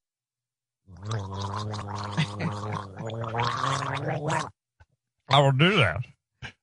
I 5.29 5.39
will 5.39 5.51
do 5.51 5.77
that. 5.77 5.97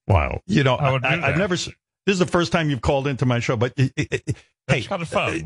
Wow. 0.06 0.40
You 0.46 0.64
know, 0.64 0.74
I 0.76 0.92
would 0.92 1.04
I, 1.04 1.16
have 1.16 1.36
never. 1.38 1.54
This 1.54 1.68
is 2.06 2.18
the 2.18 2.26
first 2.26 2.52
time 2.52 2.70
you've 2.70 2.80
called 2.80 3.06
into 3.06 3.26
my 3.26 3.38
show, 3.40 3.56
but 3.56 3.72
it, 3.76 3.92
it, 3.96 4.08
it- 4.12 4.22
It's 4.28 4.38
hey, 4.68 4.82
kind 4.82 5.02
of 5.02 5.08
fun. 5.08 5.32
Eh, 5.34 5.42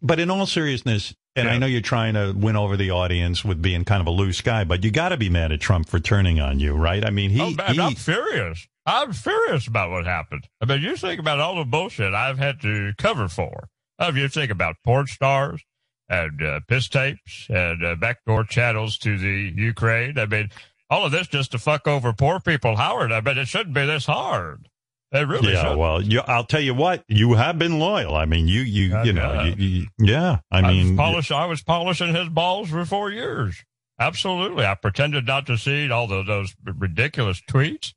but 0.00 0.20
in 0.20 0.30
all 0.30 0.46
seriousness, 0.46 1.14
and 1.34 1.48
I 1.48 1.58
know 1.58 1.66
you're 1.66 1.80
trying 1.80 2.14
to 2.14 2.32
win 2.36 2.56
over 2.56 2.76
the 2.76 2.90
audience 2.92 3.44
with 3.44 3.60
being 3.62 3.84
kind 3.84 4.00
of 4.00 4.06
a 4.06 4.10
loose 4.10 4.40
guy, 4.40 4.64
but 4.64 4.84
you 4.84 4.90
got 4.90 5.08
to 5.10 5.16
be 5.16 5.28
mad 5.28 5.50
at 5.52 5.60
Trump 5.60 5.88
for 5.88 5.98
turning 5.98 6.40
on 6.40 6.60
you, 6.60 6.74
right? 6.74 7.04
I 7.04 7.10
mean, 7.10 7.30
he, 7.30 7.40
oh, 7.40 7.50
man, 7.50 7.74
he 7.74 7.80
I'm 7.80 7.94
furious. 7.94 8.66
I'm 8.84 9.12
furious 9.12 9.66
about 9.66 9.90
what 9.90 10.06
happened. 10.06 10.48
I 10.60 10.64
mean, 10.64 10.82
you 10.82 10.96
think 10.96 11.20
about 11.20 11.38
all 11.38 11.56
the 11.56 11.64
bullshit 11.64 12.14
I've 12.14 12.38
had 12.38 12.60
to 12.62 12.92
cover 12.98 13.28
for. 13.28 13.68
I 13.98 14.10
mean, 14.10 14.22
you 14.22 14.28
think 14.28 14.50
about 14.50 14.76
porn 14.84 15.06
stars 15.06 15.62
and 16.08 16.42
uh, 16.42 16.60
piss 16.66 16.88
tapes 16.88 17.46
and 17.48 17.84
uh, 17.84 17.94
backdoor 17.94 18.44
channels 18.44 18.98
to 18.98 19.16
the 19.16 19.52
Ukraine. 19.56 20.18
I 20.18 20.26
mean, 20.26 20.50
all 20.90 21.06
of 21.06 21.12
this 21.12 21.28
just 21.28 21.52
to 21.52 21.58
fuck 21.58 21.86
over 21.86 22.12
poor 22.12 22.40
people, 22.40 22.76
Howard. 22.76 23.12
I 23.12 23.20
mean, 23.20 23.38
it 23.38 23.48
shouldn't 23.48 23.74
be 23.74 23.86
this 23.86 24.06
hard. 24.06 24.68
It 25.12 25.28
really 25.28 25.52
yeah, 25.52 25.60
shouldn't. 25.60 25.78
well, 25.78 26.02
you, 26.02 26.20
I'll 26.26 26.44
tell 26.44 26.60
you 26.60 26.74
what, 26.74 27.04
you 27.06 27.34
have 27.34 27.58
been 27.58 27.78
loyal. 27.78 28.16
I 28.16 28.24
mean, 28.24 28.48
you, 28.48 28.62
you, 28.62 28.94
I 28.96 29.02
you 29.04 29.12
know, 29.12 29.32
have. 29.32 29.60
you, 29.60 29.68
you, 29.68 29.86
yeah. 29.98 30.38
I 30.50 30.62
mean, 30.62 30.96
was 30.96 30.96
polish, 30.96 31.30
I 31.30 31.44
was 31.44 31.62
polishing 31.62 32.14
his 32.14 32.30
balls 32.30 32.70
for 32.70 32.84
four 32.84 33.10
years. 33.10 33.62
Absolutely. 33.98 34.64
I 34.64 34.74
pretended 34.74 35.26
not 35.26 35.46
to 35.46 35.56
see 35.56 35.90
all 35.90 36.06
the, 36.06 36.22
those 36.22 36.54
ridiculous 36.64 37.40
tweets. 37.48 37.92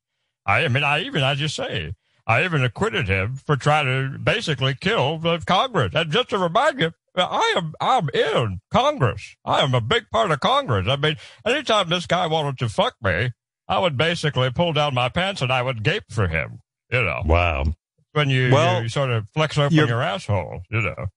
I, 0.45 0.65
I 0.65 0.67
mean, 0.67 0.83
I 0.83 1.01
even, 1.01 1.23
as 1.23 1.41
you 1.41 1.47
say, 1.47 1.93
I 2.27 2.43
even 2.43 2.63
acquitted 2.63 3.07
him 3.07 3.35
for 3.35 3.55
trying 3.55 3.85
to 3.85 4.17
basically 4.17 4.75
kill 4.75 5.17
the 5.19 5.39
Congress. 5.45 5.91
And 5.93 6.11
just 6.11 6.29
to 6.29 6.37
remind 6.37 6.79
you, 6.79 6.91
I 7.15 7.53
am, 7.55 7.73
I'm 7.79 8.09
in 8.13 8.61
Congress. 8.71 9.35
I 9.45 9.61
am 9.61 9.73
a 9.73 9.81
big 9.81 10.09
part 10.11 10.31
of 10.31 10.39
Congress. 10.39 10.87
I 10.89 10.95
mean, 10.95 11.17
anytime 11.45 11.89
this 11.89 12.07
guy 12.07 12.27
wanted 12.27 12.57
to 12.59 12.69
fuck 12.69 12.95
me, 13.01 13.31
I 13.67 13.79
would 13.79 13.97
basically 13.97 14.51
pull 14.51 14.73
down 14.73 14.93
my 14.93 15.09
pants 15.09 15.41
and 15.41 15.51
I 15.51 15.61
would 15.61 15.83
gape 15.83 16.05
for 16.09 16.27
him. 16.27 16.59
You 16.91 17.03
know, 17.03 17.21
wow. 17.25 17.65
when 18.13 18.29
you, 18.29 18.51
Well, 18.51 18.83
you 18.83 18.89
sort 18.89 19.09
of 19.11 19.29
flex 19.29 19.57
open 19.57 19.75
your 19.75 20.01
asshole, 20.01 20.61
you 20.69 20.81
know. 20.81 21.07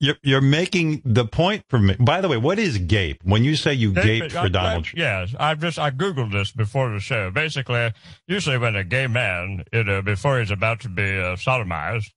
You're, 0.00 0.16
you're 0.22 0.40
making 0.40 1.02
the 1.04 1.24
point 1.24 1.64
for 1.68 1.78
me. 1.78 1.96
By 1.98 2.20
the 2.20 2.28
way, 2.28 2.36
what 2.36 2.58
is 2.58 2.76
gape? 2.78 3.20
When 3.24 3.42
you 3.44 3.56
say 3.56 3.72
you 3.74 3.92
They- 3.92 4.20
gaped 4.20 4.34
I- 4.36 4.40
for 4.40 4.46
I- 4.46 4.48
Donald 4.48 4.84
Trump, 4.84 4.98
Yes, 4.98 5.34
I've 5.38 5.60
just 5.60 5.78
I 5.78 5.90
googled 5.90 6.32
this 6.32 6.50
before 6.52 6.90
the 6.90 7.00
show. 7.00 7.30
Basically, 7.30 7.92
usually 8.26 8.58
when 8.58 8.76
a 8.76 8.84
gay 8.84 9.06
man, 9.06 9.64
you 9.72 9.84
know, 9.84 10.02
before 10.02 10.40
he's 10.40 10.50
about 10.50 10.80
to 10.80 10.88
be 10.88 11.02
uh, 11.18 11.36
sodomized, 11.36 12.10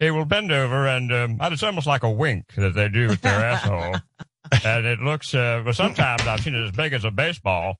he 0.00 0.10
will 0.10 0.24
bend 0.24 0.50
over 0.52 0.86
and 0.86 1.12
um, 1.12 1.38
it's 1.40 1.62
almost 1.62 1.86
like 1.86 2.02
a 2.02 2.10
wink 2.10 2.54
that 2.56 2.74
they 2.74 2.88
do 2.88 3.08
with 3.08 3.20
their 3.22 3.32
asshole, 3.44 3.96
and 4.64 4.86
it 4.86 4.98
looks. 5.00 5.32
Uh, 5.34 5.62
well, 5.64 5.72
sometimes 5.74 6.26
I've 6.26 6.40
seen 6.40 6.54
it 6.54 6.64
as 6.64 6.72
big 6.72 6.92
as 6.92 7.04
a 7.04 7.10
baseball. 7.10 7.76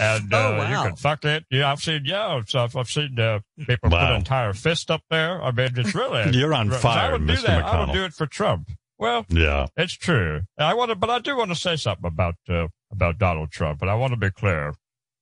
And 0.00 0.32
uh, 0.32 0.36
Oh, 0.36 0.56
wow. 0.58 0.68
you 0.84 0.88
can 0.90 0.96
fuck 0.96 1.24
it. 1.24 1.44
Yeah, 1.50 1.72
I've 1.72 1.80
seen. 1.80 2.02
Yeah, 2.04 2.40
so 2.46 2.60
I've, 2.60 2.76
I've 2.76 2.88
seen 2.88 3.18
uh, 3.18 3.40
people 3.58 3.90
put 3.90 3.98
an 3.98 4.14
entire 4.14 4.52
fist 4.52 4.92
up 4.92 5.02
there. 5.10 5.42
I 5.42 5.50
mean, 5.50 5.70
it's 5.76 5.92
really. 5.92 6.30
You're 6.38 6.54
on 6.54 6.70
So 6.70 6.76
fire, 6.78 7.08
I 7.08 7.12
would 7.12 7.26
do 7.26 7.32
Mr. 7.32 7.42
that. 7.46 7.64
I 7.64 7.84
would 7.84 7.92
do 7.92 8.04
it 8.04 8.12
for 8.12 8.26
Trump. 8.26 8.70
Well, 9.02 9.26
yeah. 9.30 9.66
it's 9.76 9.94
true. 9.94 10.42
I 10.56 10.74
want 10.74 10.90
to, 10.90 10.94
but 10.94 11.10
I 11.10 11.18
do 11.18 11.36
want 11.36 11.50
to 11.50 11.56
say 11.56 11.74
something 11.74 12.06
about 12.06 12.36
uh, 12.48 12.68
about 12.92 13.18
Donald 13.18 13.50
Trump. 13.50 13.82
And 13.82 13.90
I 13.90 13.96
want 13.96 14.12
to 14.12 14.16
be 14.16 14.30
clear: 14.30 14.76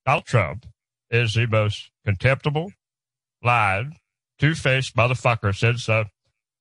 Donald 0.04 0.26
Trump 0.26 0.66
is 1.10 1.32
the 1.32 1.46
most 1.46 1.90
contemptible, 2.04 2.72
lying, 3.42 3.96
two-faced 4.38 4.94
motherfucker 4.94 5.56
since, 5.56 5.88
uh, 5.88 6.04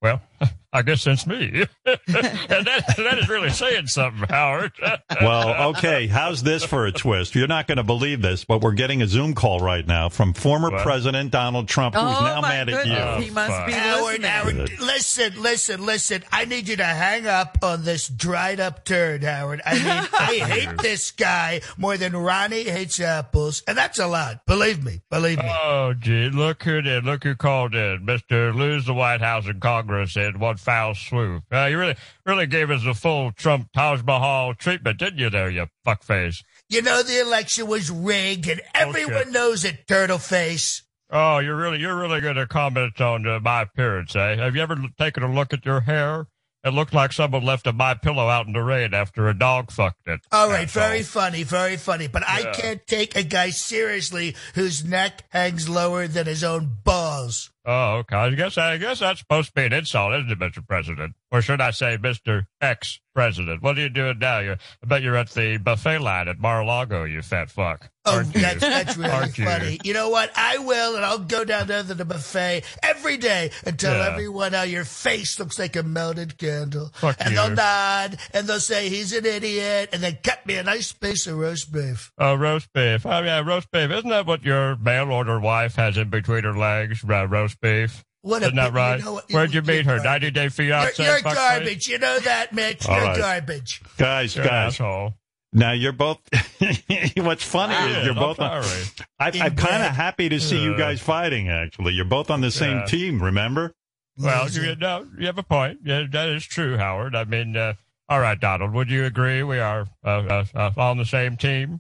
well, 0.02 0.22
I 0.72 0.84
guess 0.84 1.04
that's 1.04 1.26
me. 1.26 1.66
and 1.86 1.98
that 2.08 2.94
that 2.96 3.18
is 3.18 3.28
really 3.28 3.50
saying 3.50 3.88
something, 3.88 4.28
Howard. 4.30 4.72
Well, 5.22 5.72
okay. 5.72 6.08
How's 6.08 6.44
this 6.44 6.64
for 6.64 6.86
a 6.86 6.92
twist? 6.92 7.36
You're 7.36 7.48
not 7.48 7.68
going 7.68 7.78
to 7.78 7.84
believe 7.84 8.22
this, 8.22 8.46
but 8.46 8.62
we're 8.62 8.74
getting 8.74 9.02
a 9.02 9.08
Zoom 9.08 9.34
call 9.34 9.60
right 9.60 9.86
now 9.86 10.08
from 10.08 10.34
former 10.34 10.70
What? 10.70 10.84
President 10.84 11.32
Donald 11.32 11.68
Trump, 11.68 11.96
who's 11.96 12.04
oh 12.04 12.24
now 12.24 12.42
my 12.42 12.50
mad 12.50 12.70
at 12.70 12.84
goodness, 12.84 13.18
you. 13.18 13.24
he 13.26 13.30
must 13.32 13.52
fuck. 13.52 13.66
be 13.66 13.74
Howard. 13.74 14.24
Howard, 14.24 14.80
listen, 14.80 15.42
listen, 15.42 15.86
listen. 15.86 16.24
I 16.32 16.46
need 16.46 16.68
you 16.68 16.78
to 16.78 16.86
hang 16.86 17.28
up 17.28 17.58
on 17.64 17.84
this 17.84 18.08
dried 18.08 18.60
up 18.60 18.86
turd, 18.86 19.24
Howard. 19.24 19.62
I 19.66 19.74
mean, 19.74 19.88
I 19.88 20.46
hate 20.46 20.78
this 20.78 21.12
guy 21.12 21.62
more 21.78 21.98
than 21.98 22.16
Ronnie 22.16 22.64
hates 22.64 23.00
apples, 23.00 23.64
and 23.68 23.78
that's 23.78 24.00
a 24.00 24.08
lot. 24.08 24.46
Believe 24.46 24.84
me, 24.84 25.02
believe 25.10 25.40
me. 25.40 25.50
Oh, 25.50 25.94
gee, 25.98 26.30
look 26.30 26.64
who 26.64 26.82
did. 26.82 27.04
Look 27.04 27.24
who 27.24 27.36
called 27.36 27.76
in. 27.76 28.06
Mr. 28.06 28.54
Lose 28.56 28.86
the 28.86 28.94
White 28.94 29.22
House 29.22 29.48
and 29.48 29.60
Congress 29.60 30.16
in 30.16 30.29
one 30.38 30.58
foul 30.58 30.96
swoop. 30.96 31.44
Uh, 31.52 31.66
you 31.66 31.78
really, 31.78 31.96
really 32.26 32.48
gave 32.48 32.70
us 32.72 32.84
the 32.84 32.94
full 32.94 33.32
Trump 33.32 33.70
Taj 33.74 34.04
Mahal 34.04 34.54
treatment, 34.54 35.00
didn't 35.00 35.20
you 35.20 35.30
there, 35.30 35.50
you 35.50 35.68
fuckface? 35.86 36.44
You 36.70 36.82
know 36.82 37.02
the 37.04 37.22
election 37.22 37.68
was 37.68 37.90
rigged, 37.90 38.48
and 38.48 38.62
everyone 38.74 39.24
shit. 39.24 39.32
knows 39.32 39.66
it, 39.66 39.88
turtle 39.88 40.18
face. 40.18 40.84
Oh, 41.12 41.40
you're 41.40 41.56
really, 41.56 41.80
you're 41.80 41.98
really 41.98 42.22
going 42.22 42.36
to 42.36 42.46
comment 42.46 43.02
on 43.02 43.28
uh, 43.28 43.40
my 43.40 43.64
appearance, 43.64 44.16
eh? 44.16 44.36
Have 44.36 44.56
you 44.56 44.62
ever 44.62 44.76
taken 44.98 45.24
a 45.24 45.34
look 45.34 45.54
at 45.54 45.66
your 45.66 45.82
hair? 45.82 46.28
It 46.64 46.74
looked 46.74 46.94
like 46.94 47.14
someone 47.14 47.46
left 47.46 47.68
a 47.68 47.74
my 47.74 47.94
pillow 47.94 48.28
out 48.28 48.46
in 48.48 48.54
the 48.54 48.62
rain 48.62 48.94
after 48.94 49.30
a 49.30 49.34
dog 49.38 49.72
fucked 49.72 50.08
it. 50.08 50.20
All 50.32 50.50
right, 50.50 50.62
That's 50.62 50.74
very 50.74 50.98
all. 50.98 51.04
funny, 51.06 51.44
very 51.44 51.78
funny. 51.78 52.08
But 52.08 52.24
I 52.28 52.52
can't 52.52 52.86
take 52.86 53.16
a 53.16 53.24
guy 53.24 53.52
seriously 53.52 54.36
whose 54.56 54.84
neck 54.84 55.24
hangs 55.30 55.70
lower 55.70 56.08
than 56.08 56.26
his 56.26 56.44
own 56.44 56.76
balls. 56.84 57.50
Oh, 57.66 57.98
okay. 57.98 58.16
I 58.16 58.30
guess 58.32 58.58
I 58.58 58.78
guess 58.78 59.00
that's 59.00 59.20
supposed 59.20 59.50
to 59.50 59.54
be 59.54 59.66
an 59.66 59.74
insult, 59.74 60.14
isn't 60.16 60.32
it, 60.32 60.40
Mr. 60.40 60.66
President? 60.68 61.14
Or 61.32 61.42
should 61.42 61.62
I 61.62 61.72
say, 61.72 61.98
Mr. 61.98 62.48
Ex 62.60 63.00
President? 63.14 63.62
What 63.62 63.78
are 63.78 63.82
you 63.82 63.90
doing 63.90 64.20
now? 64.20 64.40
You're, 64.40 64.58
I 64.84 64.88
bet 64.88 65.02
you're 65.02 65.16
at 65.16 65.30
the 65.30 65.58
buffet 65.58 66.00
line 66.00 66.28
at 66.28 66.40
Mar-a-Lago, 66.40 67.04
you 67.04 67.22
fat 67.22 67.50
fuck. 67.52 67.90
Oh, 68.10 68.20
you? 68.20 68.42
that's 68.42 68.60
that's 68.62 68.98
really 68.98 69.10
Aren't 69.12 69.36
funny. 69.36 69.80
You 69.84 69.94
know 69.94 70.10
what? 70.10 70.32
I 70.36 70.58
will, 70.58 70.96
and 70.96 71.06
I'll 71.06 71.20
go 71.20 71.44
down 71.46 71.68
there 71.68 71.84
to 71.84 71.94
the 71.94 72.06
buffet 72.06 72.64
every 72.84 73.18
day 73.18 73.52
and 73.66 73.78
tell 73.80 73.96
Yeah. 73.96 74.12
everyone 74.12 74.54
how 74.54 74.64
your 74.64 74.86
face 74.86 75.40
looks 75.40 75.58
like 75.60 75.76
a 75.76 75.84
melted 75.84 76.38
candle. 76.38 76.92
Fuck 76.96 77.18
and 77.20 77.32
you. 77.32 77.36
they'll 77.36 77.50
nod, 77.52 78.18
and 78.34 78.48
they'll 78.48 78.60
say 78.60 78.90
he's 78.90 79.14
an 79.14 79.26
idiot, 79.26 79.90
and 79.94 80.02
then 80.04 80.18
cut 80.24 80.46
me 80.46 80.56
a 80.56 80.64
nice 80.64 80.92
piece 80.92 81.28
of 81.28 81.38
roast 81.38 81.72
beef. 81.72 82.12
Oh, 82.18 82.36
roast 82.36 82.72
beef. 82.74 83.06
Oh, 83.06 83.22
yeah, 83.22 83.40
roast 83.46 83.70
beef. 83.72 83.90
Isn't 83.92 84.10
that 84.10 84.26
what 84.26 84.44
your 84.44 84.76
mail 84.78 85.12
order 85.12 85.40
wife 85.40 85.76
has 85.76 85.98
in 85.98 86.10
between 86.10 86.44
her 86.44 86.58
legs? 86.58 87.04
Uh, 87.08 87.28
roast 87.28 87.60
beef. 87.62 88.04
What 88.22 88.42
Isn't 88.42 88.60
a 88.60 88.64
that 88.64 88.74
right? 88.74 89.00
You 89.00 89.06
know? 89.06 89.22
Where'd 89.32 89.54
you 89.54 89.62
meet 89.62 89.86
her? 89.86 89.98
garbage. 90.00 90.24
90 90.24 90.32
Day 90.32 90.42
You're, 90.42 90.50
Fiance? 90.52 91.04
you're 91.06 91.20
fuckface? 91.20 91.36
garbage. 91.36 91.88
You 91.88 91.98
know 92.00 92.20
that, 92.20 92.54
Mitch. 92.54 92.86
All 92.86 92.96
you're 92.98 93.06
right. 93.06 93.18
garbage. 93.18 93.82
Guys, 93.98 94.36
You're 94.36 94.44
an 94.44 94.50
guys, 94.50 94.74
asshole. 94.74 95.14
Now 95.54 95.72
you're 95.72 95.92
both. 95.94 96.20
what's 97.18 97.44
funny 97.44 97.74
Yeah, 97.74 98.00
is 98.00 98.06
you're 98.06 98.16
no 98.16 98.22
both. 98.22 98.40
On, 98.40 98.64
fiery. 98.64 98.84
I, 99.20 99.32
I'm 99.46 99.56
kind 99.56 99.84
of 99.84 99.92
happy 99.96 100.30
to 100.30 100.40
see 100.40 100.62
you 100.62 100.78
guys 100.78 101.00
fighting. 101.02 101.50
Actually, 101.50 101.94
you're 101.94 102.06
both 102.06 102.30
on 102.30 102.42
the 102.42 102.52
same 102.52 102.78
Yeah. 102.80 102.86
team. 102.86 103.22
Remember? 103.24 103.74
Well, 104.18 104.50
you, 104.50 104.76
no, 104.76 105.08
you 105.18 105.26
have 105.28 105.38
a 105.38 105.44
point. 105.44 105.80
Yeah, 105.84 106.04
that 106.12 106.30
is 106.30 106.44
true, 106.46 106.78
Howard. 106.78 107.16
I 107.16 107.24
mean, 107.24 107.56
uh, 107.56 107.76
all 108.10 108.20
right, 108.20 108.40
Donald, 108.40 108.74
would 108.74 108.90
you 108.90 109.06
agree 109.06 109.44
we 109.44 109.60
are 109.60 109.88
uh, 110.04 110.08
uh, 110.10 110.46
uh, 110.54 110.72
on 110.78 110.98
the 110.98 111.06
same 111.06 111.38
team? 111.38 111.80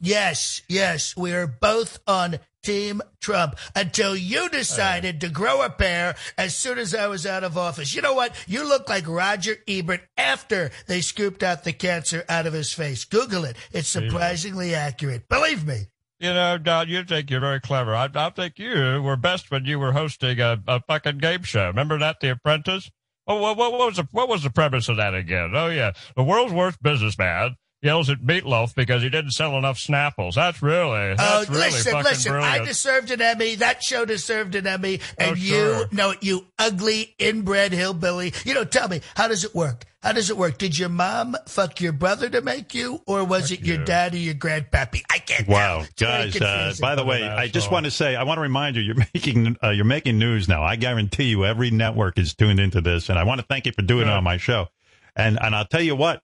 Yes, 0.00 0.62
yes, 0.68 1.16
we 1.16 1.32
are 1.32 1.46
both 1.46 1.98
on 2.06 2.38
Team 2.62 3.02
Trump 3.20 3.56
until 3.76 4.16
you 4.16 4.48
decided 4.48 5.20
to 5.20 5.28
grow 5.28 5.62
a 5.62 5.70
pair 5.70 6.16
as 6.36 6.56
soon 6.56 6.78
as 6.78 6.94
I 6.94 7.06
was 7.06 7.26
out 7.26 7.44
of 7.44 7.56
office. 7.58 7.94
You 7.94 8.02
know 8.02 8.14
what? 8.14 8.34
You 8.48 8.66
look 8.66 8.88
like 8.88 9.06
Roger 9.06 9.56
Ebert 9.68 10.00
after 10.16 10.70
they 10.86 11.00
scooped 11.00 11.42
out 11.42 11.64
the 11.64 11.72
cancer 11.72 12.24
out 12.28 12.46
of 12.46 12.54
his 12.54 12.72
face. 12.72 13.04
Google 13.04 13.44
it. 13.44 13.56
It's 13.70 13.88
surprisingly 13.88 14.74
accurate. 14.74 15.28
Believe 15.28 15.66
me. 15.66 15.86
You 16.18 16.32
know, 16.32 16.56
Don, 16.58 16.88
you 16.88 17.04
think 17.04 17.30
you're 17.30 17.40
very 17.40 17.60
clever. 17.60 17.94
I, 17.94 18.08
I 18.14 18.30
think 18.30 18.58
you 18.58 19.02
were 19.02 19.16
best 19.16 19.50
when 19.50 19.66
you 19.66 19.78
were 19.78 19.92
hosting 19.92 20.40
a, 20.40 20.58
a 20.66 20.80
fucking 20.80 21.18
game 21.18 21.42
show. 21.42 21.66
Remember 21.66 21.98
that, 21.98 22.20
The 22.20 22.30
Apprentice? 22.30 22.90
Oh, 23.26 23.40
what, 23.40 23.56
what 23.56 23.72
was 23.72 23.96
the 23.96 24.06
what 24.12 24.28
was 24.28 24.42
the 24.42 24.50
premise 24.50 24.88
of 24.88 24.98
that 24.98 25.14
again? 25.14 25.52
Oh 25.54 25.68
yeah, 25.68 25.92
the 26.14 26.22
world's 26.22 26.52
worst 26.52 26.82
businessman 26.82 27.56
yells 27.84 28.10
at 28.10 28.18
Meatloaf 28.20 28.74
because 28.74 29.02
he 29.02 29.08
didn't 29.10 29.32
sell 29.32 29.56
enough 29.58 29.78
Snapples. 29.78 30.34
That's 30.34 30.62
really 30.62 31.14
that's 31.14 31.22
Oh, 31.48 31.52
really 31.52 31.66
listen, 31.66 31.92
fucking 31.92 32.04
listen. 32.10 32.32
brilliant. 32.32 32.62
I 32.62 32.64
deserved 32.64 33.10
an 33.10 33.20
Emmy. 33.22 33.54
That 33.56 33.82
show 33.82 34.04
deserved 34.04 34.54
an 34.54 34.66
Emmy. 34.66 35.00
And 35.18 35.32
Oh, 35.32 35.34
you, 35.34 35.50
sure. 35.54 35.86
no, 35.92 36.14
you 36.20 36.46
ugly 36.58 37.14
inbred 37.18 37.72
hillbilly. 37.72 38.32
You 38.44 38.54
know, 38.54 38.64
tell 38.64 38.88
me, 38.88 39.00
how 39.16 39.28
does 39.28 39.44
it 39.44 39.54
work? 39.54 39.84
How 40.02 40.12
does 40.12 40.28
it 40.28 40.36
work? 40.36 40.58
Did 40.58 40.78
your 40.78 40.90
mom 40.90 41.34
fuck 41.46 41.80
your 41.80 41.92
brother 41.92 42.28
to 42.28 42.42
make 42.42 42.74
you, 42.74 43.00
or 43.06 43.24
was 43.24 43.50
it 43.50 43.60
your 43.60 43.78
you. 43.78 43.84
dad 43.86 44.12
or 44.12 44.18
your 44.18 44.34
grandpappy? 44.34 45.00
I 45.10 45.16
can't 45.18 45.48
Wow, 45.48 45.84
tell. 45.96 46.30
Guys! 46.30 46.38
Uh, 46.42 46.74
by 46.78 46.94
the 46.94 47.04
way, 47.06 47.22
an 47.22 47.30
I 47.32 47.48
just 47.48 47.70
want 47.70 47.86
to 47.86 47.90
say, 47.90 48.14
I 48.14 48.22
want 48.24 48.36
to 48.36 48.42
remind 48.42 48.76
you, 48.76 48.82
you're 48.82 48.96
making 49.14 49.56
uh, 49.64 49.70
you're 49.70 49.86
making 49.86 50.18
news 50.18 50.46
now. 50.46 50.62
I 50.62 50.76
guarantee 50.76 51.24
you, 51.24 51.46
every 51.46 51.70
network 51.70 52.18
is 52.18 52.34
tuned 52.34 52.60
into 52.60 52.82
this, 52.82 53.08
and 53.08 53.18
I 53.18 53.24
want 53.24 53.40
to 53.40 53.46
thank 53.46 53.64
you 53.64 53.72
for 53.72 53.80
doing 53.80 54.06
it 54.06 54.10
on 54.12 54.22
my 54.24 54.36
show. 54.36 54.66
And 55.16 55.38
and 55.40 55.54
I'll 55.54 55.64
tell 55.64 55.80
you 55.80 55.96
what, 55.96 56.20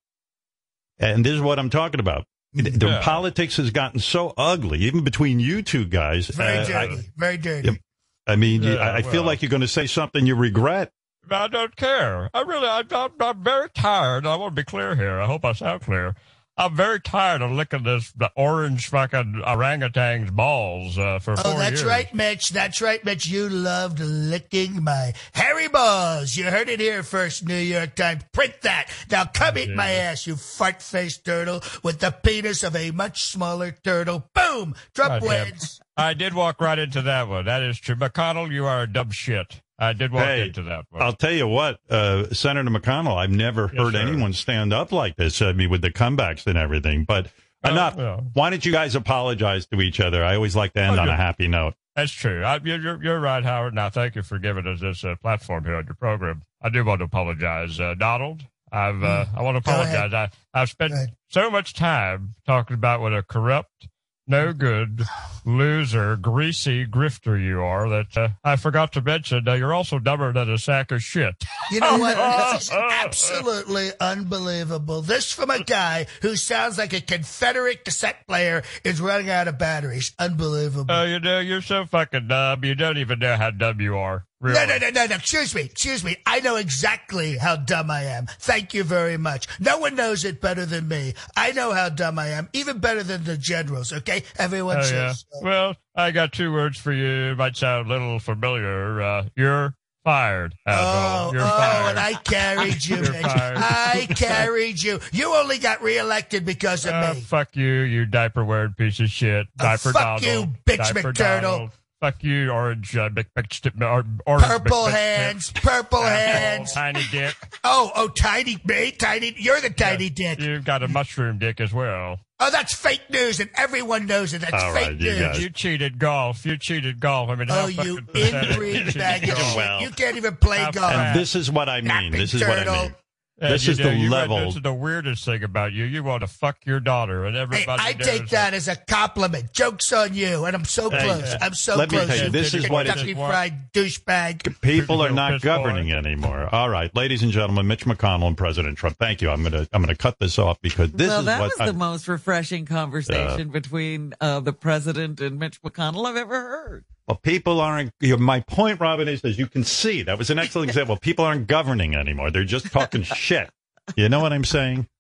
and 1.01 1.25
this 1.25 1.33
is 1.33 1.41
what 1.41 1.59
I'm 1.59 1.71
talking 1.71 2.01
about. 2.01 2.25
The 2.53 2.87
Yeah. 2.89 3.01
politics 3.03 3.57
has 3.59 3.71
gotten 3.71 4.01
so 4.01 4.35
ugly, 4.37 4.81
even 4.81 5.03
between 5.05 5.39
you 5.41 5.63
two 5.63 5.85
guys. 5.85 6.29
very 6.29 6.59
uh, 6.59 6.65
dirty. 6.67 6.95
I, 6.95 7.03
very 7.17 7.37
dirty. 7.37 7.81
I 8.27 8.37
mean, 8.37 8.63
you, 8.63 8.75
Yeah, 8.75 8.81
I, 8.81 8.97
I 8.99 9.03
feel 9.03 9.23
well. 9.23 9.25
like 9.25 9.43
you're 9.43 9.51
going 9.51 9.61
to 9.63 9.69
say 9.69 9.87
something 9.87 10.27
you 10.27 10.35
regret. 10.35 10.93
I 11.31 11.47
don't 11.49 11.75
care. 11.77 12.29
I 12.35 12.41
really, 12.43 12.67
I, 12.67 12.83
I'm, 12.91 13.11
I'm 13.21 13.45
very 13.45 13.69
tired. 13.71 14.27
I 14.27 14.35
want 14.37 14.57
to 14.57 14.61
be 14.61 14.65
clear 14.65 14.97
here. 14.97 15.21
I 15.21 15.27
hope 15.27 15.45
I 15.45 15.53
sound 15.53 15.83
clear. 15.83 16.17
I'm 16.57 16.77
very 16.77 17.01
tired 17.01 17.41
of 17.41 17.53
licking 17.53 17.85
this 17.85 18.13
the 18.13 18.31
orange 18.37 18.89
fucking 18.89 19.41
orangutan's 19.47 20.31
balls 20.31 20.99
uh, 20.99 21.19
for 21.19 21.33
Oh, 21.33 21.43
four 21.43 21.59
that's 21.59 21.81
years. 21.81 21.85
right, 21.85 22.15
Mitch. 22.15 22.51
That's 22.51 22.83
right, 22.83 23.03
Mitch. 23.03 23.27
You 23.27 23.49
loved 23.49 23.99
licking 23.99 24.83
my 24.85 25.15
hairy 25.33 25.69
balls. 25.69 26.37
You 26.37 26.45
heard 26.51 26.69
it 26.69 26.79
here 26.81 27.03
first, 27.03 27.47
New 27.47 27.55
York 27.57 27.95
Times. 27.95 28.25
Print 28.33 28.61
that. 28.63 28.91
Now 29.11 29.25
come 29.25 29.57
eat 29.57 29.71
my 29.75 29.91
ass, 29.91 30.27
you 30.27 30.37
fart-faced 30.37 31.25
turtle 31.25 31.63
with 31.83 32.01
the 32.01 32.11
penis 32.11 32.63
of 32.63 32.77
a 32.77 32.91
much 32.91 33.25
smaller 33.25 33.71
turtle. 33.83 34.29
Boom! 34.35 34.75
Trump 34.95 35.23
Goddamn. 35.23 35.47
wins. 35.47 35.81
I 35.97 36.13
did 36.15 36.35
walk 36.35 36.61
right 36.61 36.79
into 36.79 37.01
that 37.03 37.29
one. 37.29 37.47
That 37.47 37.63
is 37.63 37.79
true. 37.79 37.95
McConnell, 37.95 38.53
you 38.53 38.67
are 38.67 38.83
a 38.83 38.87
dumb 38.87 39.11
shit. 39.13 39.63
I 39.81 39.93
did 39.95 40.13
walk 40.13 40.25
Hey, 40.25 40.43
into 40.49 40.63
that 40.65 40.85
one. 40.91 41.03
I'll 41.03 41.15
tell 41.15 41.33
you 41.33 41.47
what, 41.49 41.81
uh, 41.91 42.33
Senator 42.35 42.69
McConnell, 42.71 43.17
I've 43.17 43.31
never 43.31 43.71
Yes, 43.73 43.83
heard 43.83 43.95
sir. 43.95 44.01
anyone 44.01 44.33
stand 44.35 44.73
up 44.73 44.93
like 44.93 45.17
this. 45.17 45.41
I 45.41 45.53
mean, 45.53 45.71
with 45.71 45.81
the 45.83 45.91
comebacks 45.91 46.47
and 46.47 46.59
everything. 46.59 47.05
But 47.05 47.29
Oh, 47.65 47.71
enough. 47.71 47.95
yeah. 47.99 48.21
Why 48.35 48.51
don't 48.51 48.65
you 48.65 48.73
guys 48.73 48.95
apologize 48.95 49.67
to 49.67 49.81
each 49.81 50.01
other? 50.01 50.23
I 50.25 50.35
always 50.35 50.55
like 50.57 50.73
to 50.75 50.81
end 50.83 50.99
Oh, 50.99 51.03
on 51.03 51.09
a 51.09 51.17
happy 51.17 51.49
note. 51.49 51.75
That's 51.97 52.13
true. 52.13 52.43
I, 52.45 52.61
you're, 52.63 52.79
you're- 52.81 52.99
you're 53.03 53.21
right, 53.21 53.43
Howard. 53.45 53.75
Now, 53.75 53.91
thank 53.91 54.15
you 54.17 54.23
for 54.23 54.39
giving 54.39 54.67
us 54.67 54.81
this 54.81 55.03
uh, 55.05 55.17
platform 55.21 55.65
here 55.65 55.77
on 55.77 55.85
your 55.87 55.95
program. 55.97 56.43
I 56.63 56.69
do 56.69 56.85
want 56.85 57.01
to 57.01 57.05
apologize, 57.07 57.79
uh, 57.81 57.95
Donald. 57.99 58.43
I've 58.73 59.03
uh, 59.03 59.27
I 59.37 59.43
want 59.43 59.57
to 59.57 59.69
apologize. 59.71 60.13
I, 60.15 60.31
I've 60.55 60.71
spent 60.71 60.93
so 61.29 61.51
much 61.51 61.75
time 61.75 62.35
talking 62.47 62.75
about 62.75 63.01
what 63.01 63.13
a 63.13 63.23
corrupt, 63.23 63.89
no 64.31 64.53
good, 64.53 65.03
loser, 65.45 66.17
greasy 66.17 66.87
grifter 66.87 67.43
you 67.43 67.61
are 67.61 67.89
that 67.89 68.17
uh, 68.17 68.29
I 68.45 68.57
forgot 68.57 68.93
to 68.93 69.03
mention 69.03 69.49
uh, 69.49 69.55
you're 69.55 69.75
also 69.75 69.99
dumber 69.99 70.33
than 70.33 70.49
a 70.49 70.57
sack 70.57 70.93
of 70.93 71.03
shit. 71.03 71.35
You 71.71 71.81
know 71.81 71.99
what? 71.99 72.17
This 72.51 72.65
is 72.65 72.71
absolutely 72.73 73.91
unbelievable. 74.01 75.03
This 75.03 75.33
from 75.33 75.51
a 75.51 75.63
guy 75.63 76.07
who 76.23 76.37
sounds 76.37 76.79
like 76.79 76.93
a 76.93 77.01
Confederate 77.01 77.85
cassette 77.85 78.27
player 78.27 78.63
is 78.85 79.01
running 79.01 79.31
out 79.31 79.49
of 79.49 79.59
batteries. 79.59 80.13
Unbelievable. 80.19 80.87
Oh, 80.89 81.05
you 81.05 81.21
know, 81.21 81.41
you're 81.41 81.63
so 81.63 81.87
fucking 81.87 82.29
dumb. 82.29 82.65
You 82.65 82.75
don't 82.75 82.99
even 82.99 83.19
know 83.19 83.37
how 83.37 83.51
dumb 83.51 83.81
you 83.81 83.97
are. 83.97 84.27
Really. 84.41 84.55
No, 84.59 84.65
no, 84.67 84.79
no, 84.79 84.91
no, 84.91 85.07
no. 85.07 85.15
Excuse 85.17 85.55
me. 85.55 85.63
Excuse 85.63 86.03
me. 86.03 86.17
I 86.25 86.41
know 86.41 86.57
exactly 86.57 87.37
how 87.37 87.57
dumb 87.57 87.91
I 87.91 88.05
am. 88.05 88.27
Thank 88.39 88.73
you 88.73 88.85
very 88.85 89.19
much. 89.19 89.47
No 89.61 89.79
one 89.79 89.95
knows 89.97 90.25
it 90.25 90.41
better 90.41 90.65
than 90.65 90.89
me. 90.89 91.13
I 91.37 91.53
know 91.53 91.73
how 91.73 91.91
dumb 91.91 92.19
I 92.19 92.29
am, 92.29 92.49
even 92.55 92.79
better 92.79 93.03
than 93.03 93.25
the 93.25 93.37
generals, 93.37 93.93
okay? 93.93 94.23
Everyone 94.39 94.79
Oh, 94.79 94.83
says 94.83 94.93
yeah. 94.93 95.13
so. 95.41 95.45
Well, 95.45 95.77
I 95.95 96.11
got 96.11 96.33
two 96.33 96.53
words 96.53 96.79
for 96.79 96.93
you. 96.93 97.33
It 97.33 97.37
might 97.37 97.57
sound 97.57 97.87
a 97.87 97.91
little 97.93 98.19
familiar. 98.19 99.03
Uh, 99.03 99.25
you're 99.37 99.75
fired. 100.05 100.55
Oh. 100.67 101.31
You're 101.35 101.43
oh, 101.43 101.47
fired. 101.47 101.91
and 101.91 101.99
I 101.99 102.15
carried 102.15 102.85
you, 102.87 102.97
Mitch. 102.97 103.23
I 103.25 104.07
carried 104.17 104.83
you. 104.83 105.01
You 105.13 105.35
only 105.35 105.59
got 105.59 105.83
reelected 105.83 106.47
because 106.47 106.87
of 106.87 106.95
Uh, 106.95 107.13
me. 107.15 107.21
fuck 107.21 107.55
you, 107.57 107.67
you 107.83 108.07
diaper 108.07 108.43
wearing 108.43 108.73
piece 108.73 109.01
of 109.01 109.11
shit. 109.11 109.47
Uh, 109.59 109.65
Diaper 109.65 109.93
fuck 109.93 110.23
Donald. 110.23 110.25
you, 110.25 110.55
bitch 110.65 110.79
Diaper 110.95 111.13
McTurtle. 111.13 111.71
Donald. 112.01 112.15
Fuck 112.15 112.25
you, 112.25 112.51
orange, 112.51 112.97
uh, 112.97 113.11
Mc, 113.15 113.27
Mc, 113.37 113.73
or, 113.83 114.05
orange 114.27 114.45
Purple 114.45 114.85
Mc- 114.87 114.93
Mc- 114.93 114.95
hands, 114.95 115.53
purple 115.53 115.99
asshole, 115.99 116.41
hands. 116.41 116.73
Tiny 116.73 117.03
dick. 117.11 117.35
Oh, 117.63 117.93
oh, 117.95 118.09
tiny, 118.09 118.57
me, 118.65 118.91
tiny. 118.91 119.35
You're 119.37 119.61
the 119.61 119.69
tiny 119.71 120.09
dick. 120.09 120.41
You've 120.41 120.65
got 120.65 120.83
a 120.83 120.89
mushroom 120.89 121.37
dick 121.39 121.61
as 121.61 121.75
well. 121.75 122.19
Oh, 122.41 122.51
that's 122.51 122.75
fake 122.75 123.03
news, 123.11 123.39
and 123.39 123.51
everyone 123.55 124.07
knows 124.07 124.33
it. 124.33 124.41
That's 124.41 124.55
All 124.55 124.73
fake 124.73 124.87
right, 124.87 124.97
you 124.97 125.11
news. 125.11 125.21
guys- 125.21 125.43
You 125.43 125.51
cheated 125.51 125.99
golf. 125.99 126.47
You 126.47 126.57
cheated 126.57 127.01
golf. 127.01 127.29
I 127.29 127.35
mean, 127.35 127.49
Oh, 127.51 127.67
you 127.67 127.97
fucking 128.01 128.07
pathetic. 128.07 128.51
inbreed 128.57 128.99
bag 128.99 129.29
of 129.29 129.39
shit. 129.39 129.57
Well. 129.57 129.83
You 129.83 129.91
can't 129.91 130.17
even 130.17 130.37
play 130.37 130.67
golf. 130.73 130.91
And 130.95 131.19
this 131.19 131.35
is 131.37 131.51
what 131.51 131.69
I 131.69 131.81
mean. 131.83 131.89
Napping 131.89 132.13
This 132.13 132.33
is 132.33 132.41
what 132.41 132.67
I 132.67 132.83
mean. 132.83 132.95
And 133.41 133.55
This 133.55 133.67
you 133.67 133.73
is 133.73 133.79
know, 133.79 133.85
the 133.89 133.95
you- 133.97 134.11
level- 134.11 134.39
This 134.47 134.57
is 134.57 134.63
the 134.63 134.75
weirdest 134.75 135.25
thing 135.25 135.43
about 135.43 135.73
you. 135.73 135.85
You 135.85 136.03
want 136.05 136.21
to 136.21 136.27
fuck 136.27 136.59
your 136.67 136.79
daughter, 136.79 137.25
and 137.25 137.35
Hey, 137.35 137.41
everybody. 137.43 137.83
I 137.83 137.93
take 137.95 138.29
that 138.29 138.53
as 138.53 138.69
a 138.69 138.77
compliment. 138.77 139.53
Joke's 139.55 139.91
on 139.95 140.13
you, 140.13 140.45
and 140.45 140.55
I'm 140.55 140.67
so 140.67 140.91
Hey, 140.91 141.05
close. 141.05 141.35
I'm 141.41 141.55
so 141.55 141.77
let 141.77 141.91
me 141.91 141.97
close. 141.97 142.09
tell 142.09 142.25
you, 142.27 142.31
this 142.31 142.53
is 142.53 142.69
what 142.69 142.85
Kentucky 142.87 143.15
Fried 143.15 143.73
douchebag. 143.73 144.61
People 144.61 145.01
are 145.03 145.09
not 145.11 145.33
piss 145.33 145.43
governing 145.43 145.91
anymore. 145.93 146.49
All 146.53 146.69
right, 146.69 146.95
ladies 146.95 147.23
and 147.23 147.33
gentlemen, 147.33 147.67
Mitch 147.67 147.87
McConnell 147.87 148.27
and 148.27 148.37
President 148.37 148.77
Trump. 148.77 148.99
Thank 148.99 149.23
you. 149.23 149.31
I'm 149.31 149.43
gonna 149.43 149.67
I'm 149.73 149.81
gonna 149.83 149.95
cut 149.95 150.19
this 150.19 150.39
off 150.39 150.61
because 150.61 150.93
this 150.93 151.09
well, 151.09 151.21
is 151.21 151.27
that 151.27 151.41
what 151.41 151.51
was 151.53 151.61
I- 151.61 151.67
the 151.67 151.73
most 151.73 152.09
refreshing 152.09 152.67
conversation 152.67 153.49
between 153.49 154.13
uh, 154.21 154.41
the 154.41 154.53
president 154.53 155.21
and 155.21 155.39
Mitch 155.39 155.63
McConnell 155.63 156.07
I've 156.07 156.17
ever 156.17 156.39
heard. 156.41 156.85
Well, 157.11 157.19
people 157.25 157.61
aren't. 157.61 157.91
You 157.99 158.17
know, 158.17 158.23
my 158.23 158.39
point, 158.39 158.79
Robin, 158.79 159.09
is 159.09 159.25
as 159.25 159.37
you 159.37 159.49
can 159.49 159.65
see, 159.65 160.03
that 160.03 160.17
was 160.17 160.31
an 160.31 160.39
excellent 160.39 160.69
example. 160.71 160.97
People 160.97 161.25
aren't 161.25 161.49
governing 161.49 161.97
anymore. 161.97 162.31
They're 162.31 162.45
just 162.45 162.71
talking 162.71 163.03
shit. 163.17 163.51
You 163.97 164.09
know 164.09 164.21
what 164.21 164.33
I'm 164.33 164.45
saying? 164.45 164.87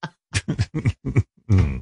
Hmm. 1.50 1.78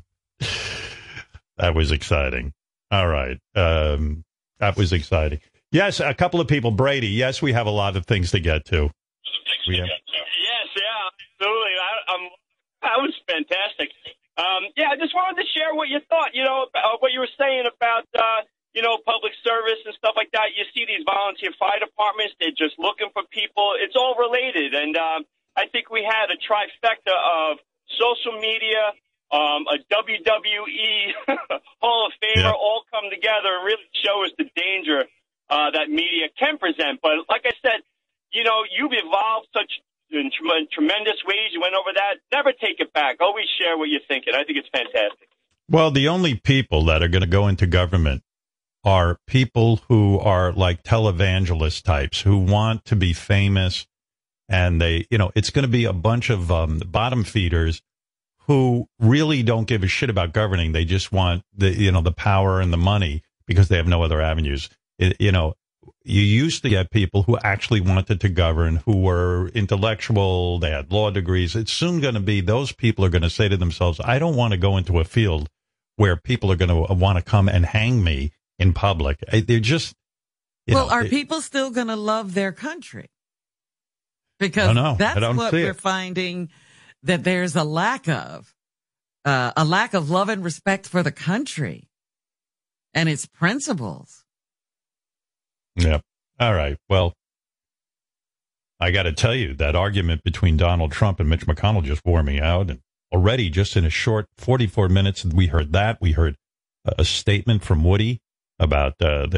that 1.58 1.74
was 1.74 1.92
exciting. 1.92 2.54
All 2.90 3.06
right. 3.06 3.36
Um, 3.54 4.24
that 4.60 4.78
was 4.78 4.94
exciting. 4.94 5.40
Yes, 5.70 6.00
a 6.00 6.14
couple 6.14 6.40
of 6.40 6.48
people. 6.48 6.70
Brady, 6.70 7.08
yes, 7.08 7.42
we 7.42 7.52
have 7.52 7.66
a 7.66 7.70
lot 7.70 7.94
of 7.94 8.06
things 8.06 8.30
to 8.30 8.40
get 8.40 8.64
to. 8.66 8.88
We 9.68 9.76
have, 9.76 9.88
Yes, 9.88 10.68
yeah, 10.72 11.10
absolutely. 11.36 11.74
I, 11.76 12.14
um, 12.14 12.30
that 12.80 12.96
was 12.96 13.12
fantastic. 13.28 13.90
Um, 14.38 14.72
yeah, 14.74 14.88
I 14.88 14.96
just 14.96 15.14
wanted 15.14 15.42
to 15.42 15.46
share 15.52 15.74
what 15.74 15.88
you 15.88 16.00
thought. 16.08 16.30
You 16.32 16.44
know, 16.44 16.64
about 16.70 17.02
what 17.02 17.12
you 17.12 17.20
were 17.20 17.28
saying 17.38 17.64
about 17.68 18.08
uh, 18.16 18.40
you 18.74 18.82
know 18.82 18.98
public 19.04 19.32
service 19.44 19.80
and 19.86 19.94
stuff 19.96 20.14
like 20.16 20.30
that. 20.32 20.52
You 20.56 20.64
see 20.74 20.84
these 20.86 21.02
volunteer 21.06 21.50
fire 21.58 21.80
departments; 21.80 22.34
they're 22.40 22.56
just 22.56 22.78
looking 22.78 23.08
for 23.12 23.22
people. 23.30 23.74
It's 23.80 23.96
all 23.96 24.14
related, 24.18 24.74
and 24.74 24.96
um, 24.96 25.20
I 25.56 25.66
think 25.72 25.90
we 25.90 26.04
had 26.04 26.28
a 26.30 26.38
trifecta 26.38 27.12
of 27.16 27.58
social 27.98 28.36
media, 28.38 28.92
um, 29.32 29.64
a 29.66 29.80
WWE 29.88 30.94
Hall 31.80 32.06
of 32.06 32.12
Famer, 32.22 32.44
Yeah. 32.44 32.52
all 32.52 32.82
come 32.92 33.08
together 33.10 33.48
and 33.58 33.64
really 33.64 33.88
show 34.04 34.24
us 34.24 34.30
the 34.38 34.44
danger 34.54 35.04
uh, 35.50 35.70
that 35.72 35.88
media 35.88 36.28
can 36.38 36.58
present. 36.58 37.00
But 37.02 37.24
like 37.28 37.42
I 37.44 37.52
said, 37.62 37.80
you 38.32 38.44
know, 38.44 38.62
you've 38.76 38.92
evolved 38.92 39.48
such 39.56 39.72
in 40.10 40.30
trem- 40.30 40.68
tremendous 40.72 41.16
ways. 41.26 41.52
You 41.52 41.60
went 41.60 41.74
over 41.74 41.90
that. 41.94 42.20
Never 42.32 42.52
take 42.52 42.80
it 42.80 42.92
back. 42.92 43.16
Always 43.20 43.46
share 43.58 43.76
what 43.78 43.88
you're 43.88 44.04
thinking. 44.06 44.34
I 44.34 44.44
think 44.44 44.58
it's 44.58 44.68
fantastic. 44.68 45.28
well, 45.68 45.90
the 45.90 46.08
only 46.08 46.34
people 46.34 46.84
that 46.86 47.02
are 47.02 47.08
going 47.08 47.22
to 47.24 47.28
go 47.28 47.48
into 47.48 47.66
government 47.66 48.22
are 48.84 49.18
people 49.26 49.80
who 49.88 50.18
are 50.18 50.52
like 50.52 50.82
televangelist 50.82 51.82
types 51.82 52.20
who 52.20 52.38
want 52.38 52.84
to 52.86 52.96
be 52.96 53.12
famous 53.12 53.86
and 54.48 54.80
they, 54.80 55.06
you 55.10 55.18
know, 55.18 55.30
it's 55.34 55.50
going 55.50 55.64
to 55.64 55.70
be 55.70 55.84
a 55.84 55.92
bunch 55.92 56.30
of 56.30 56.50
um, 56.50 56.78
bottom 56.86 57.22
feeders 57.22 57.82
who 58.46 58.86
really 58.98 59.42
don't 59.42 59.68
give 59.68 59.82
a 59.82 59.88
shit 59.88 60.08
about 60.08 60.32
governing. 60.32 60.72
They 60.72 60.86
just 60.86 61.12
want 61.12 61.42
the, 61.54 61.70
you 61.70 61.92
know, 61.92 62.00
the 62.00 62.12
power 62.12 62.60
and 62.60 62.72
the 62.72 62.78
money 62.78 63.22
because 63.46 63.68
they 63.68 63.76
have 63.76 63.86
no 63.86 64.02
other 64.02 64.22
avenues. 64.22 64.70
It, 64.98 65.20
you 65.20 65.32
know, 65.32 65.54
you 66.02 66.22
used 66.22 66.62
to 66.62 66.70
get 66.70 66.90
people 66.90 67.24
who 67.24 67.36
actually 67.38 67.82
wanted 67.82 68.22
to 68.22 68.28
govern, 68.30 68.76
who 68.86 69.02
were 69.02 69.48
intellectual, 69.48 70.58
they 70.58 70.70
had 70.70 70.90
law 70.90 71.10
degrees. 71.10 71.54
It's 71.54 71.72
soon 71.72 72.00
going 72.00 72.14
to 72.14 72.20
be 72.20 72.40
those 72.40 72.72
people 72.72 73.04
are 73.04 73.10
going 73.10 73.22
to 73.22 73.30
say 73.30 73.48
to 73.48 73.56
themselves, 73.56 74.00
I 74.02 74.18
don't 74.18 74.36
want 74.36 74.52
to 74.52 74.58
go 74.58 74.78
into 74.78 74.98
a 74.98 75.04
field 75.04 75.50
where 75.96 76.16
people 76.16 76.50
are 76.50 76.56
going 76.56 76.68
to 76.70 76.94
want 76.94 77.18
to 77.18 77.22
come 77.22 77.48
and 77.48 77.66
hang 77.66 78.02
me 78.02 78.32
in 78.58 78.72
public. 78.72 79.18
They're 79.30 79.60
just, 79.60 79.94
well, 80.66 80.86
know, 80.86 80.92
are 80.92 81.04
it- 81.04 81.10
people 81.10 81.40
still 81.40 81.70
going 81.70 81.86
to 81.88 81.96
love 81.96 82.34
their 82.34 82.52
country? 82.52 83.08
Because 84.38 84.70
I 84.70 84.74
don't 84.74 84.82
know. 84.82 84.92
I 84.92 85.14
that's 85.14 85.36
what 85.36 85.52
we're 85.52 85.70
it. 85.70 85.80
finding 85.80 86.50
that 87.02 87.24
there's 87.24 87.56
a 87.56 87.64
lack 87.64 88.08
of, 88.08 88.54
uh, 89.24 89.52
a 89.56 89.64
lack 89.64 89.94
of 89.94 90.10
love 90.10 90.28
and 90.28 90.44
respect 90.44 90.88
for 90.88 91.02
the 91.02 91.10
country 91.10 91.88
and 92.94 93.08
its 93.08 93.26
principles. 93.26 94.24
Yep. 95.76 96.02
All 96.40 96.54
right. 96.54 96.76
Well, 96.88 97.14
I 98.80 98.92
got 98.92 99.04
to 99.04 99.12
tell 99.12 99.34
you 99.34 99.54
that 99.54 99.74
argument 99.74 100.22
between 100.22 100.56
Donald 100.56 100.92
Trump 100.92 101.18
and 101.18 101.28
Mitch 101.28 101.46
McConnell 101.46 101.82
just 101.82 102.04
wore 102.04 102.22
me 102.22 102.40
out. 102.40 102.70
And 102.70 102.80
already, 103.12 103.50
just 103.50 103.76
in 103.76 103.84
a 103.84 103.90
short 103.90 104.26
44 104.36 104.88
minutes, 104.88 105.24
we 105.24 105.48
heard 105.48 105.72
that. 105.72 105.98
We 106.00 106.12
heard 106.12 106.36
a 106.84 107.04
statement 107.04 107.64
from 107.64 107.82
Woody 107.82 108.20
about 108.58 109.00
uh, 109.02 109.26
the 109.26 109.36